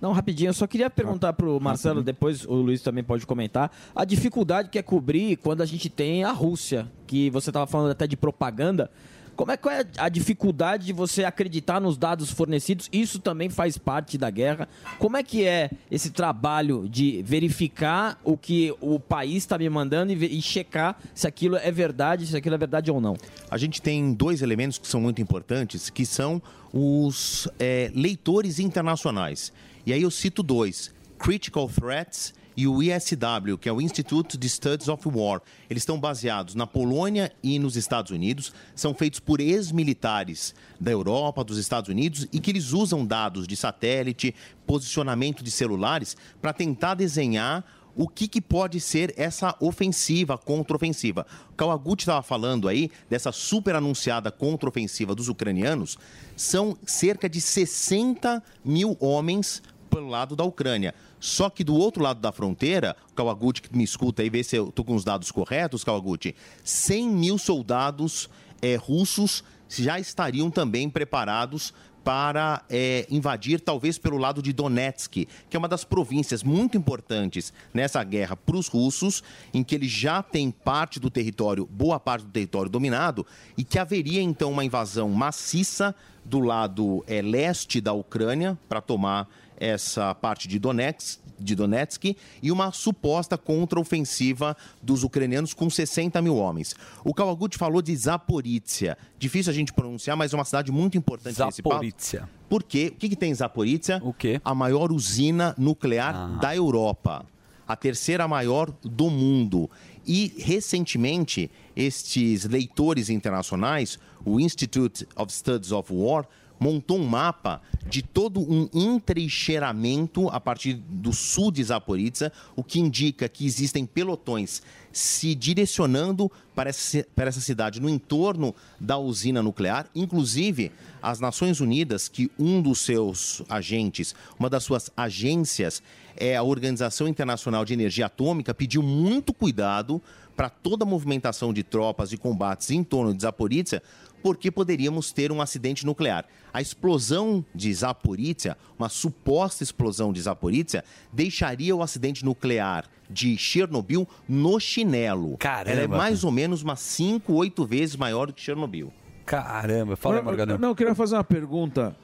[0.00, 4.04] Não, rapidinho, eu só queria perguntar pro Marcelo, depois o Luiz também pode comentar, a
[4.04, 8.06] dificuldade que é cobrir quando a gente tem a Rússia, que você estava falando até
[8.06, 8.90] de propaganda.
[9.38, 12.88] Como é que é a dificuldade de você acreditar nos dados fornecidos?
[12.92, 14.68] Isso também faz parte da guerra.
[14.98, 20.12] Como é que é esse trabalho de verificar o que o país está me mandando
[20.12, 23.16] e, e checar se aquilo é verdade, se aquilo é verdade ou não?
[23.48, 26.42] A gente tem dois elementos que são muito importantes, que são
[26.72, 29.52] os é, leitores internacionais.
[29.84, 34.48] E aí eu cito dois: Critical Threats e o ISW, que é o Institute de
[34.48, 35.40] Studies of War.
[35.70, 41.44] Eles estão baseados na Polônia e nos Estados Unidos, são feitos por ex-militares da Europa,
[41.44, 44.34] dos Estados Unidos, e que eles usam dados de satélite,
[44.66, 47.64] posicionamento de celulares, para tentar desenhar
[47.98, 51.26] o que, que pode ser essa ofensiva, contraofensiva.
[51.56, 55.98] Kawaguchi estava falando aí dessa super anunciada contraofensiva dos ucranianos.
[56.36, 60.94] São cerca de 60 mil homens pelo lado da Ucrânia.
[61.18, 64.54] Só que do outro lado da fronteira, o Kawaguchi que me escuta aí, vê se
[64.54, 68.30] eu estou com os dados corretos, Kawaguchi, 100 mil soldados
[68.62, 71.74] eh, russos já estariam também preparados
[72.08, 75.12] para é, invadir, talvez pelo lado de Donetsk,
[75.50, 79.86] que é uma das províncias muito importantes nessa guerra para os russos, em que ele
[79.86, 83.26] já tem parte do território, boa parte do território dominado,
[83.58, 85.94] e que haveria então uma invasão maciça
[86.24, 89.28] do lado é, leste da Ucrânia para tomar
[89.60, 96.36] essa parte de Donetsk, de Donetsk e uma suposta contraofensiva dos ucranianos com 60 mil
[96.36, 96.74] homens.
[97.04, 98.96] O Kawaguchi falou de Zaporizhia.
[99.18, 101.62] Difícil a gente pronunciar, mas é uma cidade muito importante nesse.
[101.62, 102.28] Zaporizhia.
[102.48, 102.92] Por quê?
[102.94, 104.00] O que, que tem em Zaporizhia?
[104.02, 104.40] O quê?
[104.44, 107.24] A maior usina nuclear da Europa.
[107.66, 109.70] A terceira maior do mundo.
[110.06, 116.26] E, recentemente, estes leitores internacionais, o Institute of Studies of War,
[116.58, 122.78] montou um mapa de todo um entrincheiramento a partir do sul de Zaporizhia, o que
[122.78, 129.88] indica que existem pelotões se direcionando para essa cidade no entorno da usina nuclear.
[129.94, 135.82] Inclusive, as Nações Unidas, que um dos seus agentes, uma das suas agências,
[136.18, 140.02] é a Organização Internacional de Energia Atômica, pediu muito cuidado
[140.36, 143.82] para toda a movimentação de tropas e combates em torno de Zaporizhia,
[144.22, 146.24] porque poderíamos ter um acidente nuclear.
[146.52, 154.06] A explosão de Zaporizhia, uma suposta explosão de Zaporizhia, deixaria o acidente nuclear de Chernobyl
[154.28, 155.36] no chinelo.
[155.38, 155.70] Caramba.
[155.70, 158.92] Ela é mais ou menos umas 5, 8 vezes maior do que Chernobyl.
[159.24, 160.58] Caramba, fala, Não, Morgadão.
[160.58, 161.96] Não, eu queria fazer uma pergunta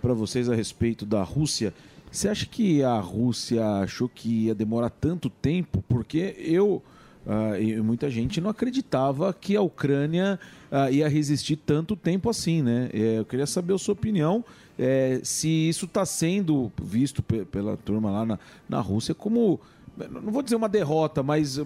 [0.00, 1.72] para vocês a respeito da Rússia.
[2.10, 5.82] Você acha que a Rússia achou que ia demorar tanto tempo?
[5.88, 6.82] Porque eu
[7.26, 10.40] ah, e muita gente não acreditava que a Ucrânia
[10.70, 12.88] ah, ia resistir tanto tempo assim, né?
[12.92, 14.42] É, eu queria saber a sua opinião
[14.78, 18.38] é, se isso está sendo visto pe- pela turma lá na,
[18.68, 19.60] na Rússia como
[20.22, 21.64] não vou dizer uma derrota, mas eh,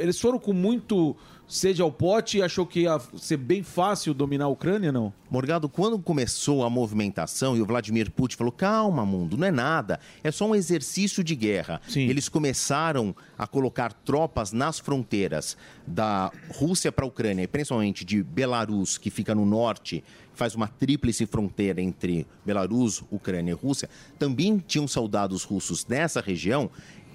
[0.00, 1.16] eles foram com muito
[1.50, 5.12] sede ao pote e achou que ia ser bem fácil dominar a Ucrânia, não?
[5.28, 9.98] Morgado, quando começou a movimentação e o Vladimir Putin falou: calma, mundo, não é nada,
[10.22, 11.80] é só um exercício de guerra.
[11.94, 18.96] Eles começaram a colocar tropas nas fronteiras da Rússia para a Ucrânia, principalmente de Belarus,
[18.96, 20.04] que fica no norte,
[20.40, 23.90] faz uma tríplice fronteira entre Belarus, Ucrânia e Rússia.
[24.18, 26.70] Também tinham soldados russos nessa região.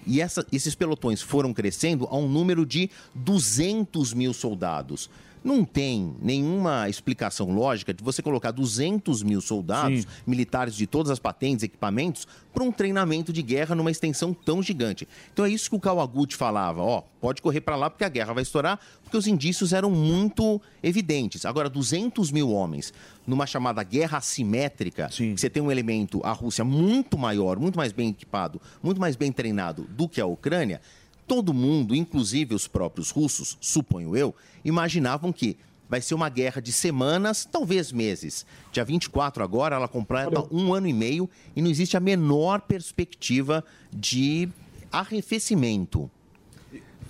[0.05, 5.09] E essa- esses pelotões foram crescendo a um número de 200 mil soldados.
[5.45, 11.19] Não tem nenhuma explicação lógica de você colocar 200 mil soldados, militares de todas as
[11.19, 15.07] patentes, equipamentos, para um treinamento de guerra numa extensão tão gigante.
[15.31, 18.33] Então é isso que o Kawaguchi falava, ó, pode correr para lá porque a guerra
[18.33, 21.45] vai estourar, porque os indícios eram muito evidentes.
[21.45, 22.91] Agora, 200 mil homens
[23.27, 27.91] numa chamada guerra assimétrica, que você tem um elemento, a Rússia, muito maior, muito mais
[27.91, 30.81] bem equipado, muito mais bem treinado do que a Ucrânia,
[31.27, 35.57] todo mundo, inclusive os próprios russos, suponho eu, imaginavam que
[35.87, 38.45] vai ser uma guerra de semanas, talvez meses.
[38.71, 43.63] Dia 24 agora, ela completa um ano e meio e não existe a menor perspectiva
[43.91, 44.49] de
[44.91, 46.09] arrefecimento.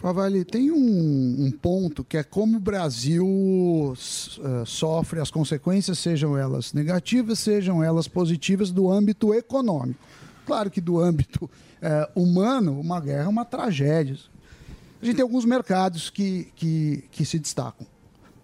[0.06, 6.38] Favali, tem um, um ponto que é como o Brasil eh, sofre as consequências, sejam
[6.38, 10.00] elas negativas, sejam elas positivas, do âmbito econômico.
[10.46, 11.50] Claro que do âmbito
[11.82, 14.18] eh, humano, uma guerra é uma tragédia.
[15.02, 17.86] A gente tem alguns mercados que, que, que se destacam.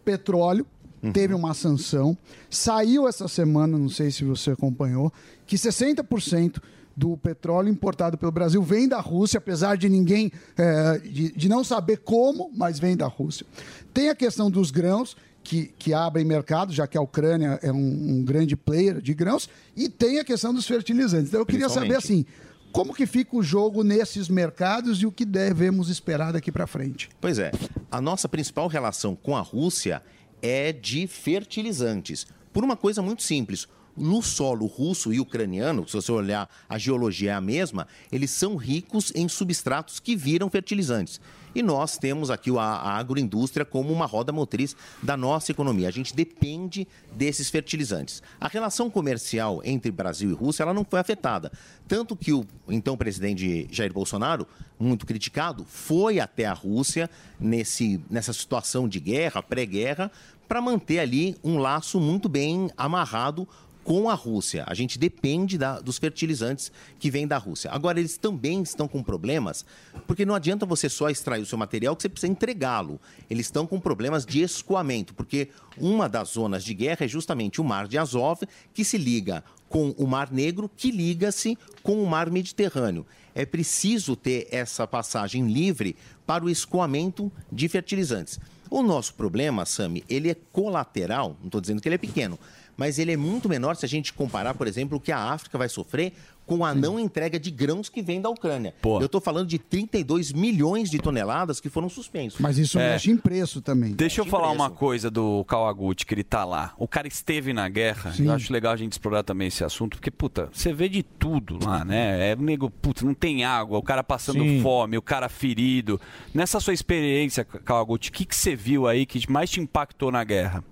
[0.03, 0.65] Petróleo,
[1.13, 2.17] teve uma sanção.
[2.49, 5.11] Saiu essa semana, não sei se você acompanhou,
[5.47, 6.61] que 60%
[6.95, 11.63] do petróleo importado pelo Brasil vem da Rússia, apesar de ninguém, eh, de, de não
[11.63, 13.45] saber como, mas vem da Rússia.
[13.93, 17.77] Tem a questão dos grãos, que, que abrem mercado, já que a Ucrânia é um,
[18.19, 21.29] um grande player de grãos, e tem a questão dos fertilizantes.
[21.29, 22.25] Então eu queria saber assim,
[22.71, 27.09] como que fica o jogo nesses mercados e o que devemos esperar daqui para frente?
[27.19, 27.51] Pois é,
[27.91, 30.01] a nossa principal relação com a Rússia
[30.41, 32.25] é de fertilizantes.
[32.53, 33.67] Por uma coisa muito simples.
[33.95, 38.55] No solo russo e ucraniano, se você olhar a geologia é a mesma, eles são
[38.55, 41.19] ricos em substratos que viram fertilizantes.
[41.53, 45.89] E nós temos aqui a, a agroindústria como uma roda motriz da nossa economia.
[45.89, 48.23] A gente depende desses fertilizantes.
[48.39, 51.51] A relação comercial entre Brasil e Rússia ela não foi afetada.
[51.87, 54.47] Tanto que o então presidente Jair Bolsonaro,
[54.79, 60.09] muito criticado, foi até a Rússia nesse, nessa situação de guerra, pré-guerra,
[60.47, 63.47] para manter ali um laço muito bem amarrado
[63.83, 64.63] com a Rússia.
[64.67, 67.71] A gente depende da- dos fertilizantes que vêm da Rússia.
[67.71, 69.65] Agora, eles também estão com problemas,
[70.05, 72.99] porque não adianta você só extrair o seu material que você precisa entregá-lo.
[73.29, 77.63] Eles estão com problemas de escoamento, porque uma das zonas de guerra é justamente o
[77.63, 78.41] Mar de Azov,
[78.73, 83.05] que se liga com o Mar Negro, que liga-se com o Mar Mediterrâneo.
[83.33, 85.95] É preciso ter essa passagem livre
[86.27, 88.37] para o escoamento de fertilizantes.
[88.69, 92.37] O nosso problema, Sami, ele é colateral, não estou dizendo que ele é pequeno,
[92.81, 95.55] mas ele é muito menor se a gente comparar, por exemplo, o que a África
[95.55, 96.13] vai sofrer
[96.47, 98.73] com a não entrega de grãos que vem da Ucrânia.
[98.83, 102.39] Eu estou falando de 32 milhões de toneladas que foram suspensos.
[102.39, 102.93] Mas isso É.
[102.93, 103.91] mexe em preço também.
[103.93, 106.73] Deixa eu falar uma coisa do Kawaguchi, que ele tá lá.
[106.79, 108.13] O cara esteve na guerra.
[108.17, 111.59] Eu acho legal a gente explorar também esse assunto, porque, puta, você vê de tudo
[111.63, 112.31] lá, né?
[112.31, 114.59] É o nego, puta, não tem água, o cara passando Sim.
[114.63, 116.01] fome, o cara ferido.
[116.33, 120.23] Nessa sua experiência, Kawaguchi, o que, que você viu aí que mais te impactou na
[120.23, 120.63] guerra?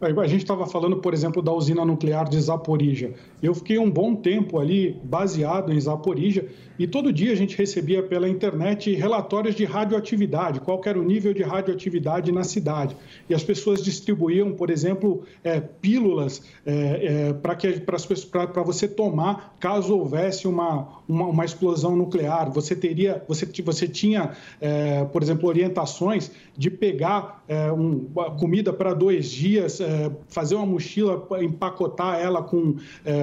[0.00, 3.14] A gente estava falando, por exemplo, da usina nuclear de Zaporizhia.
[3.42, 6.48] Eu fiquei um bom tempo ali baseado em Zaporizhia
[6.78, 11.34] e todo dia a gente recebia pela internet relatórios de radioatividade, qual era o nível
[11.34, 12.96] de radioatividade na cidade.
[13.28, 16.42] E as pessoas distribuíam, por exemplo, eh, pílulas
[18.30, 22.50] para você tomar caso houvesse uma, uma, uma explosão nuclear.
[22.52, 28.06] Você teria, você, você tinha, eh, por exemplo, orientações de pegar eh, um-
[28.38, 32.76] comida para dois dias, eh, fazer uma mochila, empacotar ela com,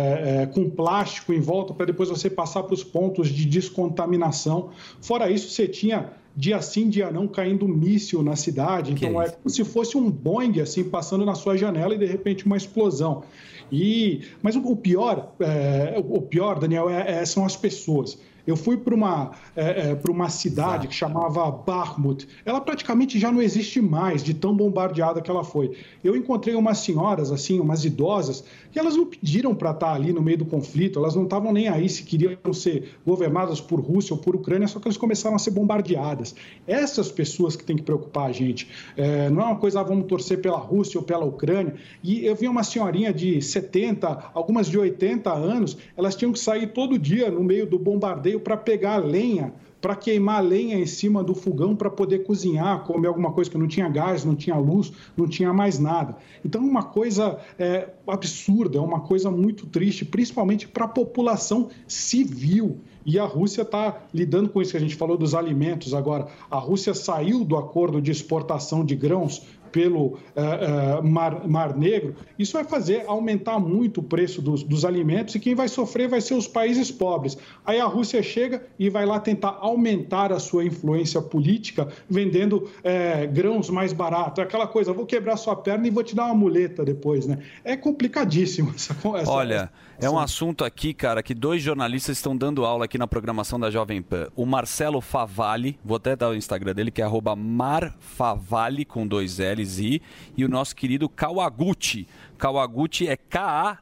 [0.06, 4.70] eh, eh, com plástico em volta para depois você passar para os pontos de descontaminação.
[5.02, 8.92] Fora isso, você tinha dia sim, dia não, caindo um míssil na cidade.
[8.92, 12.46] Então é como se fosse um Boeing assim passando na sua janela e de repente
[12.46, 13.24] uma explosão.
[13.72, 18.18] E mas o, o pior, é, o pior, Daniel, é- é- são as pessoas.
[18.46, 22.28] Eu fui para uma, é, é, uma cidade que chamava Bakhmut.
[22.46, 25.78] Ela praticamente já não existe mais, de tão bombardeada que ela foi.
[26.04, 30.22] Eu encontrei umas senhoras, assim, umas idosas, que elas não pediram para estar ali no
[30.22, 34.22] meio do conflito, elas não estavam nem aí se queriam ser governadas por Rússia ou
[34.22, 36.36] por Ucrânia, só que elas começaram a ser bombardeadas.
[36.68, 38.68] Essas pessoas que tem que preocupar a gente.
[38.98, 41.76] É, não é uma coisa, ah, vamos torcer pela Rússia ou pela Ucrânia.
[42.04, 46.68] E eu vi uma senhorinha de 70, algumas de 80 anos, elas tinham que sair
[46.68, 49.54] todo dia no meio do bombardeio para pegar lenha
[49.86, 53.68] para queimar lenha em cima do fogão para poder cozinhar, comer alguma coisa que não
[53.68, 56.18] tinha gás, não tinha luz, não tinha mais nada.
[56.44, 62.80] Então, uma coisa é, absurda, é uma coisa muito triste, principalmente para a população civil.
[63.06, 66.30] E a Rússia está lidando com isso que a gente falou dos alimentos agora.
[66.50, 69.44] A Rússia saiu do acordo de exportação de grãos
[69.76, 74.86] pelo eh, eh, Mar, Mar Negro, isso vai fazer aumentar muito o preço dos, dos
[74.86, 77.38] alimentos e quem vai sofrer vai ser os países pobres.
[77.66, 83.28] Aí a Rússia chega e vai lá tentar aumentar a sua influência política vendendo eh,
[83.28, 84.40] grãos mais baratos.
[84.40, 87.40] É aquela coisa, vou quebrar sua perna e vou te dar uma muleta depois, né?
[87.62, 89.70] É complicadíssimo essa, essa Olha,
[90.00, 93.72] é um assunto aqui, cara, que dois jornalistas estão dando aula aqui na programação da
[93.72, 94.28] Jovem Pan.
[94.36, 99.40] O Marcelo Favalli, vou até dar o Instagram dele, que é arroba marfavalli, com dois
[99.40, 100.02] L's I,
[100.36, 102.08] e o nosso querido Kawaguchi.
[102.38, 103.80] Kawaguchi é K-A-W-A-R-E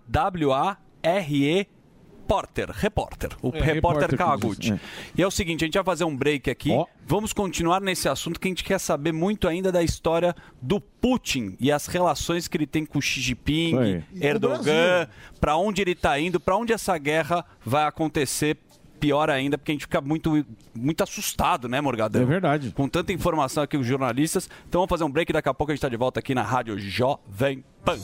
[2.33, 3.29] Porter, repórter.
[3.43, 3.73] O É, repórter
[4.09, 4.73] repórter Kawaguchi.
[4.73, 4.79] é.
[5.15, 6.71] E é o seguinte, a gente vai fazer um break aqui.
[7.05, 11.55] Vamos continuar nesse assunto que a gente quer saber muito ainda da história do Putin
[11.59, 15.07] e as relações que ele tem com Xi Jinping, Erdogan,
[15.39, 18.57] para onde ele está indo, para onde essa guerra vai acontecer.
[18.99, 22.21] Pior ainda, porque a gente fica muito, muito assustado, né, Morgadão?
[22.21, 22.71] É verdade.
[22.71, 24.49] Com tanta informação aqui os jornalistas.
[24.67, 26.33] Então vamos fazer um break e daqui a pouco a gente está de volta aqui
[26.33, 27.99] na Rádio Jovem Pan.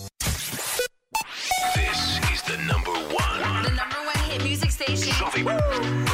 [4.84, 5.12] Station.
[5.14, 6.06] Jovem Pan.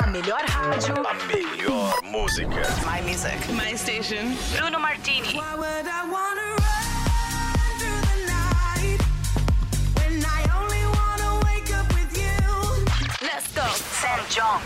[0.00, 0.94] A melhor rádio.
[1.06, 2.62] A melhor música.
[2.86, 3.38] My music.
[3.52, 4.36] My station.
[4.56, 5.36] Bruno Martini.
[5.36, 6.86] Why would I wanna run
[7.78, 9.00] through the night
[9.98, 12.40] when I only wanna wake up with you?
[13.20, 13.66] Let's go.
[14.00, 14.60] Sam John.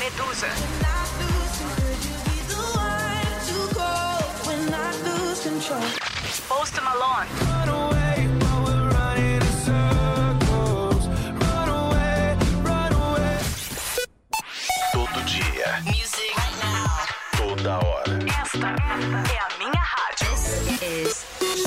[0.00, 0.50] Medusa.
[6.48, 7.95] Post Malone.
[17.66, 18.18] Toda hora.
[18.42, 20.78] Esta é a minha rádio.
[20.78, 21.66] This is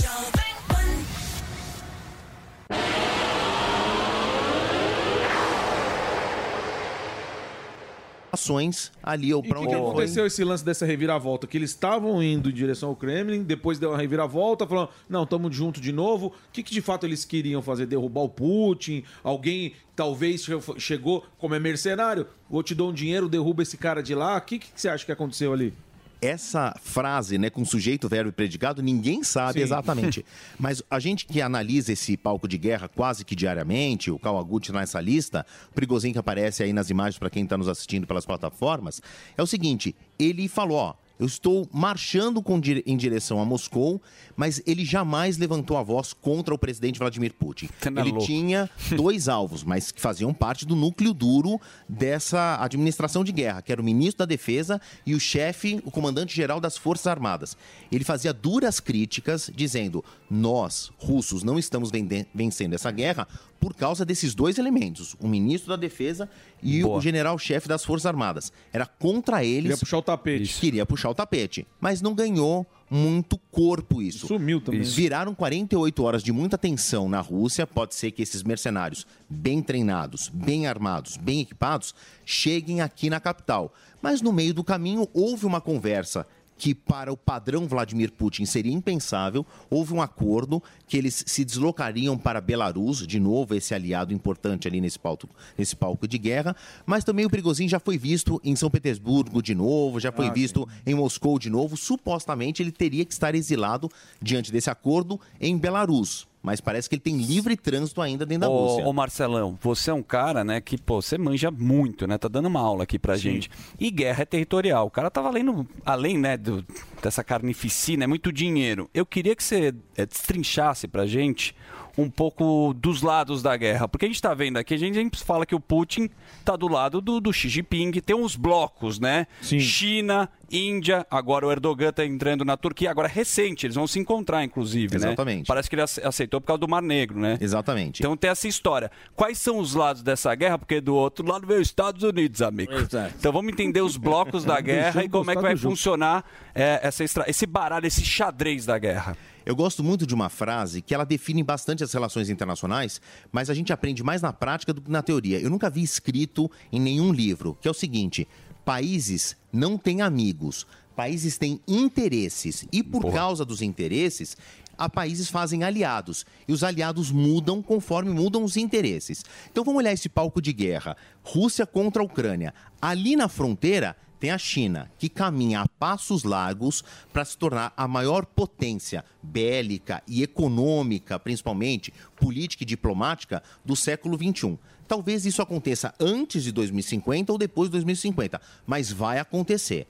[8.31, 9.89] Ações ali ou o para que, onde que foi.
[9.89, 11.47] aconteceu esse lance dessa reviravolta?
[11.47, 15.55] Que eles estavam indo em direção ao Kremlin, depois deu uma reviravolta, falando, não, estamos
[15.55, 16.27] junto de novo.
[16.27, 17.87] O que, que de fato eles queriam fazer?
[17.87, 19.03] Derrubar o Putin?
[19.23, 24.03] Alguém talvez che- chegou, como é mercenário, vou te dar um dinheiro, derruba esse cara
[24.03, 24.37] de lá.
[24.37, 25.73] O que, que você acha que aconteceu ali?
[26.21, 29.63] Essa frase, né, com sujeito, verbo e predicado, ninguém sabe Sim.
[29.63, 30.25] exatamente.
[30.59, 34.99] Mas a gente que analisa esse palco de guerra quase que diariamente, o Kawaguchi nessa
[34.99, 39.01] lista, o Prigozhin que aparece aí nas imagens para quem está nos assistindo pelas plataformas,
[39.37, 44.01] é o seguinte, ele falou, ó, Eu estou marchando com dire- em direção a Moscou,
[44.37, 47.67] mas ele jamais levantou a voz contra o presidente Vladimir Putin.
[47.99, 48.25] é Ele louco.
[48.25, 51.59] tinha dois alvos, mas que faziam parte do núcleo duro
[51.89, 56.61] dessa administração de guerra, que era o ministro da Defesa e o chefe, o comandante-geral
[56.61, 57.57] das Forças Armadas.
[57.91, 61.91] Ele fazia duras críticas, dizendo: nós, russos, não estamos
[62.33, 63.27] vencendo essa guerra
[63.59, 66.29] por causa desses dois elementos, o ministro da Defesa
[66.63, 68.51] e o general-chefe das Forças Armadas.
[68.71, 69.63] Era contra eles.
[69.63, 70.59] Queria puxar o tapete.
[70.59, 74.27] Queria puxar o tapete, mas não ganhou muito corpo isso.
[74.27, 74.81] Sumiu também.
[74.81, 77.67] Viraram 48 horas de muita tensão na Rússia.
[77.67, 81.93] Pode ser que esses mercenários, bem treinados, bem armados, bem equipados,
[82.25, 83.73] cheguem aqui na capital.
[84.01, 86.25] Mas no meio do caminho houve uma conversa
[86.59, 89.45] que para o padrão Vladimir Putin seria impensável.
[89.69, 94.81] Houve um acordo que eles se deslocariam para Belarus, de novo esse aliado importante ali
[94.81, 96.53] nesse palco, nesse palco de guerra.
[96.85, 100.33] Mas também o Prigozhin já foi visto em São Petersburgo de novo, já foi Ah,
[100.33, 101.77] visto em Moscou de novo.
[101.77, 103.89] Supostamente ele teria que estar exilado
[104.21, 106.28] diante desse acordo em Belarus.
[106.41, 108.85] Mas parece que ele tem livre trânsito ainda dentro da Rússia.
[108.85, 112.17] Ô, ô, Marcelão, você é um cara, né, que, pô, você manja muito, né?
[112.17, 113.49] Tá dando uma aula aqui pra gente.
[113.77, 114.87] E guerra é territorial.
[114.87, 116.65] O cara tá valendo, além, né, do-
[117.03, 118.89] dessa carnificina, é muito dinheiro.
[118.93, 121.53] Eu queria que você é, destrinchasse pra gente
[122.01, 123.87] um pouco dos lados da guerra.
[123.87, 126.09] Porque a gente tá vendo aqui, a gente, gente fala que o Putin
[126.45, 129.27] tá do lado do, do Xi Jinping, tem uns blocos, né?
[129.59, 133.99] China, Índia, agora o Erdogan tá entrando na Turquia, agora é recente, eles vão se
[133.99, 135.07] encontrar, inclusive, né?
[135.07, 135.47] Exatamente.
[135.47, 137.37] Parece que ele ace- aceitou por causa do Mar Negro, né?
[137.39, 137.99] Exatamente.
[138.01, 138.89] Então tem essa história.
[139.15, 140.57] Quais são os lados dessa guerra?
[140.57, 142.71] Porque do outro lado veio os Estados Unidos, amigo.
[143.19, 146.23] Então vamos entender os blocos da guerra e como é que vai funcionar
[146.55, 149.15] é, essa esse baralho, esse xadrez da guerra.
[149.45, 153.01] Eu gosto muito de uma frase que ela define bastante as relações internacionais,
[153.31, 155.39] mas a gente aprende mais na prática do que na teoria.
[155.39, 158.27] Eu nunca vi escrito em nenhum livro, que é o seguinte:
[158.65, 162.67] países não têm amigos, países têm interesses.
[162.71, 164.35] E por causa dos interesses,
[164.77, 166.25] a países fazem aliados.
[166.47, 169.25] E os aliados mudam conforme mudam os interesses.
[169.51, 172.53] Então vamos olhar esse palco de guerra: Rússia contra a Ucrânia.
[172.81, 176.83] Ali na fronteira tem a China, que caminha a passos largos
[177.13, 184.17] para se tornar a maior potência bélica e econômica, principalmente política e diplomática, do século
[184.17, 184.57] XXI.
[184.87, 189.87] Talvez isso aconteça antes de 2050 ou depois de 2050, mas vai acontecer.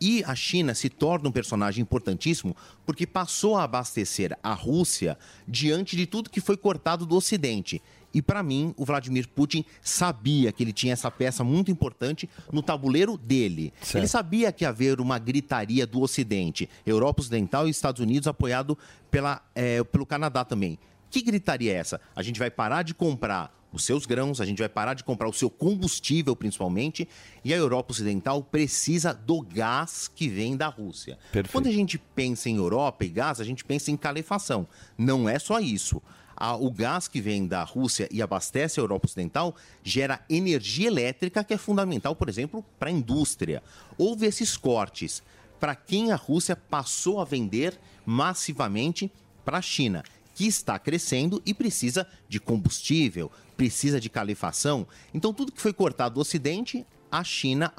[0.00, 5.94] E a China se torna um personagem importantíssimo porque passou a abastecer a Rússia diante
[5.94, 7.82] de tudo que foi cortado do Ocidente.
[8.12, 12.62] E para mim, o Vladimir Putin sabia que ele tinha essa peça muito importante no
[12.62, 13.72] tabuleiro dele.
[13.80, 13.98] Certo.
[13.98, 18.76] Ele sabia que ia haver uma gritaria do Ocidente, Europa Ocidental e Estados Unidos apoiado
[19.10, 20.78] pela, eh, pelo Canadá também.
[21.10, 22.00] Que gritaria é essa?
[22.14, 25.28] A gente vai parar de comprar os seus grãos, a gente vai parar de comprar
[25.28, 27.08] o seu combustível, principalmente,
[27.44, 31.18] e a Europa Ocidental precisa do gás que vem da Rússia.
[31.32, 31.52] Perfeito.
[31.52, 34.66] Quando a gente pensa em Europa e gás, a gente pensa em calefação.
[34.98, 36.02] Não é só isso.
[36.40, 39.54] A- o gás que vem da Rússia e abastece a Europa Ocidental
[39.84, 43.62] gera energia elétrica que é fundamental, por exemplo, para a indústria.
[43.98, 45.22] Houve esses cortes
[45.60, 49.12] para quem a Rússia passou a vender massivamente
[49.44, 50.02] para a China,
[50.34, 54.86] que está crescendo e precisa de combustível, precisa de calefação.
[55.12, 57.70] Então, tudo que foi cortado do Ocidente, a China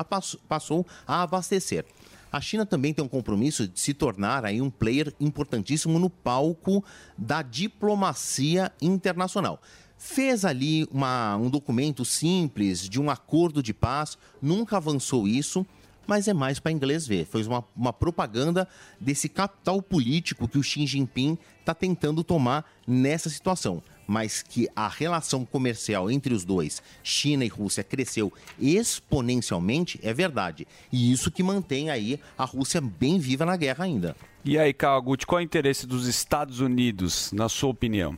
[0.47, 1.85] passou a abastecer.
[2.31, 6.83] A China também tem um compromisso de se tornar aí um player importantíssimo no palco
[7.17, 9.61] da diplomacia internacional.
[9.97, 15.65] Fez ali uma- um documento simples de um acordo de paz, nunca avançou isso,
[16.07, 17.25] mas é mais para inglês ver.
[17.25, 18.67] Foi uma, uma propaganda
[18.99, 23.83] desse capital político que o Xi Jinping está tentando tomar nessa situação.
[24.11, 30.67] Mas que a relação comercial entre os dois, China e Rússia, cresceu exponencialmente, é verdade.
[30.91, 34.13] E isso que mantém aí a Rússia bem viva na guerra ainda.
[34.43, 38.17] E aí, Kawaguchi, qual é o interesse dos Estados Unidos, na sua opinião?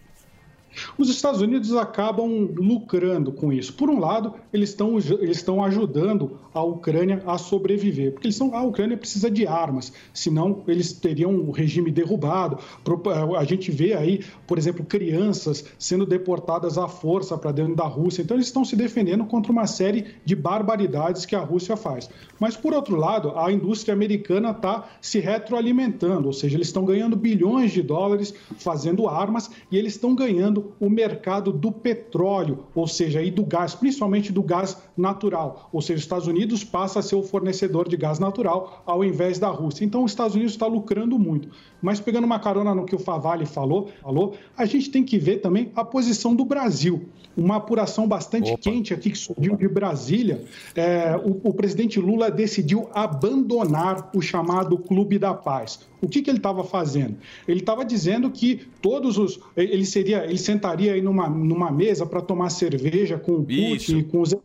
[0.97, 3.73] Os Estados Unidos acabam lucrando com isso.
[3.73, 8.55] Por um lado, eles estão, eles estão ajudando a Ucrânia a sobreviver, porque eles são,
[8.55, 12.57] a Ucrânia precisa de armas, senão eles teriam o regime derrubado.
[12.83, 13.01] Pro-
[13.35, 18.21] A gente vê aí, por exemplo, crianças sendo deportadas à força para dentro da Rússia.
[18.21, 22.09] Então, eles estão se defendendo contra uma série de barbaridades que a Rússia faz.
[22.39, 27.15] Mas, por outro lado, a indústria americana está se retroalimentando, ou seja, eles estão ganhando
[27.15, 33.21] bilhões de dólares fazendo armas e eles estão ganhando o mercado do petróleo, ou seja,
[33.21, 35.69] e do gás, principalmente do gás natural.
[35.71, 39.39] Ou seja, os Estados Unidos passa a ser o fornecedor de gás natural ao invés
[39.39, 39.83] da Rússia.
[39.83, 41.49] Então, os Estados Unidos está lucrando muito.
[41.81, 45.37] Mas pegando uma carona no que o Favale falou, falou, a gente tem que ver
[45.37, 47.09] também a posição do Brasil.
[47.35, 50.43] Uma apuração bastante quente aqui que surgiu de Brasília.
[50.75, 55.79] É, o, o presidente Lula decidiu abandonar o chamado Clube da Paz.
[56.03, 57.15] O que, que ele estava fazendo?
[57.47, 59.39] Ele estava dizendo que todos os.
[59.55, 64.03] Ele seria, ele sentaria aí numa, numa mesa para tomar cerveja com o Putin e
[64.03, 64.35] com os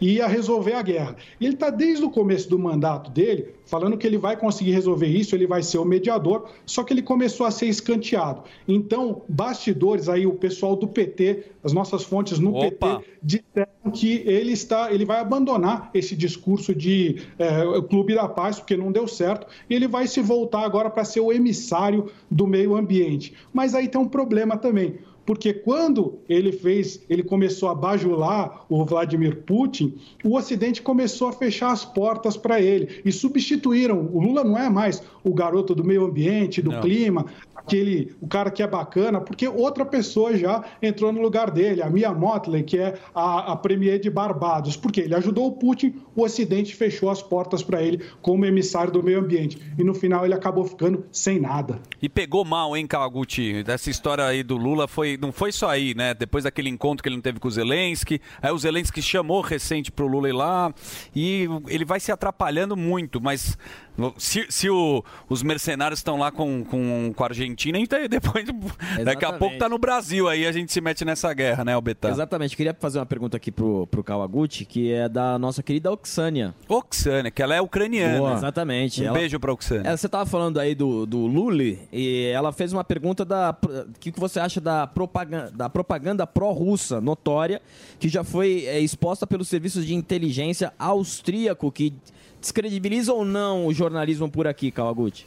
[0.00, 1.16] e ia resolver a guerra.
[1.40, 5.08] E ele está desde o começo do mandato dele falando que ele vai conseguir resolver
[5.08, 8.44] isso, ele vai ser o mediador, só que ele começou a ser escanteado.
[8.66, 13.00] Então, bastidores aí, o pessoal do PT, as nossas fontes no Opa.
[13.00, 18.60] PT, disseram que ele está, ele vai abandonar esse discurso de eh, Clube da Paz,
[18.60, 22.46] porque não deu certo, e ele vai se voltar agora para ser o emissário do
[22.46, 23.34] meio ambiente.
[23.52, 28.84] Mas aí tem um problema também porque quando ele fez, ele começou a bajular o
[28.84, 34.08] Vladimir Putin, o Ocidente começou a fechar as portas para ele e substituíram.
[34.12, 36.80] O Lula não é mais o garoto do meio ambiente, do Não.
[36.80, 37.26] clima,
[37.66, 41.90] aquele o cara que é bacana, porque outra pessoa já entrou no lugar dele, a
[41.90, 46.22] Mia Motley, que é a, a premier de Barbados, porque ele ajudou o Putin, o
[46.22, 50.34] Ocidente fechou as portas para ele como emissário do meio ambiente e no final ele
[50.34, 51.80] acabou ficando sem nada.
[52.00, 53.64] E pegou mal, hein, Kawaguchi?
[53.64, 56.14] Dessa história aí do Lula, foi, não foi só aí, né?
[56.14, 59.90] Depois daquele encontro que ele não teve com o Zelensky, aí o Zelensky chamou recente
[59.90, 60.72] pro Lula ir lá,
[61.14, 63.58] e ele vai se atrapalhando muito, mas
[64.18, 68.44] se, se o- os mercenários estão lá com, com, com a Argentina, então depois,
[69.04, 72.14] daqui a pouco tá no Brasil, aí a gente se mete nessa guerra, né, Albertano?
[72.14, 72.56] Exatamente.
[72.56, 76.54] Queria fazer uma pergunta aqui pro, pro Kawaguchi, que é da nossa querida Oxânia.
[76.68, 78.18] Oxânia, que ela é ucraniana.
[78.18, 78.32] Boa.
[78.34, 79.02] Exatamente.
[79.02, 79.88] Um Ela- beijo pra Oxânia.
[79.90, 83.98] É, você estava falando aí do, do Lully e ela fez uma pergunta da o
[83.98, 87.60] que, que você acha da propaganda, da propaganda pró-russa notória
[87.98, 91.94] que já foi é, exposta pelos serviços de inteligência austríaco que
[92.40, 95.26] descredibiliza ou não o jornalismo por aqui, Kawaguchi?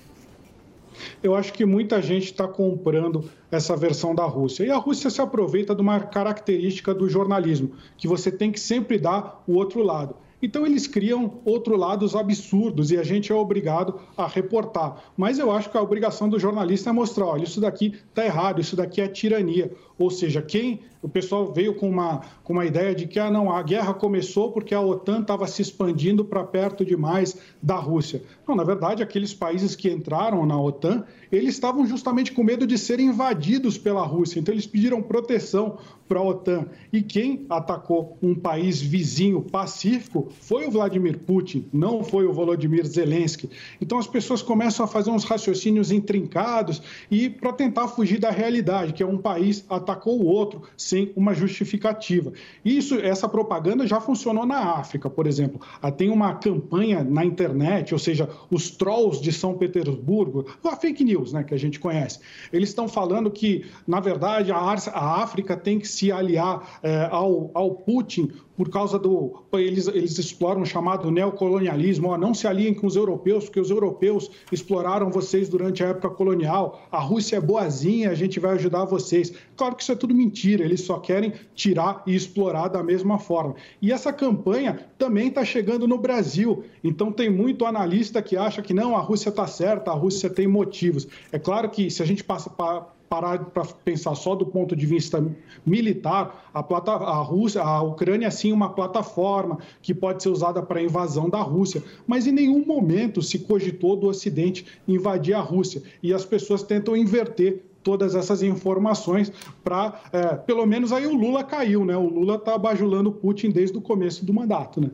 [1.22, 4.65] eu acho que muita gente está comprando essa versão da Rússia.
[4.65, 8.98] E a Rússia se aproveita de uma característica do jornalismo, que você tem que sempre
[8.98, 10.15] dar o outro lado.
[10.41, 15.03] Então eles criam outro lados absurdos e a gente é obrigado a reportar.
[15.18, 18.61] Mas eu acho que a obrigação do jornalista é mostrar, olha, isso daqui está errado,
[18.61, 19.69] isso daqui é tirania.
[19.99, 23.51] Ou seja, quem o pessoal veio com uma, com uma ideia de que ah, não,
[23.51, 28.21] a guerra começou porque a OTAN estava se expandindo para perto demais da Rússia.
[28.47, 32.77] Não, na verdade, aqueles países que entraram na OTAN, eles estavam justamente com medo de
[32.77, 34.39] serem invadidos pela Rússia.
[34.39, 35.77] Então eles pediram proteção
[36.07, 36.65] para a OTAN.
[36.91, 42.85] E quem atacou um país vizinho pacífico foi o Vladimir Putin, não foi o Volodymyr
[42.85, 43.49] Zelensky.
[43.80, 46.81] Então as pessoas começam a fazer uns raciocínios intrincados
[47.11, 51.34] e para tentar fugir da realidade, que é um país atacou o outro sem uma
[51.34, 52.32] justificativa.
[52.64, 55.60] Isso, essa propaganda já funcionou na África, por exemplo.
[55.82, 61.03] Ah, Tem uma campanha na internet, ou seja, os trolls de São Petersburgo, a fake
[61.03, 62.20] news, né, que a gente conhece.
[62.53, 67.72] Eles estão falando que, na verdade, a África tem que se aliar eh, ao, ao
[67.72, 69.41] Putin por causa do.
[69.53, 72.10] Eles, eles exploram o chamado neocolonialismo.
[72.10, 76.10] Ó, não se aliem com os europeus, porque os europeus exploraram vocês durante a época
[76.10, 76.86] colonial.
[76.91, 79.31] A Rússia é boazinha, a gente vai ajudar vocês.
[79.56, 83.56] Claro que isso é tudo mentira, eles só querem tirar e explorar da mesma forma.
[83.81, 86.65] E essa campanha também está chegando no Brasil.
[86.84, 90.48] Então tem muito analista que acha que não, a Rússia está certa, a Rússia tem
[90.48, 91.07] motivos.
[91.31, 94.86] É claro que se a gente passa para parar para pensar só do ponto de
[94.86, 95.26] vista
[95.65, 100.61] militar, a, plata, a Rússia, a Ucrânia sim é uma plataforma que pode ser usada
[100.61, 105.41] para a invasão da Rússia, mas em nenhum momento se cogitou do Ocidente invadir a
[105.41, 109.31] Rússia e as pessoas tentam inverter todas essas informações
[109.64, 111.95] para, é, pelo menos aí o Lula caiu, né?
[111.98, 114.91] O Lula está bajulando o Putin desde o começo do mandato, né?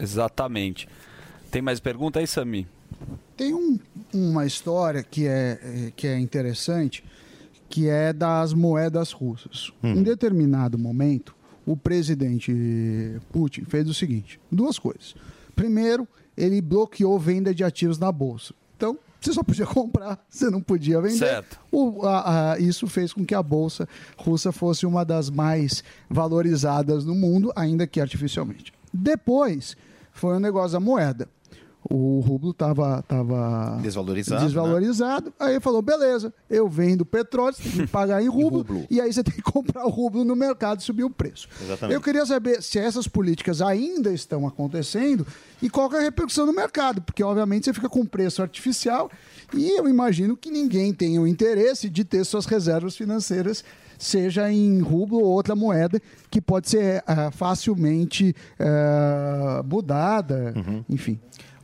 [0.00, 0.88] Exatamente.
[1.50, 2.66] Tem mais pergunta aí, Sami?
[3.36, 3.78] Tem um-
[4.14, 7.04] uma história que é, é- que é interessante,
[7.68, 9.72] que é das moedas russas.
[9.82, 11.34] Em determinado momento,
[11.66, 15.14] o presidente Putin fez o seguinte: duas coisas.
[15.54, 16.06] Primeiro,
[16.36, 18.54] ele bloqueou venda de ativos na bolsa.
[18.76, 21.16] Então, você só podia comprar, você não podia vender.
[21.18, 21.58] Certo.
[21.72, 27.04] O- a- a- isso fez com que a bolsa russa fosse uma das mais valorizadas
[27.04, 28.72] no mundo, ainda que artificialmente.
[28.92, 29.76] Depois,
[30.12, 31.28] foi o negócio da moeda.
[31.90, 34.46] O rublo estava tava Desvalorizado, né?
[34.46, 35.34] desvalorizado.
[35.38, 39.12] Aí ele falou: beleza, eu vendo petróleo, você tem que pagar em rublo, e aí
[39.12, 41.48] você tem que comprar o rublo no mercado e subir o preço.
[41.62, 41.94] Exatamente.
[41.94, 45.26] Eu queria saber se essas políticas ainda estão acontecendo
[45.62, 49.10] e qual é a repercussão no mercado, porque obviamente você fica com preço artificial
[49.54, 53.64] e eu imagino que ninguém tenha o interesse de ter suas reservas financeiras
[53.98, 56.00] seja em rublo ou outra moeda
[56.30, 60.54] que pode ser ah, facilmente ah, mudada,
[60.88, 61.18] enfim.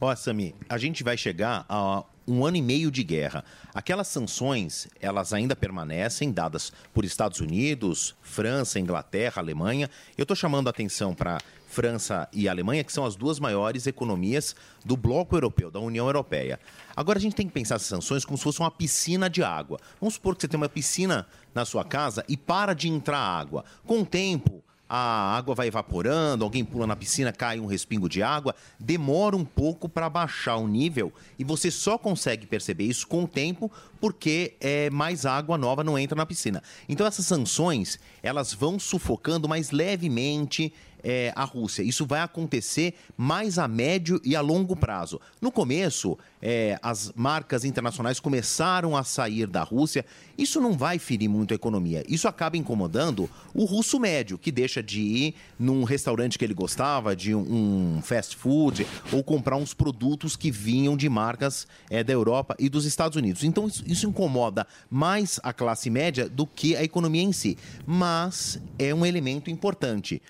[0.04, 3.44] Ó, Sami, a gente vai chegar a um ano e meio de guerra.
[3.72, 9.88] Aquelas sanções, elas ainda permanecem, dadas por Estados Unidos, França, Inglaterra, Alemanha.
[10.18, 14.56] Eu estou chamando a atenção para França e Alemanha, que são as duas maiores economias
[14.84, 16.58] do bloco europeu, da União Europeia.
[16.96, 19.78] Agora a gente tem que pensar essas sanções como se fosse uma piscina de água.
[20.00, 23.64] Vamos supor que você tem uma piscina na sua casa e para de entrar água.
[23.86, 24.61] Com o tempo,
[24.94, 29.44] a água vai evaporando, alguém pula na piscina, cai um respingo de água, demora um
[29.44, 34.52] pouco para baixar o nível e você só consegue perceber isso com o tempo porque
[34.60, 36.62] é, mais água nova não entra na piscina.
[36.86, 40.70] Então essas sanções, elas vão sufocando mais levemente
[41.02, 41.82] é, a Rússia.
[41.82, 45.20] Isso vai acontecer mais a médio e a longo prazo.
[45.40, 50.04] No começo, é, as marcas internacionais começaram a sair da Rússia.
[50.36, 52.04] Isso não vai ferir muito a economia.
[52.08, 57.14] Isso acaba incomodando o russo médio, que deixa de ir num restaurante que ele gostava,
[57.14, 62.56] de um, fast food, ou comprar uns produtos que vinham de marcas é, da Europa
[62.58, 63.44] e dos Estados Unidos.
[63.44, 67.56] Então, isso, isso incomoda mais a classe média do que a economia em si.
[67.86, 70.20] Mas é um elemento importante.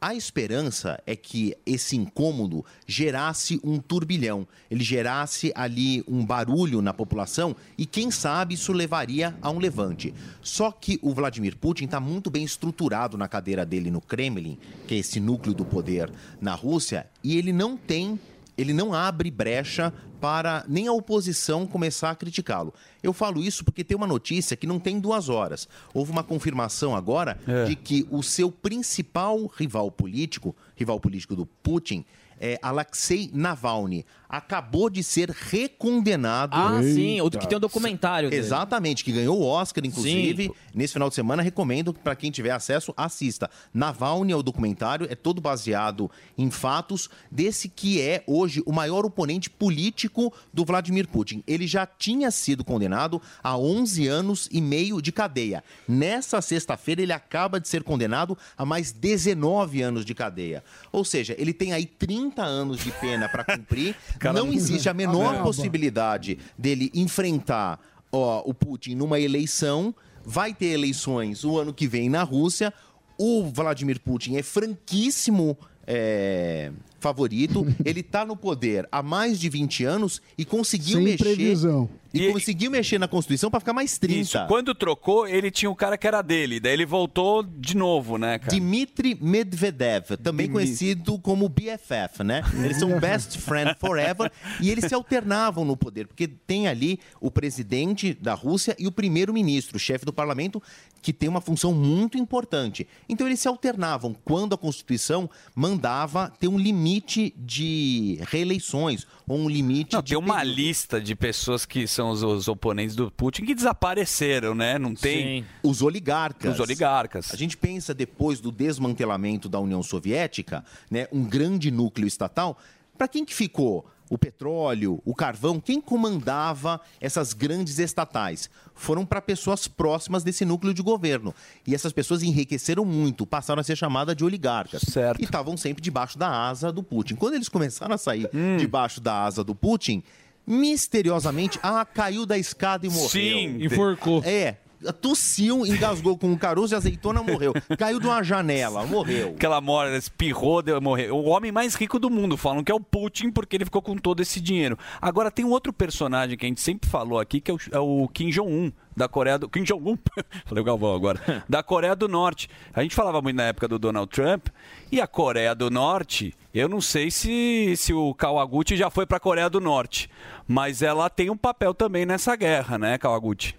[0.00, 6.94] A esperança é que esse incômodo gerasse um turbilhão, ele gerasse ali um barulho na
[6.94, 10.14] população e, quem sabe, isso levaria a um levante.
[10.40, 14.56] Só que o Vladimir Putin está muito bem estruturado na cadeira dele no Kremlin,
[14.86, 16.08] que é esse núcleo do poder
[16.40, 18.20] na Rússia, e ele não tem
[18.58, 22.74] ele não abre brecha para nem a oposição começar a criticá-lo.
[23.00, 25.68] Eu falo isso porque tem uma notícia que não tem duas horas.
[25.94, 32.04] Houve uma confirmação agora de que o seu principal rival político, rival político do Putin,
[32.40, 36.54] é Alexei Navalny, acabou de ser recondenado.
[36.54, 38.42] Ah, sim, o que tem um documentário dele.
[38.42, 40.50] Exatamente, que ganhou o Oscar, inclusive.
[40.74, 43.50] Nesse final de semana, recomendo para quem tiver acesso, assista.
[43.72, 49.04] Navalny é o documentário, é todo baseado em fatos desse que é hoje o maior
[49.06, 51.42] oponente político do Vladimir Putin.
[51.46, 55.64] Ele já tinha sido condenado a 11 anos e meio de cadeia.
[55.86, 60.62] Nessa sexta-feira, ele acaba de ser condenado a mais 19 anos de cadeia.
[60.92, 63.96] Ou seja, ele tem aí 30 anos de pena para cumprir.
[64.18, 65.44] Cara, Não existe a menor Caramba.
[65.44, 67.80] possibilidade dele enfrentar
[68.10, 69.94] ó, o Putin numa eleição.
[70.24, 72.72] Vai ter eleições o ano que vem na Rússia.
[73.16, 76.70] O Vladimir Putin é franquíssimo é,
[77.00, 77.66] favorito.
[77.84, 81.24] Ele está no poder há mais de 20 anos e conseguiu Sem mexer.
[81.24, 81.88] previsão.
[82.12, 84.20] E, conseguiu mexer na Constituição para ficar mais 30.
[84.20, 88.16] Isso, quando trocou, ele tinha um cara que era dele, daí ele voltou de novo,
[88.16, 88.50] né, cara?
[88.50, 92.42] Dmitry Medvedev, também Dimi- conhecido como BFF, né?
[92.64, 97.30] Eles são best friend forever e eles se alternavam no poder, porque tem ali o
[97.30, 100.62] presidente da Rússia e o primeiro-ministro, o chefe do parlamento,
[101.02, 102.86] que tem uma função muito importante.
[103.08, 109.48] Então eles se alternavam quando a Constituição mandava ter um limite de reeleições ou um
[109.48, 113.44] limite Não, de tem uma lista de pessoas que são os, os oponentes do Putin
[113.44, 114.78] que desapareceram, né?
[114.78, 115.44] Não tem.
[115.64, 116.54] Os oligarcas.
[116.54, 117.32] Os oligarcas.
[117.32, 122.56] A gente pensa depois do desmantelamento da União Soviética, né, um grande núcleo estatal,
[122.96, 123.84] para quem que ficou?
[124.10, 128.48] O petróleo, o carvão, quem comandava essas grandes estatais?
[128.74, 131.34] Foram para pessoas próximas desse núcleo de governo.
[131.66, 134.82] E essas pessoas enriqueceram muito, passaram a ser chamadas de oligarcas.
[135.20, 137.16] E estavam sempre debaixo da asa do Putin.
[137.16, 138.56] Quando eles começaram a sair Hum.
[138.56, 140.02] debaixo da asa do Putin,
[140.48, 143.08] misteriosamente, ah, caiu da escada e morreu.
[143.08, 143.62] Sim.
[143.62, 144.22] Enforcou.
[144.24, 144.56] É.
[145.00, 147.52] Tossiu, engasgou com um caroço de azeitona, morreu.
[147.76, 149.30] Caiu de uma janela, morreu.
[149.30, 151.16] Aquela mora, espirrou, deu, morreu.
[151.16, 153.96] O homem mais rico do mundo, falam que é o Putin, porque ele ficou com
[153.96, 154.78] todo esse dinheiro.
[155.02, 157.78] Agora, tem um outro personagem que a gente sempre falou aqui, que é o, é
[157.78, 159.48] o Kim Jong-un, da Coreia do...
[159.48, 159.98] Kim Jong-un?
[160.46, 161.20] Falei o Galvão agora.
[161.48, 162.48] da Coreia do Norte.
[162.72, 164.46] A gente falava muito na época do Donald Trump,
[164.92, 169.16] e a Coreia do Norte, eu não sei se, se o Kawaguchi já foi para
[169.18, 170.08] a Coreia do Norte,
[170.46, 173.54] mas ela tem um papel também nessa guerra, né, Kawaguchi?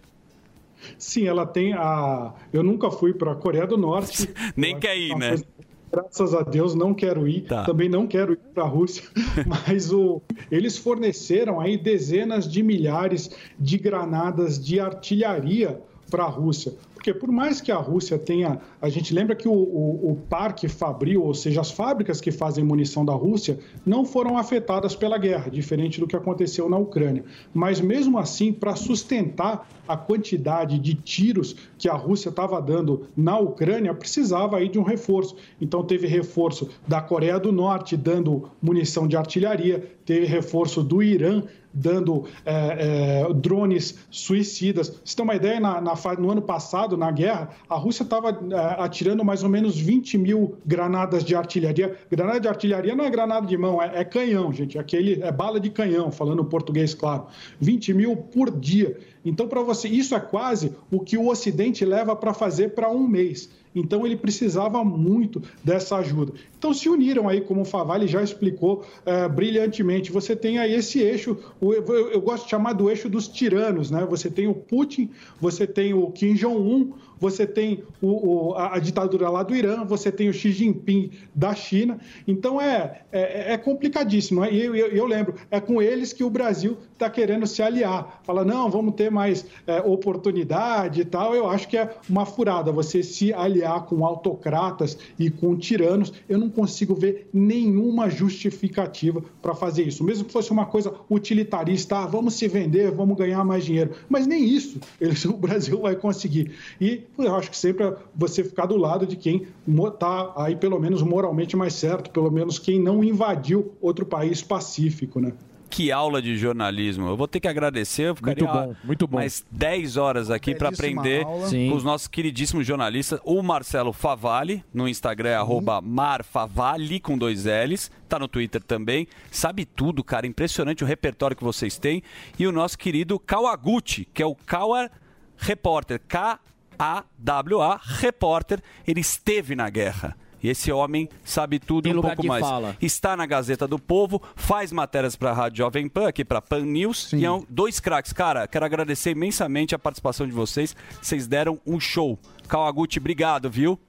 [0.97, 2.33] Sim, ela tem a.
[2.53, 4.29] Eu nunca fui para a Coreia do Norte.
[4.55, 5.27] Nem quer ir, Uma né?
[5.29, 5.45] coisa-
[5.91, 7.63] Graças a Deus não quero ir, Tá.
[7.65, 9.03] também não quero ir para a Rússia,
[9.47, 10.21] mas o,
[10.51, 16.73] eles forneceram aí dezenas de milhares de granadas de artilharia para a Rússia.
[16.93, 18.59] Porque por mais que a Rússia tenha.
[18.81, 22.63] A gente lembra que o, o, o parque fabril, ou seja, as fábricas que fazem
[22.63, 27.23] munição da Rússia, não foram afetadas pela guerra, diferente do que aconteceu na Ucrânia.
[27.53, 33.39] Mas mesmo assim, para sustentar a quantidade de tiros que a Rússia estava dando na
[33.39, 35.35] Ucrânia, precisava aí de um reforço.
[35.61, 41.43] Então teve reforço da Coreia do Norte dando munição de artilharia, teve reforço do Irã
[41.73, 44.99] dando é, é, drones suicidas.
[45.03, 48.83] Você tem uma ideia, na, na no ano passado, na guerra, a Rússia estava é,
[48.83, 51.97] atirando mais ou menos 20 mil granadas de artilharia.
[52.09, 54.77] Granada de artilharia não é granada de mão, é, é canhão, gente.
[54.77, 57.27] Aquele é bala de canhão, falando português, claro.
[57.59, 58.97] 20 mil por dia.
[59.23, 63.07] Então, para você, isso é quase o que o Ocidente leva para fazer para um
[63.07, 63.49] mês.
[63.75, 66.33] Então ele precisava muito dessa ajuda.
[66.57, 70.11] Então se uniram aí, como o Favale já explicou eh, brilhantemente.
[70.11, 73.91] Você tem aí esse eixo, o- eu, eu gosto de chamar do eixo dos tiranos,
[73.91, 74.05] né?
[74.09, 75.09] Você tem o Putin,
[75.39, 79.83] você tem o Kim Jong-un, você tem o- o- a, a ditadura lá do Irã,
[79.85, 81.99] você tem o Xi Jinping da China.
[82.27, 84.41] Então é, é, é complicadíssimo.
[84.41, 84.51] né?
[84.51, 88.21] E eu, eu, eu lembro, é com eles que o Brasil está querendo se aliar.
[88.23, 91.33] Fala, não, vamos ter mais é, oportunidade e tal.
[91.33, 96.11] Eu acho que é uma furada você se aliar com autocratas e com tiranos.
[96.27, 100.03] Eu não consigo ver nenhuma justificativa para fazer isso.
[100.03, 103.91] Mesmo que fosse uma coisa utilitarista, ah, vamos se vender, vamos ganhar mais dinheiro.
[104.09, 106.51] Mas nem isso eles- o Brasil vai conseguir.
[106.81, 110.79] E eu acho que sempre é você ficar do lado de quem está aí, pelo
[110.79, 115.31] menos moralmente mais certo, pelo menos quem não invadiu outro país pacífico, né?
[115.69, 117.07] Que aula de jornalismo.
[117.07, 119.17] Eu vou ter que agradecer, eu ficaria Muito bom, muito bom.
[119.17, 121.47] mais 10 horas aqui para aprender aula.
[121.47, 121.69] Sim.
[121.69, 123.19] com os nossos queridíssimos jornalistas.
[123.23, 127.91] O Marcelo Favalli, no Instagram é arroba marfavalli, com dois L's.
[128.07, 129.07] Tá no Twitter também.
[129.31, 130.25] Sabe tudo, cara.
[130.25, 132.01] Impressionante o repertório que vocês têm.
[132.37, 134.89] E o nosso querido Kawaguchi, que é o Kawa
[135.37, 136.01] Repórter.
[136.07, 138.59] K-A-W-A Repórter.
[138.87, 140.17] Ele esteve na guerra.
[140.41, 142.45] E esse homem sabe tudo e um pouco mais.
[142.45, 142.75] fala.
[142.81, 146.61] Está na Gazeta do Povo, faz matérias para a Rádio Jovem Pan, aqui para Pan
[146.61, 147.13] News.
[147.13, 148.13] E é um, dois craques.
[148.13, 150.75] Cara, quero agradecer imensamente a participação de vocês.
[151.01, 152.17] Vocês deram um show.
[152.47, 153.79] Kawaguchi, obrigado, viu?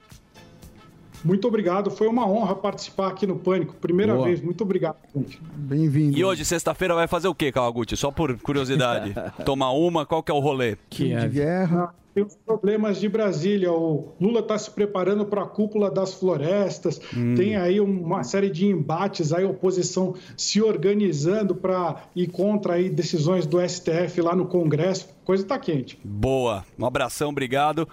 [1.24, 3.74] Muito obrigado, foi uma honra participar aqui no Pânico.
[3.74, 4.26] Primeira Boa.
[4.26, 5.40] vez, muito obrigado, gente.
[5.54, 6.16] Bem-vindo.
[6.16, 7.96] E hoje, sexta-feira, vai fazer o quê, Kawaguchi?
[7.96, 9.14] Só por curiosidade.
[9.44, 10.76] Tomar uma, qual que é o rolê?
[10.88, 11.94] Que de guerra.
[12.12, 13.72] Tem os problemas de Brasília.
[13.72, 17.00] O Lula está se preparando para a cúpula das florestas.
[17.16, 17.34] Hum.
[17.36, 22.90] Tem aí uma série de embates, aí a oposição se organizando para ir contra aí
[22.90, 25.08] decisões do STF lá no Congresso.
[25.24, 26.00] Coisa está quente.
[26.02, 26.64] Boa.
[26.76, 27.88] Um abração, obrigado.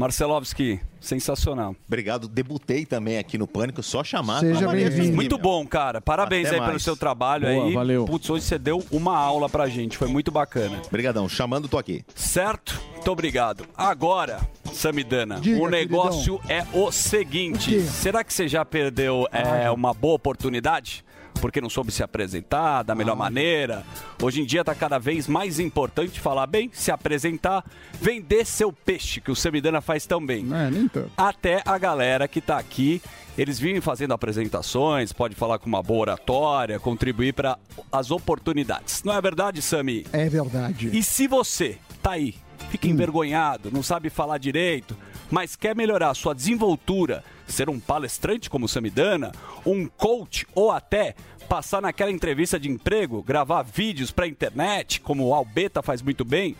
[0.00, 1.76] Marcelovski, sensacional.
[1.86, 2.26] Obrigado.
[2.26, 4.40] Debutei também aqui no Pânico, só chamar.
[4.40, 5.14] Seja bem-vindo.
[5.14, 6.00] Muito bom, cara.
[6.00, 7.74] Parabéns Até aí pelo seu trabalho Boa, aí.
[7.74, 8.06] valeu.
[8.06, 9.98] Putz, hoje você deu uma aula pra gente.
[9.98, 10.80] Foi muito bacana.
[10.86, 11.28] Obrigadão.
[11.28, 12.02] Chamando, tô aqui.
[12.14, 12.80] Certo?
[12.94, 13.66] Muito obrigado.
[13.76, 14.40] Agora,
[14.72, 17.82] Samidana, Diga, o negócio é o seguinte.
[17.82, 21.04] Será que você já perdeu é, uma boa oportunidade?
[21.40, 23.84] Porque não soube se apresentar da melhor maneira.
[24.22, 27.64] Hoje em dia está cada vez mais importante falar bem, se apresentar,
[28.00, 30.46] vender seu peixe, que o Samidana faz tão bem.
[30.52, 31.10] É, nem tanto.
[31.16, 33.00] Até a galera que está aqui,
[33.38, 37.58] eles vivem fazendo apresentações, pode falar com uma boa oratória, contribuir para
[37.90, 39.02] as oportunidades.
[39.02, 40.06] Não é verdade, Sami?
[40.12, 40.90] É verdade.
[40.92, 42.34] E se você tá aí,
[42.70, 44.96] fica envergonhado, não sabe falar direito,
[45.30, 49.32] mas quer melhorar a sua desenvoltura, ser um palestrante como Samidana,
[49.64, 51.14] um coach ou até
[51.48, 56.56] passar naquela entrevista de emprego, gravar vídeos para internet, como o Albeta faz muito bem,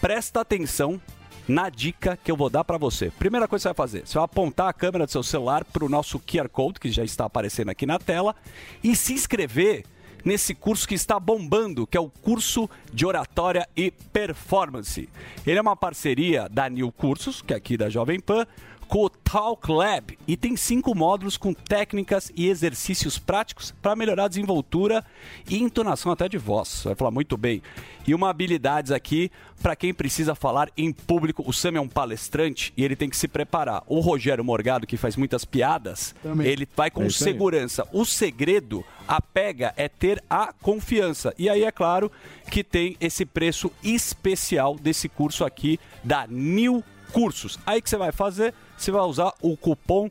[0.00, 1.00] presta atenção
[1.48, 3.10] na dica que eu vou dar para você.
[3.10, 5.84] Primeira coisa que você vai fazer, você vai apontar a câmera do seu celular para
[5.84, 8.34] o nosso QR Code, que já está aparecendo aqui na tela,
[8.82, 9.84] e se inscrever
[10.24, 15.08] nesse curso que está bombando, que é o curso de oratória e performance.
[15.46, 18.46] Ele é uma parceria da New Cursos, que é aqui da Jovem Pan,
[18.84, 24.24] com o Talk Lab e tem cinco módulos com técnicas e exercícios práticos para melhorar
[24.24, 25.04] a desenvoltura
[25.48, 26.68] e entonação até de voz.
[26.68, 27.62] Você vai falar muito bem.
[28.06, 29.30] E uma habilidades aqui
[29.62, 31.42] para quem precisa falar em público.
[31.46, 33.82] O Sam é um palestrante e ele tem que se preparar.
[33.86, 36.46] O Rogério Morgado, que faz muitas piadas, Também.
[36.46, 37.88] ele vai com É segurança.
[37.92, 41.34] O segredo, a pega, é ter a confiança.
[41.38, 42.12] E aí é claro
[42.50, 47.58] que tem esse preço especial desse curso aqui da New Cursos.
[47.64, 48.52] Aí que você vai fazer?
[48.76, 50.10] Você vai usar o cupom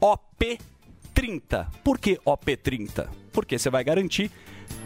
[0.00, 1.68] OP30.
[1.84, 3.08] Por que OP30?
[3.32, 4.30] Porque você vai garantir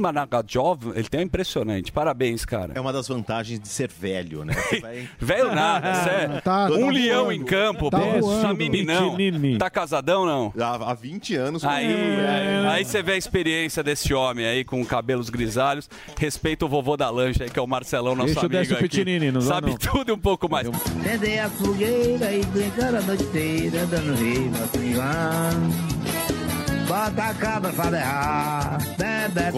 [0.49, 1.91] Managajov, ele tem um impressionante.
[1.91, 2.71] Parabéns, cara.
[2.75, 4.53] É uma das vantagens de ser velho, né?
[4.81, 6.41] Vai- Velho nada, sério.
[6.41, 7.33] Tá- um tá leão voando.
[7.33, 8.41] em campo, Tá pô, voando.
[8.41, 9.15] tá meninão.
[9.59, 10.53] Tá casadão, não?
[10.59, 11.63] Há, há 20 anos.
[11.63, 12.65] Aí, É.
[12.69, 15.89] aí você vê a experiência desse homem aí com cabelos grisalhos.
[16.17, 18.83] Respeita o vovô da lancha aí, que é o Marcelão, nosso Deixa amigo aqui.
[18.83, 19.77] Pitinini, não Sabe não.
[19.77, 20.67] tudo e um pouco mais.
[20.67, 24.57] Acender a fogueira e brincar a noite inteira, dando rima.
[26.89, 29.51] Bota a cabra pra berrar, bebe,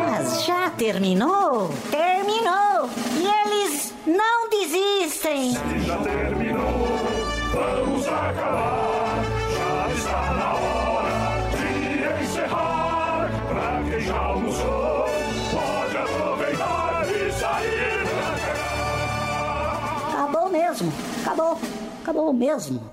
[0.00, 1.68] Mas já terminou?
[1.90, 2.88] Terminou!
[3.20, 5.52] E eles não desistem!
[5.84, 6.88] Já terminou,
[7.52, 9.22] vamos acabar.
[9.52, 13.30] Já está na hora de encerrar.
[13.48, 14.97] Pra quem já almoçou,
[20.48, 20.92] Acabou mesmo!
[21.22, 21.58] Acabou!
[22.02, 22.90] Acabou mesmo!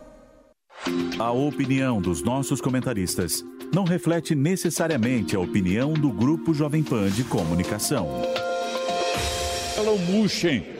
[1.17, 7.23] A opinião dos nossos comentaristas não reflete necessariamente a opinião do Grupo Jovem Pan de
[7.23, 8.07] Comunicação.
[9.77, 10.74] Hello, Mushen.